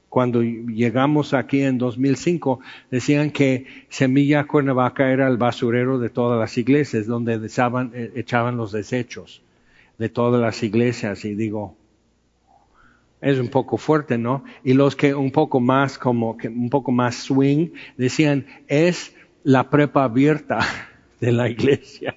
cuando 0.10 0.42
llegamos 0.42 1.36
aquí 1.36 1.62
en 1.62 1.78
2005, 1.78 2.60
decían 2.90 3.30
que 3.30 3.68
Semilla 3.88 4.48
Cuernavaca 4.48 5.12
era 5.12 5.28
el 5.28 5.38
basurero 5.38 6.00
de 6.00 6.10
todas 6.10 6.40
las 6.40 6.58
iglesias, 6.58 7.06
donde 7.06 7.36
eh, 7.36 8.12
echaban 8.16 8.58
los 8.58 8.72
desechos 8.72 9.44
de 10.00 10.10
todas 10.10 10.42
las 10.42 10.64
iglesias. 10.64 11.24
Y 11.24 11.36
digo, 11.36 11.76
es 13.22 13.38
un 13.38 13.50
poco 13.50 13.78
fuerte, 13.78 14.18
¿no? 14.18 14.44
Y 14.64 14.74
los 14.74 14.96
que 14.96 15.14
un 15.14 15.30
poco 15.30 15.60
más, 15.60 16.00
como 16.00 16.36
un 16.46 16.70
poco 16.72 16.92
más 16.92 17.14
swing, 17.14 17.74
decían, 17.96 18.48
es 18.68 19.14
la 19.44 19.70
prepa 19.70 20.06
abierta 20.06 20.62
de 21.20 21.32
la 21.32 21.50
iglesia. 21.50 22.16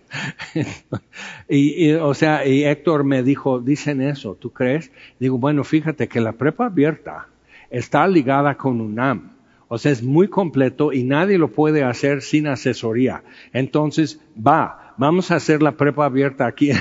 y, 1.49 1.93
o 1.93 2.15
sea, 2.15 2.47
y 2.47 2.65
Héctor 2.65 3.05
me 3.05 3.23
dijo, 3.23 3.61
dicen 3.61 4.01
eso, 4.03 4.35
¿tú 4.35 4.51
crees? 4.51 4.91
Digo, 5.19 5.39
bueno, 5.39 5.65
fíjate 5.65 6.09
que 6.09 6.21
la 6.21 6.33
prepa 6.33 6.67
abierta 6.67 7.29
está 7.71 8.07
ligada 8.07 8.57
con 8.57 8.81
UNAM. 8.81 9.33
O 9.69 9.79
sea, 9.79 9.93
es 9.93 10.03
muy 10.03 10.29
completo 10.29 10.93
y 10.93 11.05
nadie 11.05 11.39
lo 11.39 11.53
puede 11.53 11.85
hacer 11.85 12.23
sin 12.23 12.49
asesoría. 12.49 13.23
Entonces, 13.53 14.21
va, 14.37 14.95
vamos 14.99 15.31
a 15.31 15.37
hacer 15.37 15.63
la 15.63 15.73
prepa 15.73 16.07
abierta 16.07 16.47
aquí 16.47 16.73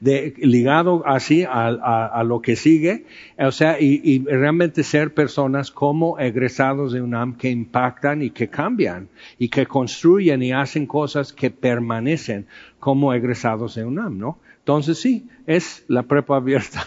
de, 0.00 0.34
ligado 0.38 1.06
así 1.06 1.44
a, 1.48 2.22
lo 2.24 2.40
que 2.40 2.56
sigue, 2.56 3.06
o 3.38 3.52
sea, 3.52 3.80
y, 3.80 4.00
y, 4.02 4.18
realmente 4.24 4.82
ser 4.82 5.14
personas 5.14 5.70
como 5.70 6.18
egresados 6.18 6.92
de 6.92 7.00
UNAM 7.00 7.36
que 7.36 7.50
impactan 7.50 8.22
y 8.22 8.30
que 8.30 8.48
cambian 8.48 9.08
y 9.38 9.48
que 9.48 9.66
construyen 9.66 10.42
y 10.42 10.52
hacen 10.52 10.86
cosas 10.86 11.32
que 11.32 11.50
permanecen 11.50 12.46
como 12.78 13.12
egresados 13.12 13.74
de 13.74 13.84
UNAM, 13.84 14.18
¿no? 14.18 14.38
Entonces 14.58 14.98
sí, 14.98 15.28
es 15.46 15.84
la 15.86 16.02
prepa 16.02 16.36
abierta. 16.36 16.86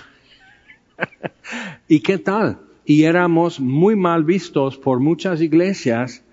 ¿Y 1.88 2.02
qué 2.02 2.18
tal? 2.18 2.60
Y 2.86 3.04
éramos 3.04 3.60
muy 3.60 3.96
mal 3.96 4.24
vistos 4.24 4.78
por 4.78 5.00
muchas 5.00 5.42
iglesias 5.42 6.24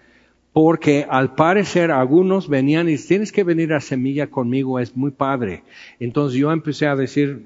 porque 0.56 1.06
al 1.10 1.34
parecer 1.34 1.90
algunos 1.90 2.48
venían 2.48 2.88
y 2.88 2.96
tienes 2.96 3.30
que 3.30 3.44
venir 3.44 3.74
a 3.74 3.80
Semilla 3.82 4.28
conmigo, 4.28 4.80
es 4.80 4.96
muy 4.96 5.10
padre. 5.10 5.64
Entonces 6.00 6.38
yo 6.40 6.50
empecé 6.50 6.86
a 6.86 6.96
decir, 6.96 7.44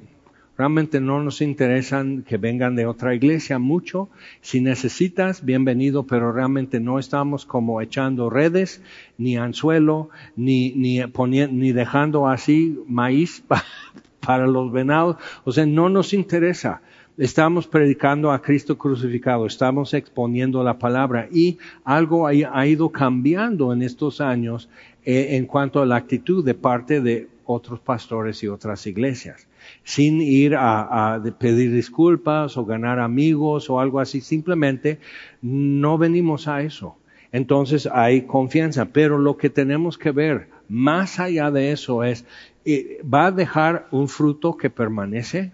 realmente 0.56 1.00
no 1.00 1.20
nos 1.20 1.40
interesan 1.40 2.22
que 2.22 2.36
vengan 2.36 2.76
de 2.76 2.86
otra 2.86 3.12
iglesia 3.12 3.58
mucho. 3.58 4.10
Si 4.42 4.60
necesitas, 4.60 5.44
bienvenido, 5.44 6.06
pero 6.06 6.30
realmente 6.30 6.78
no 6.78 7.00
estamos 7.00 7.46
como 7.46 7.80
echando 7.80 8.30
redes, 8.30 8.80
ni 9.18 9.36
anzuelo, 9.36 10.10
ni, 10.36 10.70
ni, 10.76 11.04
poniendo, 11.08 11.56
ni 11.56 11.72
dejando 11.72 12.28
así 12.28 12.78
maíz 12.86 13.42
para 14.24 14.46
los 14.46 14.70
venados. 14.70 15.16
O 15.42 15.50
sea, 15.50 15.66
no 15.66 15.88
nos 15.88 16.14
interesa 16.14 16.80
estamos 17.20 17.66
predicando 17.66 18.32
a 18.32 18.40
Cristo 18.40 18.78
crucificado, 18.78 19.44
estamos 19.44 19.92
exponiendo 19.92 20.64
la 20.64 20.78
palabra 20.78 21.28
y 21.30 21.58
algo 21.84 22.26
ha, 22.26 22.66
ido 22.66 22.88
cambiando 22.88 23.74
en 23.74 23.82
estos 23.82 24.22
años 24.22 24.70
eh, 25.04 25.36
en 25.36 25.44
cuanto 25.44 25.82
a 25.82 25.86
la 25.86 25.96
actitud 25.96 26.42
de 26.42 26.54
parte 26.54 27.02
de 27.02 27.28
otros 27.44 27.78
pastores 27.80 28.42
y 28.42 28.48
otras 28.48 28.86
iglesias, 28.86 29.48
sin 29.84 30.22
ir 30.22 30.54
a, 30.56 31.22
pedir 31.38 31.74
disculpas 31.74 32.56
o 32.56 32.64
ganar 32.64 32.98
amigos 32.98 33.68
o 33.68 33.80
algo 33.80 34.00
así, 34.00 34.22
simplemente 34.22 34.98
no 35.42 35.98
venimos 35.98 36.48
a 36.48 36.62
eso. 36.62 36.96
Entonces 37.32 37.86
hay 37.92 38.22
confianza, 38.22 38.86
pero 38.86 39.18
lo 39.18 39.36
que 39.36 39.50
tenemos 39.50 39.98
que 39.98 40.10
ver 40.10 40.48
más 40.70 41.20
allá 41.20 41.50
de 41.50 41.72
eso 41.72 42.02
es, 42.02 42.24
eh, 42.64 43.02
¿va 43.02 43.26
a 43.26 43.30
dejar 43.30 43.88
un 43.90 44.08
fruto 44.08 44.56
que 44.56 44.70
permanece? 44.70 45.52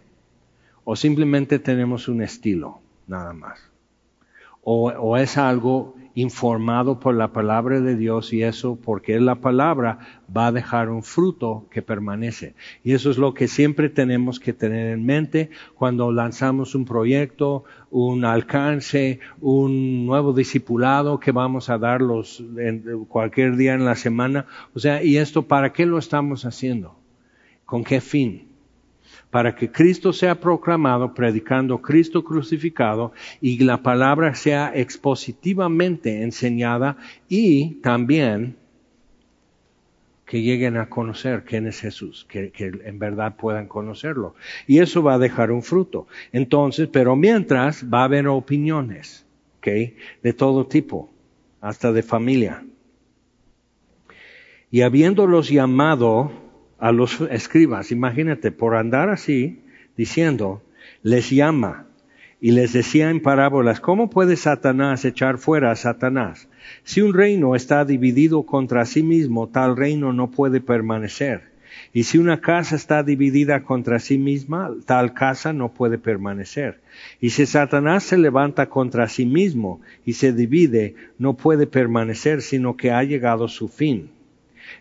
O 0.89 0.95
simplemente 0.95 1.59
tenemos 1.59 2.07
un 2.07 2.23
estilo, 2.23 2.79
nada 3.09 3.33
más. 3.33 3.59
O, 4.63 5.17
es 5.17 5.37
algo 5.37 5.97
informado 6.15 7.01
por 7.01 7.15
la 7.15 7.33
palabra 7.33 7.81
de 7.81 7.97
Dios 7.97 8.33
y 8.33 8.43
eso 8.43 8.79
porque 8.81 9.19
la 9.19 9.37
palabra 9.37 9.99
va 10.35 10.47
a 10.47 10.53
dejar 10.53 10.89
un 10.91 11.03
fruto 11.03 11.67
que 11.71 11.83
permanece. 11.83 12.55
Y 12.85 12.93
eso 12.93 13.11
es 13.11 13.19
lo 13.19 13.35
que 13.35 13.49
siempre 13.49 13.89
tenemos 13.89 14.39
que 14.39 14.53
tener 14.53 14.93
en 14.93 15.05
mente 15.05 15.51
cuando 15.75 16.13
lanzamos 16.13 16.77
un 16.77 16.85
proyecto, 16.85 17.65
un 17.91 18.25
alcance, 18.25 19.19
un 19.41 20.07
nuevo 20.07 20.33
discipulado 20.33 21.19
que 21.19 21.33
vamos 21.33 21.69
a 21.69 21.79
dar 21.79 22.01
en 22.59 23.05
cualquier 23.07 23.57
día 23.57 23.75
en 23.75 23.85
la 23.85 23.97
semana. 23.97 24.47
O 24.73 24.79
sea, 24.79 25.03
¿y 25.03 25.17
esto 25.17 25.43
para 25.49 25.73
qué 25.73 25.85
lo 25.85 25.99
estamos 25.99 26.45
haciendo? 26.45 26.97
¿Con 27.65 27.83
qué 27.83 28.01
fin? 28.01 28.56
Para 29.37 29.55
que 29.55 29.71
Cristo 29.71 30.15
sea 30.15 30.41
proclamado, 30.41 31.13
predicando 31.13 31.83
Cristo 31.83 32.25
crucificado 32.25 33.13
y 33.43 33.59
la 33.59 33.83
palabra 33.83 34.35
sea 34.35 34.73
expositivamente 34.75 36.23
enseñada 36.23 36.97
y 37.29 37.75
también 37.83 38.57
que 40.25 40.41
lleguen 40.41 40.79
a 40.79 40.89
conocer 40.89 41.45
quién 41.45 41.67
es 41.67 41.83
Jesús, 41.83 42.27
que, 42.27 42.51
en 42.57 42.99
verdad 42.99 43.37
puedan 43.37 43.69
conocerlo. 43.69 44.37
Y 44.67 44.79
eso 44.79 45.03
va 45.03 45.17
a 45.17 45.19
dejar 45.19 45.51
un 45.51 45.63
fruto. 45.63 46.07
Entonces, 46.33 46.89
pero 46.91 47.15
mientras 47.15 47.85
va 47.93 48.01
a 48.01 48.05
haber 48.05 48.29
opiniones, 48.29 49.27
¿ok? 49.59 49.69
De 50.23 50.33
todo 50.33 50.67
tipo, 50.67 51.11
hasta 51.61 51.93
de 51.93 52.03
familia. 52.03 52.65
Y 54.71 54.81
habiéndolos 54.81 55.51
llamado, 55.51 56.46
a 56.79 56.93
los 56.93 57.21
escribas, 57.31 57.91
imagínate, 57.91 58.53
por 58.53 58.77
andar 58.77 59.09
así, 59.09 59.61
diciendo, 59.97 60.63
les 61.03 61.31
llama 61.31 61.87
y 62.41 62.51
les 62.51 62.73
decía 62.73 63.11
en 63.11 63.21
parábolas, 63.21 63.81
¿cómo 63.81 64.11
puede 64.11 64.37
Satanás 64.37 65.05
echar 65.05 65.39
fuera 65.39 65.71
a 65.71 65.77
Satanás? 65.77 66.49
Si 66.85 67.01
un 67.01 67.15
reino 67.15 67.55
está 67.55 67.85
dividido 67.85 68.43
contra 68.45 68.85
sí 68.85 69.03
mismo, 69.03 69.49
tal 69.49 69.77
reino 69.77 70.13
no 70.13 70.31
puede 70.31 70.61
permanecer. 70.61 71.57
Y 71.93 72.05
si 72.05 72.19
una 72.19 72.41
casa 72.41 72.77
está 72.77 73.03
dividida 73.03 73.63
contra 73.63 73.99
sí 73.99 74.19
misma, 74.19 74.71
tal 74.85 75.15
casa 75.15 75.53
no 75.53 75.73
puede 75.73 75.99
permanecer. 75.99 76.81
Y 77.21 77.31
si 77.31 77.47
Satanás 77.47 78.03
se 78.05 78.19
levanta 78.19 78.69
contra 78.69 79.09
sí 79.09 79.25
mismo 79.27 79.81
y 80.05 80.15
se 80.15 80.33
divide, 80.33 80.95
no 81.19 81.35
puede 81.35 81.67
permanecer, 81.67 82.43
sino 82.43 82.77
que 82.77 82.91
ha 82.91 83.03
llegado 83.03 83.49
su 83.49 83.69
fin. 83.69 84.11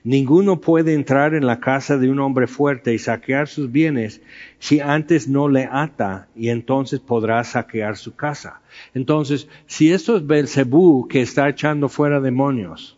Ninguno 0.04 0.62
puede 0.62 0.94
entrar 0.94 1.34
en 1.34 1.48
la 1.48 1.60
casa 1.60 1.98
de 1.98 2.10
un 2.10 2.20
hombre 2.20 2.48
fuerte 2.48 2.94
y 2.94 3.00
saquear 3.00 3.48
sus 3.48 3.72
bienes 3.72 4.22
si 4.60 4.80
antes 4.80 5.28
no 5.28 5.48
le 5.48 5.68
ata 5.72 6.28
y 6.36 6.50
entonces 6.50 7.00
podrá 7.00 7.44
saquear 7.44 7.98
su 7.98 8.16
casa. 8.16 8.62
Entonces, 8.94 9.48
si 9.66 9.92
esto 9.92 10.18
es 10.18 10.28
Belcebú 10.28 11.08
que 11.08 11.22
está 11.22 11.50
echando 11.50 11.90
fuera 11.90 12.20
demonios, 12.20 12.98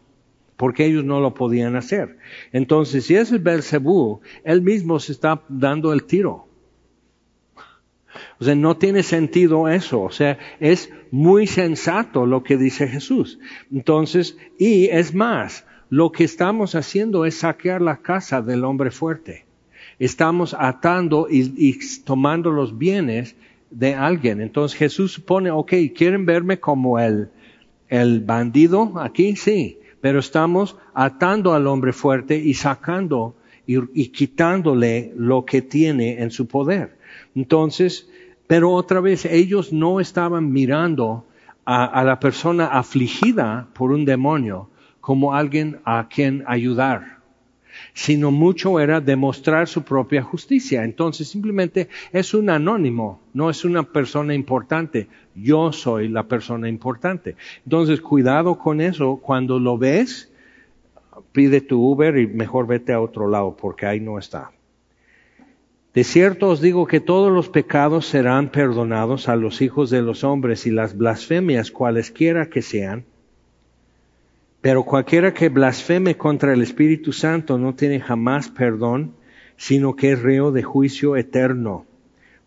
porque 0.58 0.86
ellos 0.86 1.06
no 1.06 1.20
lo 1.22 1.34
podían 1.34 1.76
hacer. 1.76 2.18
Entonces, 2.52 3.06
si 3.06 3.16
es 3.16 3.32
Belcebú, 3.42 4.22
él 4.44 4.62
mismo 4.62 5.00
se 5.00 5.12
está 5.12 5.42
dando 5.48 5.94
el 5.94 6.04
tiro. 6.04 6.48
O 8.40 8.44
sea, 8.44 8.56
no 8.56 8.78
tiene 8.78 9.04
sentido 9.04 9.68
eso. 9.68 10.02
O 10.02 10.12
sea, 10.12 10.40
es 10.60 10.92
muy 11.12 11.46
sensato 11.46 12.26
lo 12.26 12.44
que 12.44 12.58
dice 12.58 12.88
Jesús. 12.88 13.40
Entonces, 13.72 14.38
y 14.58 14.86
es 14.88 15.14
más, 15.14 15.66
lo 15.90 16.12
que 16.12 16.24
estamos 16.24 16.76
haciendo 16.76 17.26
es 17.26 17.40
saquear 17.40 17.82
la 17.82 17.98
casa 17.98 18.42
del 18.42 18.66
hombre 18.66 18.92
fuerte. 18.92 19.46
Estamos 20.00 20.56
atando 20.58 21.28
y, 21.30 21.80
tomando 22.04 22.52
los 22.52 22.78
bienes 22.78 23.36
de 23.72 23.96
alguien. 23.96 24.42
Entonces 24.42 24.78
Jesús 24.78 25.20
pone, 25.20 25.50
ok, 25.50 25.74
¿quieren 25.96 26.26
verme 26.26 26.60
como 26.60 27.00
el, 27.00 27.30
el 27.88 28.22
bandido 28.22 29.00
aquí? 29.00 29.36
Sí, 29.36 29.80
pero 30.02 30.20
estamos 30.20 30.78
atando 30.94 31.54
al 31.54 31.68
hombre 31.68 31.94
fuerte 31.94 32.38
y 32.38 32.54
sacando 32.54 33.36
y, 33.66 34.08
quitándole 34.10 35.12
lo 35.16 35.46
que 35.46 35.62
tiene 35.62 36.22
en 36.22 36.32
su 36.32 36.48
poder. 36.48 36.98
Entonces, 37.36 38.10
pero 38.46 38.72
otra 38.72 39.02
vez 39.02 39.26
ellos 39.26 39.74
no 39.74 40.00
estaban 40.00 40.52
mirando 40.52 41.26
a 41.66 42.02
la 42.06 42.18
persona 42.22 42.68
afligida 42.68 43.68
por 43.74 43.92
un 43.92 44.06
demonio, 44.06 44.70
como 45.08 45.34
alguien 45.34 45.80
a 45.86 46.10
quien 46.10 46.44
ayudar, 46.48 47.20
sino 47.94 48.30
mucho 48.30 48.78
era 48.82 49.00
demostrar 49.00 49.70
su 49.70 49.84
propia 49.84 50.22
justicia. 50.22 50.84
Entonces 50.84 51.30
simplemente 51.30 51.88
es 52.12 52.34
un 52.34 52.50
anónimo, 52.50 53.22
no 53.34 53.50
es 53.50 53.64
una 53.64 53.84
persona 53.84 54.34
importante. 54.34 55.08
Yo 55.34 55.72
soy 55.72 56.10
la 56.10 56.24
persona 56.24 56.68
importante. 56.68 57.38
Entonces 57.64 58.02
cuidado 58.02 58.60
con 58.60 58.82
eso. 58.82 59.22
Cuando 59.24 59.60
lo 59.60 59.78
ves, 59.78 60.30
pide 61.32 61.62
tu 61.62 61.82
Uber 61.82 62.18
y 62.18 62.28
mejor 62.28 62.68
vete 62.68 62.92
a 62.92 63.00
otro 63.00 63.30
lado 63.30 63.56
porque 63.56 63.86
ahí 63.86 64.02
no 64.02 64.20
está. 64.20 64.52
De 65.94 66.04
cierto 66.04 66.50
os 66.50 66.60
digo 66.60 66.86
que 66.86 67.00
todos 67.00 67.32
los 67.32 67.48
pecados 67.48 68.08
serán 68.08 68.50
perdonados 68.50 69.30
a 69.30 69.38
los 69.38 69.62
hijos 69.62 69.90
de 69.90 70.02
los 70.02 70.26
hombres 70.26 70.68
y 70.68 70.72
las 70.72 70.98
blasfemias 70.98 71.72
cualesquiera 71.72 72.50
que 72.50 72.62
sean, 72.62 73.06
pero 74.68 74.84
cualquiera 74.84 75.34
que 75.34 75.48
blasfeme 75.48 76.18
contra 76.18 76.52
el 76.52 76.62
Espíritu 76.62 77.14
Santo 77.14 77.58
no 77.58 77.74
tiene 77.74 78.02
jamás 78.02 78.50
perdón, 78.50 79.14
sino 79.56 79.96
que 79.96 80.12
es 80.12 80.22
reo 80.22 80.52
de 80.52 80.62
juicio 80.62 81.16
eterno, 81.16 81.86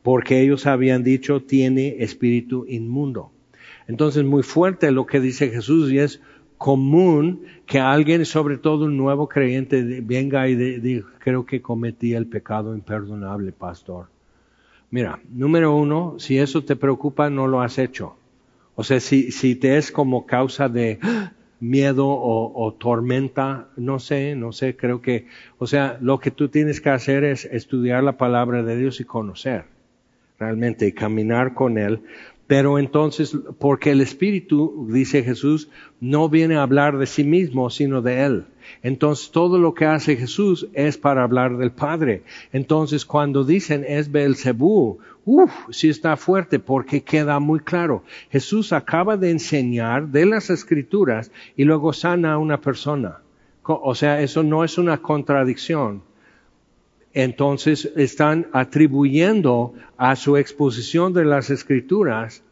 porque 0.03 0.43
ellos 0.43 0.67
habían 0.67 1.03
dicho 1.03 1.41
tiene 1.41 1.97
espíritu 2.01 2.67
inmundo. 2.69 3.33
Entonces, 3.89 4.23
muy 4.23 4.43
fuerte 4.43 4.91
lo 4.91 5.07
que 5.07 5.19
dice 5.19 5.49
Jesús 5.49 5.91
y 5.91 5.99
es 5.99 6.21
común 6.59 7.41
que 7.65 7.81
alguien, 7.81 8.27
sobre 8.27 8.59
todo 8.59 8.85
un 8.85 8.99
nuevo 8.99 9.27
creyente, 9.27 10.03
venga 10.03 10.47
y 10.47 10.57
diga, 10.57 11.07
creo 11.21 11.47
que 11.47 11.63
cometí 11.63 12.13
el 12.13 12.27
pecado 12.27 12.75
imperdonable, 12.75 13.51
pastor. 13.53 14.09
Mira, 14.91 15.21
número 15.31 15.75
uno, 15.75 16.17
si 16.19 16.37
eso 16.37 16.65
te 16.65 16.77
preocupa, 16.77 17.31
no 17.31 17.47
lo 17.47 17.63
has 17.63 17.79
hecho. 17.79 18.15
O 18.75 18.85
sea, 18.85 19.01
si, 19.01 19.33
si 19.33 19.55
te 19.55 19.79
es 19.79 19.91
como 19.91 20.27
causa 20.27 20.69
de, 20.69 20.99
miedo 21.61 22.09
o, 22.09 22.75
tormenta, 22.79 23.69
no 23.77 23.99
sé, 23.99 24.35
no 24.35 24.53
sé, 24.53 24.77
creo 24.77 25.03
que, 25.03 25.27
o 25.59 25.67
sea, 25.67 25.99
lo 26.01 26.19
que 26.19 26.31
tú 26.31 26.49
tienes 26.49 26.81
que 26.81 26.91
hacer 26.91 27.23
es 27.25 27.45
estudiar 27.45 28.03
la 28.03 28.17
palabra 28.17 28.63
de 28.63 28.77
Dios 28.77 29.01
y 29.01 29.05
conocer 29.05 29.65
realmente 30.39 30.87
y 30.87 30.93
caminar 30.93 31.55
con 31.55 31.79
Él. 31.79 32.03
Pero 32.51 32.81
entonces, 32.81 33.39
porque 33.61 33.93
el 33.93 34.01
Espíritu, 34.01 34.89
dice 34.91 35.23
Jesús, 35.23 35.69
no 36.01 36.29
viene 36.29 36.57
a 36.57 36.65
hablar 36.65 36.99
de 36.99 37.07
sí 37.07 37.23
mismo, 37.23 37.71
sino 37.71 38.03
de 38.03 38.25
Él. 38.25 38.45
Entonces, 38.83 39.31
todo 39.31 39.57
lo 39.57 39.73
que 39.73 39.87
hace 39.87 40.17
Jesús 40.17 40.67
es 40.73 40.99
para 40.99 41.23
hablar 41.23 41.59
del 41.59 41.71
Padre. 41.71 42.25
Entonces, 42.53 43.05
cuando 43.05 43.45
dicen 43.45 43.85
es 43.87 44.11
Belcebú, 44.11 44.99
uff, 45.25 45.53
sí 45.71 45.91
está 45.91 46.17
fuerte 46.17 46.59
porque 46.59 47.05
queda 47.05 47.39
muy 47.39 47.61
claro. 47.61 48.03
Jesús 48.31 48.73
acaba 48.73 49.17
de 49.17 49.31
enseñar 49.31 50.09
de 50.09 50.27
las 50.27 50.51
Escrituras 50.51 51.31
y 51.57 51.63
luego 51.63 51.93
sana 51.93 52.33
a 52.33 52.39
una 52.39 52.61
persona. 52.61 53.19
O 53.63 53.95
sea, 53.95 54.23
eso 54.23 54.43
no 54.43 54.65
es 54.65 54.77
una 54.77 55.01
contradicción 55.01 56.03
entonces 57.13 57.91
están 57.97 58.49
atribuyendo 58.53 59.75
a 59.97 60.17
su 60.17 60.37
exposición 60.37 61.13
de 61.13 61.25
las 61.25 61.51
escrituras 61.51 62.43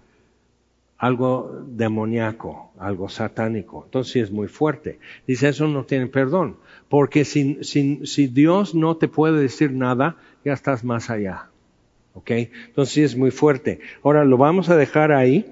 algo 0.99 1.63
demoníaco, 1.69 2.73
algo 2.79 3.09
satánico. 3.09 3.85
Entonces 3.85 4.25
es 4.25 4.31
muy 4.33 4.49
fuerte. 4.49 4.99
Dice, 5.27 5.49
eso 5.49 5.69
no 5.69 5.85
tiene 5.85 6.09
perdón, 6.09 6.57
porque 6.89 7.25
si, 7.25 7.63
si, 7.63 8.27
Dios 8.27 8.75
no 8.75 8.97
te 8.97 9.07
puede 9.07 9.41
decir 9.41 9.73
nada, 9.73 10.17
ya 10.45 10.53
estás 10.53 10.83
más 10.85 11.09
allá. 11.09 11.51
¿Ok? 12.15 12.31
Entonces 12.31 12.99
es 12.99 13.17
muy 13.17 13.31
fuerte. 13.31 13.79
Ahora 14.03 14.25
lo 14.25 14.37
vamos 14.37 14.71
a 14.71 14.77
dejar 14.77 15.13
ahí, 15.13 15.47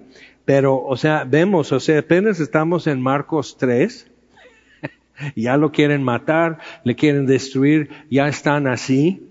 pero, 0.45 0.83
o 0.83 0.97
sea, 0.97 1.25
vemos, 1.25 1.71
o 1.71 1.79
sea, 1.79 2.01
apenas 2.01 2.41
estamos 2.41 2.89
en 2.89 3.01
Marcos 3.01 3.57
3, 3.57 4.11
ya 5.35 5.57
lo 5.57 5.73
quieren 5.73 6.03
matar, 6.03 6.59
le 6.85 6.95
quieren 6.95 7.27
destruir, 7.27 7.91
ya 8.11 8.29
están 8.29 8.67
así. 8.67 9.23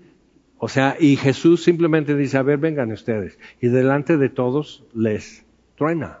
O 0.58 0.68
sea, 0.68 0.96
y 0.98 1.16
Jesús 1.16 1.62
simplemente 1.62 2.16
dice, 2.16 2.38
a 2.38 2.42
ver, 2.42 2.58
vengan 2.58 2.92
ustedes. 2.92 3.38
Y 3.60 3.68
delante 3.68 4.16
de 4.16 4.28
todos 4.28 4.84
les 4.94 5.44
truena. 5.76 6.20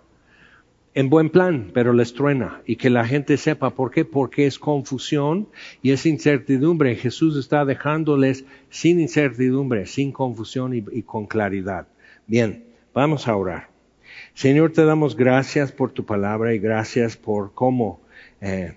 En 0.94 1.10
buen 1.10 1.30
plan, 1.30 1.70
pero 1.74 1.92
les 1.92 2.14
truena. 2.14 2.62
Y 2.66 2.76
que 2.76 2.90
la 2.90 3.04
gente 3.06 3.36
sepa 3.36 3.70
por 3.70 3.90
qué. 3.90 4.04
Porque 4.04 4.46
es 4.46 4.58
confusión 4.58 5.48
y 5.82 5.92
es 5.92 6.06
incertidumbre. 6.06 6.96
Jesús 6.96 7.36
está 7.36 7.64
dejándoles 7.64 8.44
sin 8.70 9.00
incertidumbre, 9.00 9.86
sin 9.86 10.12
confusión 10.12 10.74
y, 10.74 11.02
con 11.02 11.26
claridad. 11.26 11.86
Bien, 12.26 12.64
vamos 12.94 13.28
a 13.28 13.36
orar. 13.36 13.68
Señor, 14.34 14.72
te 14.72 14.84
damos 14.84 15.16
gracias 15.16 15.72
por 15.72 15.92
tu 15.92 16.04
palabra 16.04 16.54
y 16.54 16.58
gracias 16.58 17.16
por 17.16 17.52
cómo 17.52 18.00
eh, 18.40 18.74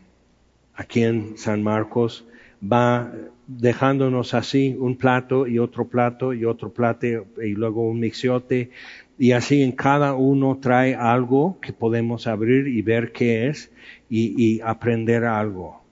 aquí 0.80 1.04
en 1.04 1.38
San 1.38 1.62
Marcos 1.62 2.26
va 2.64 3.12
dejándonos 3.48 4.34
así 4.34 4.78
un 4.80 4.96
plato 4.96 5.46
y 5.46 5.60
otro 5.60 5.90
plato 5.90 6.34
y 6.34 6.46
otro 6.46 6.72
plato 6.72 7.06
y 7.06 7.50
luego 7.50 7.82
un 7.86 8.00
mixiote 8.00 8.72
y 9.18 9.34
así 9.34 9.62
en 9.62 9.74
cada 9.74 10.14
uno 10.14 10.58
trae 10.62 10.96
algo 10.96 11.60
que 11.60 11.74
podemos 11.74 12.28
abrir 12.28 12.70
y 12.70 12.82
ver 12.82 13.12
qué 13.12 13.50
es 13.50 13.72
y, 14.10 14.62
aprender 14.62 15.26
algo. 15.26 15.84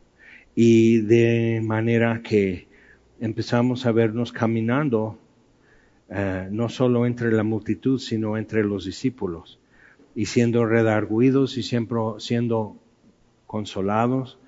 Y 0.56 1.02
de 1.02 1.62
manera 1.62 2.22
que 2.24 2.68
empezamos 3.20 3.86
a 3.86 3.92
vernos 3.92 4.32
caminando 4.32 5.20
eh, 6.10 6.48
no 6.50 6.70
solo 6.70 7.06
entre 7.06 7.34
la 7.34 7.44
multitud, 7.44 8.00
sino 8.00 8.38
entre 8.38 8.64
los 8.64 8.86
discípulos 8.86 9.60
y 10.16 10.28
siendo 10.28 10.66
redarguidos 10.66 11.58
y 11.58 11.64
siempre 11.64 12.00
siendo 12.20 12.78
consolados 13.46 14.40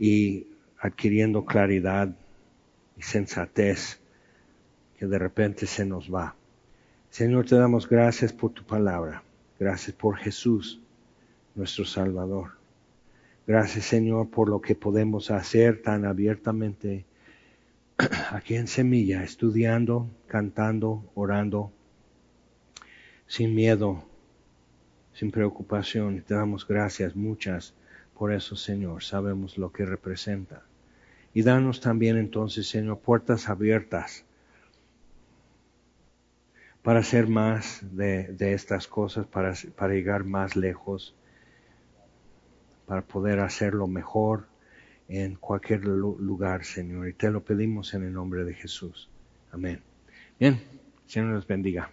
y 0.00 0.46
adquiriendo 0.78 1.44
claridad 1.44 2.08
y 2.96 3.02
sensatez 3.02 4.00
que 4.98 5.06
de 5.06 5.18
repente 5.18 5.66
se 5.66 5.84
nos 5.84 6.12
va. 6.12 6.34
Señor, 7.10 7.44
te 7.44 7.56
damos 7.56 7.86
gracias 7.86 8.32
por 8.32 8.52
tu 8.52 8.64
palabra. 8.64 9.22
Gracias 9.58 9.94
por 9.94 10.16
Jesús, 10.16 10.80
nuestro 11.54 11.84
Salvador. 11.84 12.52
Gracias, 13.46 13.84
Señor, 13.84 14.30
por 14.30 14.48
lo 14.48 14.62
que 14.62 14.74
podemos 14.74 15.30
hacer 15.30 15.82
tan 15.82 16.06
abiertamente 16.06 17.04
aquí 18.30 18.54
en 18.54 18.68
Semilla, 18.68 19.22
estudiando, 19.22 20.08
cantando, 20.28 21.04
orando, 21.14 21.72
sin 23.26 23.54
miedo, 23.54 24.02
sin 25.12 25.30
preocupación. 25.30 26.22
Te 26.22 26.34
damos 26.34 26.66
gracias, 26.66 27.14
muchas 27.14 27.74
por 28.20 28.34
eso, 28.34 28.54
Señor, 28.54 29.02
sabemos 29.02 29.56
lo 29.56 29.72
que 29.72 29.86
representa. 29.86 30.62
Y 31.32 31.40
danos 31.40 31.80
también 31.80 32.18
entonces, 32.18 32.68
Señor, 32.68 32.98
puertas 32.98 33.48
abiertas 33.48 34.26
para 36.82 37.00
hacer 37.00 37.28
más 37.28 37.80
de, 37.96 38.36
estas 38.38 38.86
cosas, 38.88 39.24
para, 39.24 39.54
para 39.74 39.94
llegar 39.94 40.24
más 40.24 40.54
lejos, 40.54 41.14
para 42.84 43.00
poder 43.00 43.40
hacerlo 43.40 43.86
mejor 43.86 44.44
en 45.08 45.36
cualquier 45.36 45.86
lugar, 45.86 46.66
Señor. 46.66 47.08
Y 47.08 47.14
te 47.14 47.30
lo 47.30 47.42
pedimos 47.42 47.94
en 47.94 48.02
el 48.04 48.12
nombre 48.12 48.44
de 48.44 48.52
Jesús. 48.52 49.08
Amén. 49.50 49.80
Bien, 50.38 50.60
Señor 51.06 51.30
nos 51.30 51.46
bendiga. 51.46 51.90